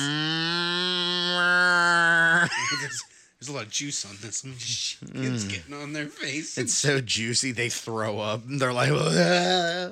There's, 3.44 3.50
a 3.50 3.58
lot 3.58 3.66
of 3.66 3.72
juice 3.72 4.06
on 4.06 4.16
this. 4.22 4.44
one. 4.44 4.56
It's 5.26 5.44
getting 5.44 5.74
on 5.74 5.94
their 5.94 6.08
face. 6.08 6.58
It's 6.58 6.74
so 6.74 7.02
juicy 7.02 7.52
they 7.52 7.70
throw 7.70 8.20
up. 8.20 8.42
They're 8.48 8.74
like, 8.74 8.92
"Ah." 8.94 9.92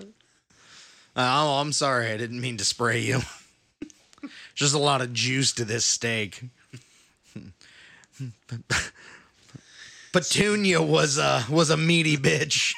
"Oh, 1.15 1.59
I'm 1.61 1.73
sorry. 1.73 2.11
I 2.11 2.17
didn't 2.17 2.41
mean 2.41 2.57
to 2.57 2.65
spray 2.65 2.99
you." 3.01 3.21
Just 4.55 4.73
a 4.75 4.79
lot 4.79 5.01
of 5.01 5.13
juice 5.13 5.51
to 5.53 5.65
this 5.65 5.85
steak. 5.85 6.43
Petunia 10.11 10.81
was 10.81 11.17
a 11.17 11.43
was 11.49 11.69
a 11.69 11.77
meaty 11.77 12.17
bitch. 12.17 12.73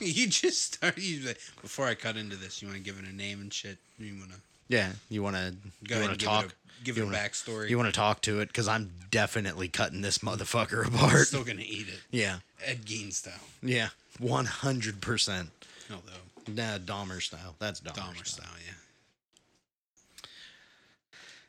you 0.00 0.26
just 0.28 0.74
start. 0.74 0.98
You 0.98 1.26
like, 1.26 1.40
before 1.62 1.86
I 1.86 1.94
cut 1.94 2.16
into 2.16 2.36
this, 2.36 2.62
you 2.62 2.68
want 2.68 2.78
to 2.78 2.84
give 2.84 2.98
it 2.98 3.04
a 3.08 3.14
name 3.14 3.40
and 3.40 3.52
shit. 3.52 3.78
You 3.98 4.14
want 4.18 4.30
to 4.32 4.36
Yeah, 4.68 4.92
you 5.10 5.22
want 5.22 5.36
to 5.36 5.54
go 5.86 5.96
you 5.96 5.96
ahead 5.96 6.00
want 6.02 6.10
and 6.12 6.20
to 6.20 6.26
give 6.26 6.32
talk? 6.32 6.44
it 6.46 6.52
a, 6.52 6.63
give 6.82 6.96
you 6.96 7.02
it 7.04 7.06
a 7.06 7.08
wanna- 7.12 7.18
backstory. 7.18 7.68
You 7.70 7.76
want 7.78 7.88
to 7.92 7.98
talk 7.98 8.20
to 8.22 8.40
it 8.40 8.48
because 8.48 8.66
I'm 8.68 8.90
definitely 9.10 9.68
cutting 9.68 10.00
this 10.00 10.18
motherfucker 10.18 10.86
apart. 10.94 11.12
I'm 11.14 11.24
still 11.24 11.44
gonna 11.44 11.62
eat 11.64 11.88
it. 11.88 12.00
yeah, 12.10 12.38
Ed 12.64 12.84
Gein 12.84 13.12
style. 13.12 13.34
yeah, 13.62 13.88
one 14.18 14.46
hundred 14.46 15.00
percent. 15.00 15.50
Although 15.90 16.12
Nah, 16.46 16.76
Dahmer 16.78 17.22
style. 17.22 17.54
That's 17.58 17.80
Dahmer, 17.80 17.94
Dahmer 17.94 18.26
style. 18.26 18.46
style, 18.46 18.56
yeah. 18.66 18.72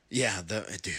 Yeah, 0.09 0.41
the 0.45 0.79
dude. 0.81 0.93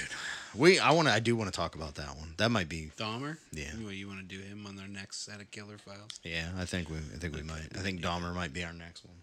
We 0.54 0.78
I 0.78 0.90
want 0.90 1.08
to 1.08 1.14
I 1.14 1.20
do 1.20 1.36
want 1.36 1.50
to 1.52 1.56
talk 1.56 1.74
about 1.74 1.94
that 1.94 2.16
one. 2.16 2.34
That 2.38 2.50
might 2.50 2.68
be 2.68 2.90
Dahmer. 2.98 3.38
Yeah. 3.52 3.74
You 3.76 4.06
want 4.08 4.20
to 4.20 4.26
do 4.26 4.40
him 4.42 4.66
on 4.66 4.76
their 4.76 4.88
next 4.88 5.24
set 5.24 5.40
of 5.40 5.50
killer 5.50 5.78
files? 5.78 6.18
yeah, 6.24 6.48
I 6.58 6.64
think 6.64 6.90
we 6.90 6.96
I 6.96 7.18
think 7.18 7.34
we 7.34 7.42
might. 7.42 7.68
I 7.74 7.78
think 7.78 8.00
Dahmer 8.00 8.34
might 8.34 8.52
be 8.52 8.64
our 8.64 8.72
next 8.72 9.04
one. 9.04 9.16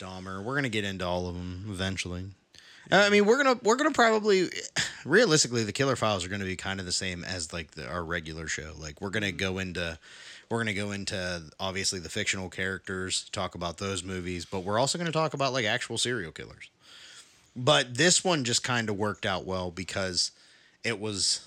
Dahmer. 0.00 0.38
We're 0.42 0.54
going 0.54 0.64
to 0.64 0.68
get 0.68 0.84
into 0.84 1.06
all 1.06 1.28
of 1.28 1.34
them 1.34 1.66
eventually. 1.70 2.24
Uh, 2.90 2.96
I 2.96 3.10
mean, 3.10 3.26
we're 3.26 3.42
to 3.56 3.64
we're 3.64 3.76
to 3.90 3.94
probably 3.94 4.50
realistically 5.04 5.64
the 5.64 5.72
killer 5.72 5.96
files 5.96 6.24
are 6.24 6.28
to 6.40 6.46
be 6.46 6.56
kind 6.56 6.80
of 6.80 6.86
the 6.86 6.92
same 6.92 7.24
as 7.24 7.52
like 7.52 7.72
the, 7.72 7.88
our 7.88 8.04
regular 8.04 8.48
show. 8.48 8.72
Like 8.76 9.00
we're 9.00 9.10
to 9.22 9.32
go 9.32 9.58
into 9.58 9.98
we're 10.48 10.58
to 10.74 10.74
go 10.74 10.90
into 10.90 11.42
obviously 11.58 11.98
the 11.98 12.10
fictional 12.10 12.50
characters, 12.50 13.28
talk 13.32 13.54
about 13.54 13.78
those 13.78 14.04
movies, 14.04 14.44
but 14.44 14.64
we're 14.64 14.78
also 14.78 14.98
to 15.06 15.12
talk 15.12 15.32
about 15.32 15.52
like 15.52 15.64
actual 15.64 15.96
serial 15.96 16.32
killers. 16.32 16.68
But 17.56 17.94
this 17.94 18.24
one 18.24 18.44
just 18.44 18.62
kind 18.62 18.88
of 18.90 18.96
worked 18.96 19.24
out 19.24 19.46
well 19.46 19.70
because 19.70 20.30
it 20.84 20.98
was 21.00 21.46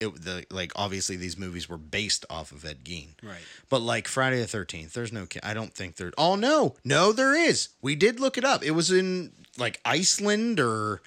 it 0.00 0.14
the 0.22 0.44
like 0.50 0.72
obviously 0.74 1.16
these 1.16 1.38
movies 1.38 1.68
were 1.68 1.76
based 1.78 2.24
off 2.30 2.52
of 2.52 2.64
Ed 2.64 2.84
Gein. 2.84 3.08
Right. 3.22 3.38
But 3.68 3.82
like 3.82 4.08
Friday 4.08 4.40
the 4.40 4.46
Thirteenth, 4.46 4.94
there's 4.94 5.12
no. 5.12 5.26
I 5.42 5.54
don't 5.54 5.74
think 5.74 5.96
there. 5.96 6.12
Oh 6.16 6.34
no, 6.34 6.74
no, 6.84 7.12
there 7.12 7.34
is. 7.34 7.68
We 7.82 7.94
did 7.94 8.18
look 8.18 8.38
it 8.38 8.44
up. 8.44 8.64
It 8.64 8.72
was 8.72 8.90
in 8.90 9.32
like 9.58 9.80
Iceland 9.84 10.58
or 10.58 11.02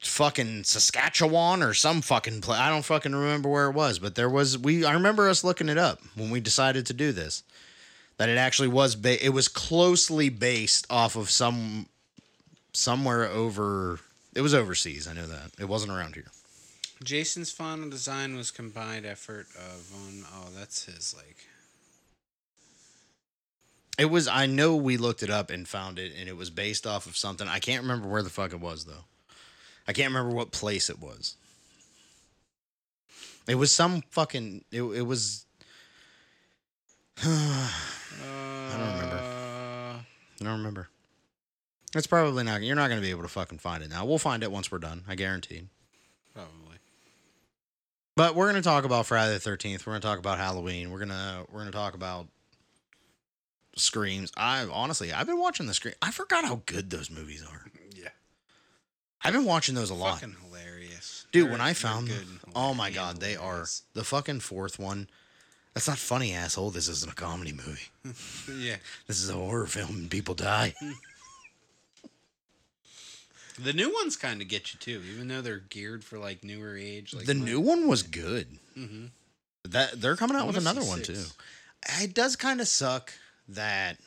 fucking 0.00 0.64
Saskatchewan 0.64 1.62
or 1.62 1.72
some 1.72 2.02
fucking 2.02 2.42
place. 2.42 2.60
I 2.60 2.68
don't 2.68 2.84
fucking 2.84 3.14
remember 3.14 3.48
where 3.48 3.70
it 3.70 3.74
was, 3.74 3.98
but 3.98 4.14
there 4.14 4.28
was. 4.28 4.58
We 4.58 4.84
I 4.84 4.92
remember 4.92 5.28
us 5.28 5.42
looking 5.42 5.68
it 5.68 5.78
up 5.78 6.00
when 6.14 6.30
we 6.30 6.40
decided 6.40 6.86
to 6.86 6.92
do 6.92 7.12
this. 7.12 7.42
That 8.18 8.28
it 8.28 8.38
actually 8.38 8.68
was. 8.68 8.94
Ba- 8.94 9.24
it 9.24 9.30
was 9.30 9.48
closely 9.48 10.28
based 10.28 10.86
off 10.88 11.16
of 11.16 11.30
some 11.30 11.86
somewhere 12.72 13.26
over. 13.28 13.98
It 14.36 14.42
was 14.42 14.54
overseas. 14.54 15.08
I 15.08 15.14
know 15.14 15.26
that 15.26 15.50
it 15.58 15.64
wasn't 15.68 15.92
around 15.92 16.14
here. 16.14 16.26
Jason's 17.02 17.50
final 17.50 17.90
design 17.90 18.36
was 18.36 18.50
combined 18.50 19.04
effort 19.04 19.46
of 19.56 19.80
Von. 19.82 20.24
Oh, 20.32 20.48
that's 20.56 20.84
his 20.84 21.14
like. 21.16 21.36
It 23.98 24.06
was. 24.06 24.26
I 24.28 24.46
know 24.46 24.74
we 24.76 24.96
looked 24.96 25.22
it 25.22 25.30
up 25.30 25.50
and 25.50 25.68
found 25.68 25.98
it, 25.98 26.12
and 26.18 26.28
it 26.28 26.36
was 26.36 26.50
based 26.50 26.86
off 26.86 27.06
of 27.06 27.16
something. 27.16 27.46
I 27.48 27.58
can't 27.58 27.82
remember 27.82 28.08
where 28.08 28.22
the 28.22 28.30
fuck 28.30 28.52
it 28.52 28.60
was 28.60 28.84
though. 28.84 29.04
I 29.86 29.92
can't 29.92 30.08
remember 30.12 30.34
what 30.34 30.50
place 30.50 30.88
it 30.88 31.00
was. 31.00 31.36
It 33.46 33.56
was 33.56 33.72
some 33.74 34.02
fucking. 34.10 34.64
It, 34.72 34.82
it 34.82 35.02
was. 35.02 35.44
I 37.22 37.70
Uh, 38.22 38.78
don't 38.78 38.94
remember. 38.94 39.16
I 40.40 40.44
don't 40.44 40.56
remember. 40.58 40.88
It's 41.94 42.06
probably 42.08 42.42
not. 42.42 42.62
You're 42.62 42.74
not 42.76 42.88
going 42.88 43.00
to 43.00 43.04
be 43.06 43.10
able 43.10 43.22
to 43.22 43.28
fucking 43.28 43.58
find 43.58 43.84
it 43.84 43.90
now. 43.90 44.04
We'll 44.04 44.18
find 44.18 44.42
it 44.42 44.50
once 44.50 44.72
we're 44.72 44.78
done. 44.78 45.04
I 45.06 45.14
guarantee. 45.14 45.62
Probably. 46.34 46.63
But 48.16 48.34
we're 48.36 48.50
going 48.50 48.62
to 48.62 48.68
talk 48.68 48.84
about 48.84 49.06
Friday 49.06 49.32
the 49.34 49.40
Thirteenth. 49.40 49.86
We're 49.86 49.92
going 49.92 50.02
to 50.02 50.06
talk 50.06 50.18
about 50.18 50.38
Halloween. 50.38 50.90
We're 50.90 51.00
gonna 51.00 51.44
we're 51.50 51.60
going 51.60 51.72
to 51.72 51.76
talk 51.76 51.94
about 51.94 52.28
screams. 53.76 54.30
I 54.36 54.66
honestly, 54.70 55.12
I've 55.12 55.26
been 55.26 55.38
watching 55.40 55.66
the 55.66 55.74
scream. 55.74 55.94
I 56.00 56.10
forgot 56.12 56.44
how 56.44 56.60
good 56.66 56.90
those 56.90 57.10
movies 57.10 57.44
are. 57.44 57.66
Yeah. 57.96 58.08
I've 59.22 59.32
been 59.32 59.44
watching 59.44 59.74
those 59.74 59.90
a 59.90 59.94
lot. 59.94 60.20
Fucking 60.20 60.36
hilarious, 60.46 61.26
Dude, 61.32 61.46
They're- 61.46 61.52
when 61.52 61.60
I 61.60 61.72
found 61.72 62.08
them, 62.08 62.40
oh 62.54 62.72
my 62.74 62.90
god, 62.90 63.20
they 63.20 63.34
are 63.36 63.66
the 63.94 64.04
fucking 64.04 64.40
fourth 64.40 64.78
one. 64.78 65.08
That's 65.72 65.88
not 65.88 65.98
funny, 65.98 66.32
asshole. 66.34 66.70
This 66.70 66.86
isn't 66.88 67.10
a 67.10 67.16
comedy 67.16 67.52
movie. 67.52 67.88
Yeah, 68.56 68.76
This 69.08 69.20
is 69.20 69.28
a 69.28 69.32
horror 69.32 69.66
film 69.66 69.96
and 69.96 70.10
people 70.10 70.34
die. 70.36 70.74
the 73.58 73.72
new 73.72 73.92
ones 73.92 74.16
kind 74.16 74.42
of 74.42 74.48
get 74.48 74.72
you 74.72 74.78
too, 74.80 75.02
even 75.12 75.28
though 75.28 75.40
they're 75.40 75.58
geared 75.68 76.02
for 76.04 76.18
like 76.18 76.42
newer 76.44 76.76
age. 76.76 77.14
Like 77.14 77.26
the 77.26 77.34
new 77.34 77.60
one 77.60 77.86
was 77.88 78.02
good. 78.02 78.58
Mhm. 78.76 79.10
That 79.68 80.00
they're 80.00 80.16
coming 80.16 80.36
out 80.36 80.46
with 80.46 80.56
another 80.56 80.82
one 80.82 81.02
too. 81.02 81.24
It 82.00 82.14
does 82.14 82.36
kind 82.36 82.60
of 82.60 82.68
suck 82.68 83.12
that 83.48 83.98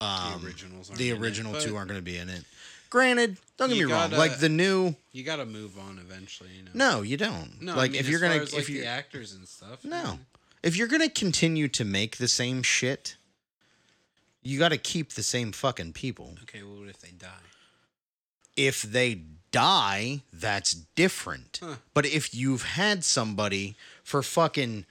the 0.00 0.06
um, 0.06 0.44
originals. 0.44 0.88
The 0.88 1.10
in 1.10 1.16
it, 1.16 1.20
original 1.20 1.60
two 1.60 1.76
aren't 1.76 1.88
going 1.88 1.98
to 2.00 2.04
be 2.04 2.16
in 2.16 2.28
it. 2.28 2.44
Granted, 2.90 3.36
don't 3.56 3.68
get 3.68 3.76
me 3.76 3.84
wrong. 3.84 4.10
gotta- 4.10 4.16
Like 4.16 4.38
the 4.38 4.48
new, 4.48 4.94
You 5.12 5.22
got 5.24 5.36
to 5.36 5.44
move 5.46 5.78
on 5.78 5.98
eventually. 5.98 6.50
You 6.56 6.64
know. 6.64 6.70
no, 6.74 7.02
you 7.02 7.16
don't. 7.16 7.60
no. 7.60 7.74
like 7.76 7.90
I 7.90 7.92
mean, 7.92 8.00
if 8.00 8.08
you're 8.08 8.20
gonna, 8.20 8.36
as, 8.36 8.48
if 8.52 8.60
like 8.60 8.68
you 8.68 8.80
the 8.80 8.86
actors 8.86 9.32
and 9.34 9.46
stuff. 9.46 9.84
no, 9.84 10.20
if 10.62 10.76
you're 10.76 10.88
gonna 10.88 11.10
continue 11.10 11.68
to 11.68 11.84
make 11.84 12.16
the 12.16 12.28
same 12.28 12.62
shit, 12.62 13.16
you 14.42 14.58
got 14.58 14.70
to 14.70 14.78
keep 14.78 15.12
the 15.12 15.22
same 15.22 15.52
fucking 15.52 15.92
people. 15.92 16.34
Okay, 16.44 16.62
well, 16.62 16.78
what 16.80 16.88
if 16.88 16.98
they 17.00 17.10
die? 17.10 17.28
If 18.58 18.82
they 18.82 19.22
die, 19.50 20.22
that's 20.32 20.72
different. 20.74 21.60
Huh. 21.62 21.76
But 21.94 22.04
if 22.06 22.34
you've 22.34 22.62
had 22.64 23.04
somebody 23.04 23.76
for 24.02 24.22
fucking 24.22 24.84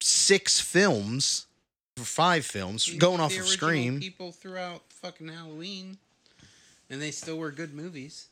six 0.00 0.60
films, 0.60 1.46
for 1.96 2.04
five 2.04 2.46
films, 2.46 2.88
You 2.88 2.98
going 2.98 3.20
off 3.20 3.32
the 3.32 3.40
of 3.40 3.48
Scream, 3.48 4.00
People 4.00 4.32
throughout 4.32 4.82
fucking 4.90 5.28
Halloween, 5.28 5.98
and 6.88 7.00
they 7.02 7.10
still 7.10 7.36
were 7.38 7.50
good 7.50 7.74
movies. 7.74 8.28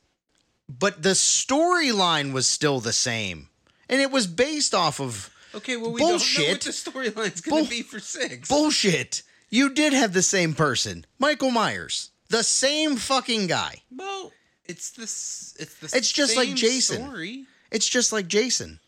but 0.68 1.02
the 1.02 1.10
storyline 1.10 2.32
was 2.32 2.46
still 2.46 2.80
the 2.80 2.92
same, 2.92 3.48
and 3.88 4.00
it 4.00 4.10
was 4.10 4.26
based 4.26 4.74
off 4.74 5.00
of 5.00 5.30
Okay, 5.54 5.76
well, 5.76 5.90
we 5.92 6.00
don't 6.00 6.22
know 6.38 6.48
what 6.48 6.60
the 6.60 6.70
storyline's 6.70 7.40
gonna 7.40 7.62
Bull- 7.62 7.68
be 7.70 7.82
for 7.82 7.98
six. 8.00 8.48
bullshit. 8.48 9.22
You 9.50 9.68
did 9.68 9.92
have 9.92 10.12
the 10.12 10.22
same 10.22 10.54
person, 10.54 11.04
Michael 11.18 11.50
Myers, 11.50 12.10
the 12.28 12.44
same 12.44 12.96
fucking 12.96 13.48
guy. 13.48 13.82
Well, 13.90 14.32
it's 14.70 14.90
this. 14.90 15.54
It's 15.58 15.74
the. 15.76 15.96
It's 15.98 16.10
just 16.12 16.36
like 16.36 16.54
Jason. 16.54 17.02
Story. 17.02 17.44
It's 17.70 17.88
just 17.88 18.12
like 18.12 18.26
Jason. 18.28 18.80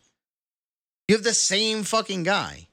You 1.08 1.16
have 1.16 1.24
the 1.24 1.34
same 1.34 1.82
fucking 1.82 2.22
guy, 2.22 2.66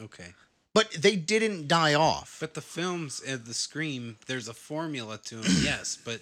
Okay, 0.00 0.34
but 0.74 0.90
they 0.92 1.16
didn't 1.16 1.68
die 1.68 1.94
off. 1.94 2.36
but 2.40 2.54
the 2.54 2.60
films 2.60 3.20
of 3.26 3.46
the 3.46 3.54
Scream, 3.54 4.16
there's 4.26 4.46
a 4.48 4.54
formula 4.54 5.18
to 5.24 5.36
them. 5.36 5.52
yes, 5.62 5.98
but 6.04 6.20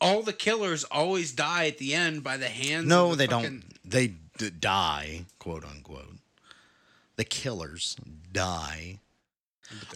all 0.00 0.22
the 0.22 0.32
killers 0.32 0.84
always 0.84 1.32
die 1.32 1.66
at 1.66 1.78
the 1.78 1.94
end 1.94 2.22
by 2.22 2.36
the 2.36 2.48
hands. 2.48 2.86
no, 2.86 3.10
of 3.12 3.18
the 3.18 3.26
they 3.26 3.26
fucking- 3.32 3.60
don't. 3.60 3.90
They 3.90 4.06
d- 4.38 4.50
die, 4.50 5.24
quote 5.38 5.64
unquote. 5.64 6.18
The 7.16 7.24
killers 7.24 7.96
die. 8.32 8.98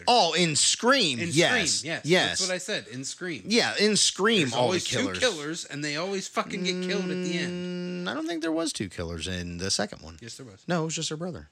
Oh, 0.07 0.33
in 0.33 0.55
Scream, 0.55 1.19
in 1.19 1.29
yes, 1.31 1.71
Scream, 1.71 1.91
yes, 1.93 2.01
yes, 2.05 2.27
That's 2.29 2.41
what 2.49 2.53
I 2.55 2.57
said. 2.57 2.87
In 2.87 3.03
Scream, 3.03 3.43
yeah, 3.45 3.73
in 3.79 3.95
Scream, 3.95 4.39
There's 4.41 4.53
all 4.53 4.59
the 4.59 4.65
always 4.65 4.87
killers. 4.87 5.19
two 5.19 5.25
killers, 5.29 5.65
and 5.65 5.83
they 5.83 5.95
always 5.97 6.27
fucking 6.27 6.63
get 6.63 6.83
killed 6.89 7.09
at 7.09 7.23
the 7.23 7.37
end. 7.37 8.07
Mm, 8.07 8.11
I 8.11 8.13
don't 8.13 8.27
think 8.27 8.41
there 8.41 8.51
was 8.51 8.73
two 8.73 8.89
killers 8.89 9.27
in 9.27 9.57
the 9.59 9.71
second 9.71 10.01
one. 10.01 10.17
Yes, 10.21 10.37
there 10.37 10.45
was. 10.45 10.63
No, 10.67 10.81
it 10.81 10.85
was 10.85 10.95
just 10.95 11.09
her 11.09 11.17
brother. 11.17 11.49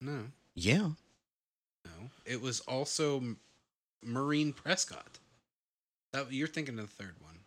No, 0.00 0.24
Yeah, 0.54 0.90
no. 1.84 2.10
It 2.26 2.40
was 2.40 2.60
also 2.60 3.18
M- 3.18 3.36
Maureen 4.04 4.52
Prescott. 4.52 5.18
That 6.12 6.32
you're 6.32 6.48
thinking 6.48 6.78
of 6.78 6.88
the 6.90 7.02
third 7.04 7.14
one. 7.20 7.38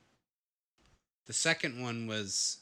The 1.27 1.33
second 1.33 1.81
one 1.81 2.07
was. 2.07 2.57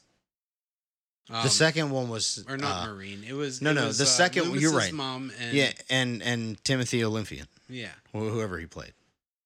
The 1.28 1.36
um, 1.38 1.48
second 1.48 1.90
one 1.90 2.08
was 2.10 2.44
or 2.48 2.56
not 2.58 2.86
uh, 2.88 2.92
Marine. 2.92 3.24
It 3.26 3.32
was 3.32 3.62
no, 3.62 3.70
it 3.70 3.74
no, 3.74 3.86
was, 3.86 3.98
the 3.98 4.04
uh, 4.04 4.06
second 4.06 4.50
one- 4.50 4.60
you're 4.60 4.72
right. 4.72 4.92
Mom 4.92 5.32
and 5.40 5.56
yeah, 5.56 5.72
and 5.88 6.22
and 6.22 6.62
Timothy 6.64 7.02
Olyphant, 7.02 7.48
yeah, 7.68 7.88
wh- 8.12 8.18
whoever 8.30 8.58
he 8.58 8.66
played. 8.66 8.92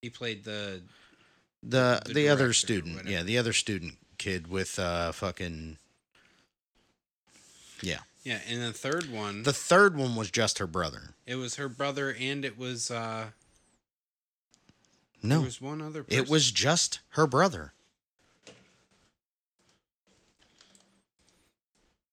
he 0.03 0.11
played 0.11 0.45
the 0.45 0.83
The 1.63 2.03
The 2.05 2.15
the, 2.15 2.29
other 2.29 2.53
student, 2.53 3.07
yeah, 3.09 3.23
the 3.23 3.39
other 3.39 3.53
student 3.53 3.95
kid 4.19 4.49
with 4.49 4.79
uh 4.81 5.13
fucking 5.13 5.79
yeah. 7.81 7.99
yeah, 8.25 8.41
and 8.49 8.61
the 8.63 8.73
third 8.73 9.11
one 9.13 9.45
The 9.45 9.53
third 9.53 9.97
one 9.97 10.17
was 10.17 10.31
just 10.33 10.59
her 10.59 10.67
brother. 10.67 11.15
it 11.27 11.37
was 11.37 11.57
her 11.57 11.69
brother 11.69 12.13
and 12.19 12.45
it 12.45 12.59
was 12.59 12.91
uh 12.91 13.27
there 15.23 15.39
No, 15.39 15.41
was 15.43 15.61
one 15.61 15.81
other 15.81 16.03
person. 16.03 16.25
it 16.25 16.29
was 16.29 16.51
just 16.51 16.99
her 17.11 17.27
brother. 17.29 17.73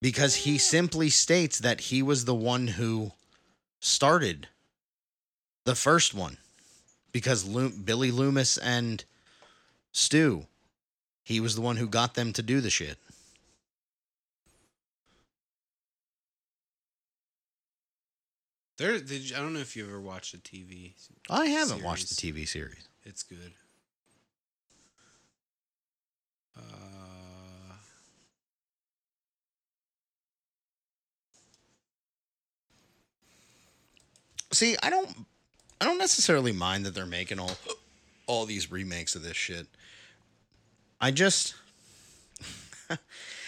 Because 0.05 0.35
he 0.35 0.59
simply 0.59 1.09
states 1.09 1.57
that 1.57 1.81
he 1.81 2.03
was 2.03 2.25
the 2.25 2.35
one 2.35 2.67
who 2.67 3.11
started 3.79 4.47
the 5.63 5.73
first 5.73 6.13
one. 6.13 6.37
Because 7.11 7.43
Billy 7.43 8.11
Loomis 8.11 8.59
and 8.59 9.03
Stu, 9.91 10.45
he 11.23 11.39
was 11.39 11.55
the 11.55 11.61
one 11.61 11.77
who 11.77 11.87
got 11.87 12.13
them 12.13 12.33
to 12.33 12.43
do 12.43 12.61
the 12.61 12.69
shit. 12.69 12.99
there 18.77 18.99
did 18.99 19.27
you, 19.27 19.35
I 19.35 19.39
don't 19.39 19.53
know 19.53 19.59
if 19.59 19.75
you 19.75 19.87
ever 19.87 19.99
watched 19.99 20.35
a 20.35 20.37
TV. 20.37 20.93
I 21.31 21.47
haven't 21.47 21.81
watched 21.81 22.09
the 22.09 22.31
TV 22.31 22.47
series. 22.47 22.87
It's 23.05 23.23
good. 23.23 23.53
Uh 26.55 26.94
See, 34.55 34.75
I 34.81 34.89
don't 34.89 35.09
I 35.81 35.85
don't 35.85 35.97
necessarily 35.97 36.51
mind 36.51 36.85
that 36.85 36.95
they're 36.95 37.05
making 37.05 37.39
all 37.39 37.57
all 38.27 38.45
these 38.45 38.71
remakes 38.71 39.15
of 39.15 39.21
this 39.23 39.35
shit. 39.37 39.67
I 41.01 41.11
just 41.11 41.55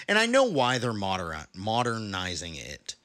and 0.08 0.18
I 0.20 0.26
know 0.26 0.43
why 0.43 0.78
they're 0.78 0.93
moder- 0.93 1.47
modernizing 1.55 2.55
it 2.55 2.95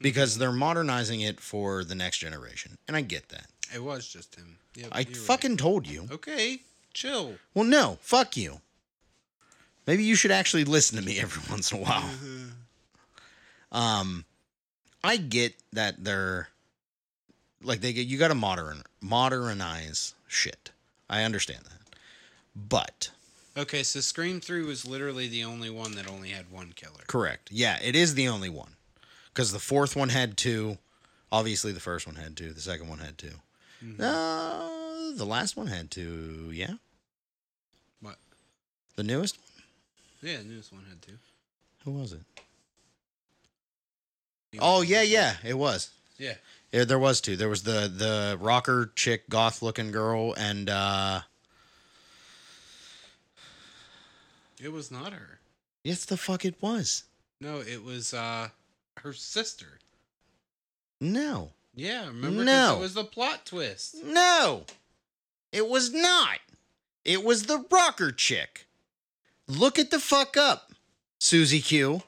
because 0.00 0.38
they're 0.38 0.52
modernizing 0.52 1.20
it 1.20 1.40
for 1.40 1.82
the 1.84 1.94
next 1.96 2.18
generation. 2.18 2.78
And 2.86 2.96
I 2.96 3.00
get 3.00 3.28
that. 3.30 3.46
it 3.74 3.82
was 3.82 4.06
just 4.08 4.36
him. 4.36 4.58
Yep, 4.76 4.88
I 4.92 5.00
you're 5.00 5.08
right. 5.08 5.16
fucking 5.16 5.56
told 5.56 5.86
you. 5.88 6.06
Okay, 6.12 6.60
chill. 6.94 7.34
Well, 7.54 7.64
no, 7.64 7.98
fuck 8.00 8.36
you. 8.36 8.60
Maybe 9.86 10.04
you 10.04 10.14
should 10.14 10.30
actually 10.30 10.64
listen 10.64 10.98
to 10.98 11.04
me 11.04 11.18
every 11.18 11.42
once 11.50 11.72
in 11.72 11.78
a 11.78 11.82
while. 11.82 12.08
Um, 13.72 14.24
I 15.02 15.16
get 15.16 15.54
that 15.72 16.04
they're 16.04 16.48
like 17.62 17.80
they 17.80 17.92
get 17.92 18.06
you 18.06 18.18
got 18.18 18.28
to 18.28 18.34
modern 18.34 18.82
modernize 19.00 20.14
shit. 20.26 20.70
I 21.10 21.22
understand 21.22 21.64
that, 21.64 21.96
but 22.54 23.10
Okay, 23.56 23.82
so 23.82 23.98
Scream 24.00 24.40
3 24.40 24.62
was 24.64 24.86
literally 24.86 25.26
the 25.26 25.42
only 25.42 25.68
one 25.70 25.96
that 25.96 26.08
only 26.08 26.28
had 26.28 26.48
one 26.50 26.72
killer. 26.76 27.02
correct. 27.08 27.50
Yeah, 27.50 27.78
it 27.82 27.96
is 27.96 28.14
the 28.14 28.28
only 28.28 28.48
one 28.50 28.72
because 29.34 29.52
the 29.52 29.58
fourth 29.58 29.96
one 29.96 30.10
had 30.10 30.36
two. 30.36 30.78
Obviously, 31.32 31.72
the 31.72 31.80
first 31.80 32.06
one 32.06 32.16
had 32.16 32.36
two. 32.36 32.52
The 32.52 32.60
second 32.60 32.88
one 32.88 32.98
had 33.00 33.18
2 33.18 33.30
Mhm. 33.84 34.00
Uh, 34.00 35.16
the 35.16 35.24
last 35.26 35.56
one 35.56 35.66
had 35.68 35.90
two. 35.90 36.50
Yeah, 36.52 36.74
What? 38.00 38.18
the 38.96 39.02
newest. 39.04 39.36
one? 39.38 40.30
Yeah, 40.30 40.38
the 40.38 40.44
newest 40.44 40.72
one 40.72 40.84
had 40.88 41.00
two. 41.02 41.18
Who 41.84 41.92
was 41.92 42.12
it? 42.12 42.20
Oh 44.58 44.80
yeah, 44.82 45.02
yeah, 45.02 45.36
it 45.44 45.54
was. 45.54 45.90
Yeah. 46.16 46.34
Yeah, 46.72 46.84
there 46.84 46.98
was 46.98 47.20
two. 47.20 47.36
There 47.36 47.48
was 47.48 47.62
the 47.62 47.88
the 47.88 48.36
rocker 48.40 48.92
chick, 48.94 49.28
goth 49.28 49.62
looking 49.62 49.90
girl, 49.90 50.34
and 50.34 50.68
uh 50.68 51.20
It 54.60 54.72
was 54.72 54.90
not 54.90 55.12
her. 55.12 55.38
yes, 55.84 56.04
the 56.04 56.16
fuck 56.16 56.44
it 56.44 56.60
was. 56.60 57.04
No, 57.40 57.58
it 57.60 57.82
was 57.84 58.12
uh 58.12 58.48
her 58.98 59.12
sister. 59.12 59.78
No, 61.00 61.52
Yeah, 61.74 62.08
remember? 62.08 62.42
No. 62.44 62.76
It 62.76 62.80
was 62.80 62.94
the 62.94 63.04
plot 63.04 63.46
twist. 63.46 63.96
no, 64.04 64.64
it 65.52 65.68
was 65.68 65.92
not. 65.92 66.40
It 67.04 67.22
was 67.24 67.44
the 67.44 67.64
rocker 67.70 68.10
chick. 68.10 68.66
Look 69.46 69.78
at 69.78 69.90
the 69.92 70.00
fuck 70.00 70.36
up, 70.36 70.72
Susie 71.20 71.60
Q. 71.62 72.02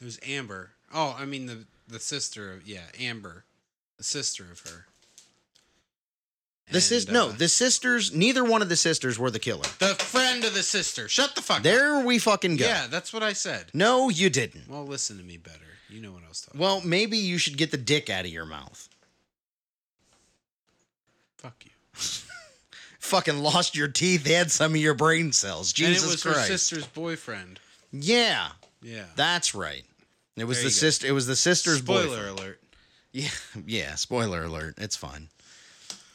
It 0.00 0.04
was 0.04 0.18
Amber. 0.26 0.70
Oh, 0.92 1.14
I 1.18 1.26
mean 1.26 1.46
the 1.46 1.66
the 1.88 2.00
sister 2.00 2.52
of 2.52 2.66
yeah, 2.66 2.80
Amber, 2.98 3.44
the 3.98 4.04
sister 4.04 4.44
of 4.50 4.60
her. 4.60 4.86
The 6.70 6.80
sis 6.80 7.04
And, 7.04 7.12
no, 7.14 7.28
uh, 7.28 7.32
the 7.32 7.48
sisters. 7.48 8.12
Neither 8.12 8.42
one 8.42 8.60
of 8.60 8.68
the 8.68 8.74
sisters 8.76 9.18
were 9.20 9.30
the 9.30 9.38
killer. 9.38 9.62
the 9.78 9.94
friend 9.94 10.44
of 10.44 10.52
the 10.52 10.64
sister. 10.64 11.08
Shut 11.08 11.36
the 11.36 11.40
fuck 11.42 11.58
up. 11.58 11.62
There 11.62 12.00
we 12.04 12.18
fucking 12.18 12.56
go. 12.56 12.64
Yeah, 12.66 12.88
that's 12.90 13.12
what 13.12 13.22
I 13.22 13.34
said. 13.34 13.66
No, 13.72 14.08
you 14.08 14.28
didn't. 14.30 14.68
Well, 14.68 14.84
listen 14.84 15.16
to 15.18 15.22
me 15.22 15.36
better. 15.36 15.60
You 15.88 16.00
know 16.02 16.10
what 16.10 16.24
I 16.24 16.28
was 16.28 16.40
talking. 16.40 16.60
Well, 16.60 16.78
about. 16.78 16.88
maybe 16.88 17.18
you 17.18 17.38
should 17.38 17.56
get 17.56 17.70
the 17.70 17.76
dick 17.76 18.10
out 18.10 18.24
of 18.24 18.32
your 18.32 18.46
mouth. 18.46 18.88
fuck 21.38 21.64
you. 21.64 21.70
fucking 22.98 23.38
lost 23.38 23.76
your 23.76 23.86
teeth 23.86 24.28
and 24.28 24.50
some 24.50 24.72
of 24.72 24.80
your 24.80 24.94
brain 24.94 25.30
cells. 25.30 25.72
Jesus 25.72 26.02
and 26.02 26.10
it 26.10 26.12
was 26.12 26.22
Christ. 26.24 26.38
her 26.40 26.44
sister's 26.46 26.86
boyfriend. 26.86 27.60
Yeah, 27.92 28.48
Yeah. 28.82 29.04
that's 29.14 29.54
right. 29.54 29.84
It 30.36 30.44
was 30.44 30.62
the 30.62 30.70
sister. 30.70 31.06
It 31.06 31.12
was 31.12 31.26
the 31.26 31.36
sister's 31.36 31.78
Spoiler 31.78 32.06
boyfriend. 32.06 32.38
alert. 32.38 32.60
Yeah, 33.12 33.28
yeah. 33.66 33.94
Spoiler 33.94 34.44
alert. 34.44 34.74
It's 34.76 34.96
fine. 34.96 35.28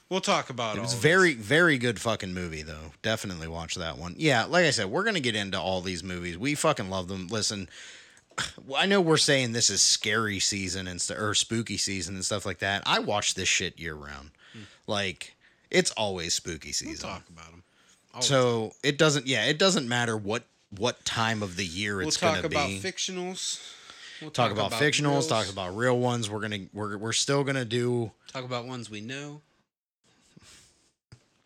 We'll 0.09 0.21
talk 0.21 0.49
about 0.51 0.75
It 0.75 0.79
It 0.79 0.81
was 0.83 0.93
very, 0.93 1.33
very 1.33 1.77
good 1.79 1.99
fucking 1.99 2.31
movie 2.33 2.61
though. 2.61 2.91
Definitely 3.01 3.47
watch 3.47 3.73
that 3.75 3.97
one. 3.97 4.13
Yeah, 4.19 4.43
like 4.45 4.65
I 4.65 4.69
said, 4.71 4.85
we're 4.87 5.03
gonna 5.03 5.19
get 5.19 5.35
into 5.35 5.59
all 5.59 5.81
these 5.81 6.03
movies. 6.03 6.37
We 6.37 6.53
fucking 6.53 6.89
love 6.91 7.07
them. 7.07 7.27
Listen, 7.29 7.69
I 8.75 8.85
know 8.85 9.01
we're 9.01 9.17
saying 9.17 9.53
this 9.53 9.69
is 9.71 9.81
scary 9.81 10.39
season 10.39 10.85
and 10.87 11.01
st- 11.01 11.19
or 11.19 11.33
spooky 11.33 11.77
season 11.77 12.13
and 12.15 12.23
stuff 12.25 12.45
like 12.45 12.59
that. 12.59 12.83
I 12.85 12.99
watch 12.99 13.33
this 13.33 13.47
shit 13.49 13.79
year 13.79 13.95
round. 13.95 14.29
Hmm. 14.53 14.59
Like 14.85 15.33
it's 15.71 15.89
always 15.91 16.33
spooky 16.35 16.69
this. 16.69 16.83
We'll 16.83 16.91
season. 16.93 17.09
talk 17.09 17.23
about 17.29 17.49
them. 17.51 17.63
So 18.19 18.73
it 18.83 18.97
doesn't. 18.99 19.25
Yeah, 19.25 19.45
it 19.45 19.57
doesn't 19.57 19.87
matter 19.87 20.15
what 20.17 20.43
what 20.77 21.03
time 21.05 21.41
of 21.41 21.55
the 21.55 21.65
year 21.65 21.97
we'll 21.97 22.09
it's 22.09 22.19
talk 22.19 22.35
gonna 22.35 22.47
about 22.47 22.67
be. 22.67 22.79
fictionals. 22.79 23.59
We'll 24.21 24.29
talk 24.31 24.51
about, 24.51 24.71
fictionals. 24.71 25.11
reals, 25.11 25.27
Talk 25.27 25.49
about 25.49 25.75
real 25.75 25.97
ones. 25.99 26.29
We're 26.29 26.41
gonna 26.41 26.59
we're 26.73 26.97
we're 26.97 27.11
still 27.13 27.43
gonna 27.43 27.65
do 27.65 28.11
talk 28.31 28.43
about 28.43 28.65
ones 28.67 28.89
we 28.89 29.01
know. 29.01 29.41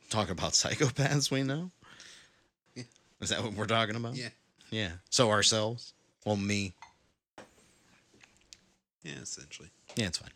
talk 0.10 0.30
about 0.30 0.52
psychopaths. 0.52 1.32
We 1.32 1.44
know. 1.44 1.72
Yeah. 2.76 2.84
Is 3.22 3.30
that 3.30 3.42
what 3.44 3.54
we're 3.54 3.66
talking 3.66 3.96
about? 3.96 4.16
Yeah. 4.16 4.30
Yeah. 4.72 4.90
So 5.10 5.30
ourselves. 5.32 5.94
Well, 6.26 6.36
me. 6.36 6.74
Yeah, 9.04 9.20
essentially. 9.22 9.70
Yeah, 9.96 10.08
it's 10.08 10.18
fine. 10.18 10.32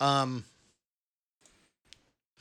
Um. 0.00 0.44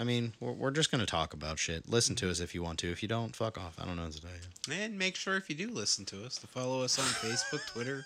I 0.01 0.05
mean, 0.05 0.33
we're, 0.39 0.53
we're 0.53 0.71
just 0.71 0.91
gonna 0.91 1.05
talk 1.05 1.33
about 1.33 1.59
shit. 1.59 1.89
Listen 1.89 2.15
to 2.17 2.29
us 2.29 2.39
if 2.39 2.53
you 2.55 2.63
want 2.63 2.79
to. 2.79 2.91
If 2.91 3.01
you 3.01 3.09
don't, 3.09 3.35
fuck 3.35 3.57
off. 3.57 3.75
I 3.81 3.85
don't 3.85 3.95
know 3.97 4.03
what 4.03 4.13
to 4.13 4.21
tell 4.21 4.29
you. 4.31 4.81
And 4.83 4.97
make 4.97 5.15
sure 5.15 5.35
if 5.35 5.49
you 5.49 5.55
do 5.55 5.69
listen 5.69 6.05
to 6.05 6.23
us 6.25 6.37
to 6.37 6.47
follow 6.47 6.83
us 6.83 6.97
on 6.99 7.05
Facebook, 7.05 7.65
Twitter, 7.67 8.05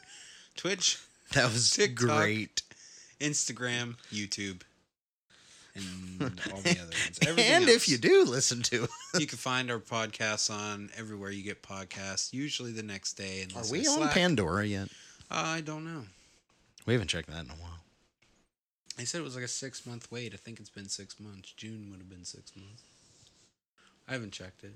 Twitch, 0.55 0.99
That 1.33 1.51
was 1.51 1.71
TikTok. 1.71 2.07
great. 2.19 2.61
Instagram, 3.19 3.95
YouTube, 4.11 4.61
and 5.75 6.39
all 6.51 6.59
the 6.61 6.71
other 6.71 6.81
ones. 6.83 7.19
Everything 7.27 7.51
and 7.53 7.69
if 7.69 7.87
you 7.87 7.97
do 7.97 8.25
listen 8.25 8.61
to, 8.63 8.87
you 9.17 9.25
can 9.25 9.37
find 9.37 9.71
our 9.71 9.79
podcasts 9.79 10.51
on 10.51 10.89
everywhere 10.97 11.31
you 11.31 11.43
get 11.43 11.63
podcasts. 11.63 12.33
Usually 12.33 12.71
the 12.71 12.83
next 12.83 13.13
day. 13.13 13.47
are 13.55 13.63
we 13.71 13.79
on 13.87 13.97
slack. 13.97 14.11
Pandora 14.13 14.65
yet? 14.65 14.89
I 15.31 15.61
don't 15.61 15.85
know. 15.85 16.03
We 16.85 16.93
haven't 16.93 17.07
checked 17.07 17.29
that 17.29 17.45
in 17.45 17.49
a 17.49 17.55
while. 17.55 17.79
They 18.97 19.05
said 19.05 19.21
it 19.21 19.23
was 19.23 19.35
like 19.35 19.45
a 19.45 19.47
six 19.47 19.85
month 19.85 20.11
wait. 20.11 20.33
I 20.33 20.37
think 20.37 20.59
it's 20.59 20.69
been 20.69 20.89
six 20.89 21.19
months. 21.19 21.53
June 21.53 21.87
would 21.89 21.99
have 21.99 22.09
been 22.09 22.25
six 22.25 22.55
months. 22.55 22.83
I 24.07 24.13
haven't 24.13 24.31
checked 24.33 24.63
it. 24.63 24.73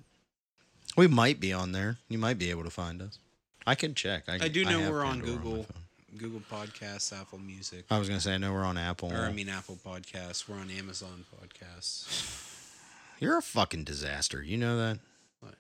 We 0.95 1.07
might 1.07 1.39
be 1.39 1.53
on 1.53 1.73
there. 1.73 1.97
You 2.09 2.17
might 2.17 2.39
be 2.39 2.49
able 2.49 2.63
to 2.63 2.69
find 2.71 3.01
us. 3.01 3.19
I 3.67 3.75
can 3.75 3.93
check. 3.93 4.23
I, 4.27 4.35
I 4.45 4.47
do 4.47 4.63
know 4.63 4.79
have 4.79 4.91
we're 4.91 5.03
on 5.03 5.19
Pandora 5.19 5.37
Google. 5.37 5.63
phone. 5.63 5.83
Google 6.17 6.41
Podcasts, 6.51 7.17
Apple 7.17 7.39
Music, 7.39 7.85
I 7.89 7.97
was 7.99 8.07
gonna 8.07 8.19
say 8.21 8.33
I 8.35 8.37
know 8.37 8.53
we're 8.53 8.65
on 8.65 8.77
Apple. 8.77 9.11
or 9.13 9.21
I 9.25 9.31
mean 9.31 9.49
Apple 9.49 9.77
Podcasts. 9.85 10.47
We're 10.47 10.57
on 10.57 10.69
Amazon 10.69 11.25
Podcasts. 11.35 12.43
You're 13.19 13.37
a 13.37 13.41
fucking 13.41 13.83
disaster. 13.83 14.43
You 14.43 14.57
know 14.57 14.77
that? 14.77 14.99
What? 15.39 15.55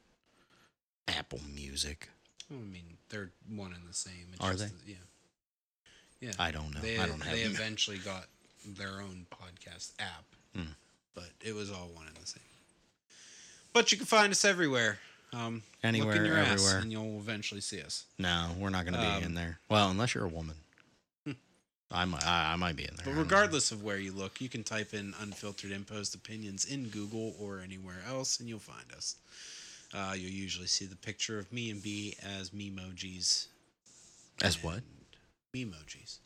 Apple 1.07 1.39
Music. 1.53 2.09
Well, 2.49 2.59
I 2.59 2.63
mean, 2.71 2.97
they're 3.09 3.31
one 3.49 3.73
and 3.73 3.87
the 3.89 3.93
same. 3.93 4.27
It's 4.33 4.41
Are 4.43 4.51
just 4.53 4.85
they? 4.85 4.91
yeah. 4.93 4.97
Yeah. 6.19 6.31
I 6.39 6.51
don't 6.51 6.73
know. 6.73 6.81
They, 6.81 6.97
I 6.97 7.05
don't 7.07 7.21
have 7.21 7.33
they 7.33 7.41
eventually 7.41 7.97
got 7.99 8.25
their 8.65 9.01
own 9.01 9.25
podcast 9.31 9.91
app, 9.99 10.23
Hmm. 10.55 10.71
but 11.15 11.29
it 11.41 11.53
was 11.53 11.71
all 11.71 11.89
one 11.93 12.07
and 12.07 12.15
the 12.15 12.25
same. 12.27 12.41
But 13.73 13.91
you 13.91 13.97
can 13.97 14.07
find 14.07 14.31
us 14.31 14.43
everywhere. 14.43 14.97
Um, 15.33 15.61
Anywhere, 15.83 16.13
look 16.13 16.19
in 16.21 16.25
your 16.25 16.37
ass, 16.37 16.53
everywhere. 16.53 16.79
and 16.79 16.91
you'll 16.91 17.17
eventually 17.19 17.61
see 17.61 17.81
us. 17.81 18.05
No, 18.17 18.55
we're 18.57 18.69
not 18.69 18.85
gonna 18.85 18.97
be 18.97 19.03
Um, 19.05 19.23
in 19.23 19.33
there. 19.33 19.59
Well, 19.69 19.89
unless 19.91 20.13
you're 20.15 20.23
a 20.25 20.29
woman. 20.29 20.55
Hmm. 21.25 21.31
I 21.91 22.05
might. 22.05 22.25
I, 22.25 22.53
I 22.53 22.55
might 22.55 22.75
be 22.77 22.83
in 22.83 22.95
there. 22.95 23.03
I 23.03 23.05
But 23.05 23.05
don't 23.11 23.15
know. 23.17 23.21
regardless 23.23 23.71
of 23.71 23.83
where 23.83 23.97
you 23.97 24.13
look, 24.13 24.39
you 24.39 24.47
can 24.49 24.63
type 24.63 24.93
in 24.93 25.13
unfiltered 25.19 25.71
imposed 25.71 26.15
opinions 26.15 26.63
in 26.65 26.87
Google 26.89 27.35
or 27.39 27.59
anywhere 27.59 28.01
else, 28.07 28.39
and 28.39 28.47
you'll 28.47 28.59
find 28.59 28.91
us. 28.95 29.15
Uh, 29.93 30.13
you'll 30.17 30.31
usually 30.31 30.67
see 30.67 30.85
the 30.85 30.95
picture 30.95 31.39
of 31.39 31.51
me 31.51 31.69
and 31.71 31.81
B 31.83 32.15
as 32.23 32.51
memojis. 32.51 33.47
As 34.41 34.61
what? 34.63 34.81
Memojis. 35.53 36.19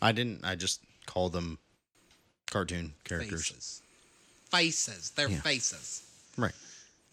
I 0.00 0.12
didn't. 0.12 0.44
I 0.44 0.54
just 0.54 0.80
called 1.06 1.32
them 1.32 1.58
cartoon 2.50 2.94
characters. 3.04 3.48
Faces. 3.48 3.82
Faces. 4.50 5.10
They're 5.10 5.28
Yeah. 5.28 5.40
faces. 5.40 6.02
Right. 6.36 6.52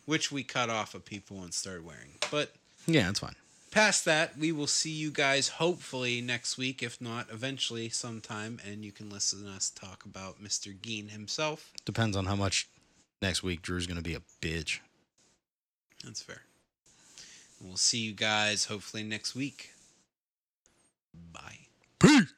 Which 0.05 0.31
we 0.31 0.43
cut 0.43 0.69
off 0.69 0.93
of 0.93 1.03
people 1.05 1.41
and 1.41 1.53
started 1.53 1.85
wearing. 1.85 2.15
But 2.31 2.53
Yeah, 2.87 3.07
that's 3.07 3.19
fine. 3.19 3.35
past 3.71 4.05
that, 4.05 4.37
we 4.37 4.51
will 4.51 4.67
see 4.67 4.91
you 4.91 5.11
guys 5.11 5.47
hopefully 5.47 6.21
next 6.21 6.57
week, 6.57 6.81
if 6.83 7.01
not 7.01 7.27
eventually 7.31 7.89
sometime, 7.89 8.59
and 8.65 8.85
you 8.85 8.91
can 8.91 9.09
listen 9.09 9.43
to 9.45 9.49
us 9.51 9.69
talk 9.69 10.05
about 10.05 10.41
Mr. 10.43 10.73
Gein 10.77 11.09
himself. 11.09 11.71
Depends 11.85 12.15
on 12.15 12.25
how 12.25 12.35
much 12.35 12.69
next 13.21 13.41
week 13.43 13.61
Drew's 13.61 13.87
gonna 13.87 14.01
be 14.01 14.13
a 14.15 14.21
bitch. 14.41 14.79
That's 16.03 16.21
fair. 16.21 16.41
We'll 17.59 17.77
see 17.77 17.99
you 17.99 18.13
guys 18.13 18.65
hopefully 18.65 19.01
next 19.03 19.33
week. 19.33 19.71
Bye. 21.33 21.59
Peace. 21.99 22.33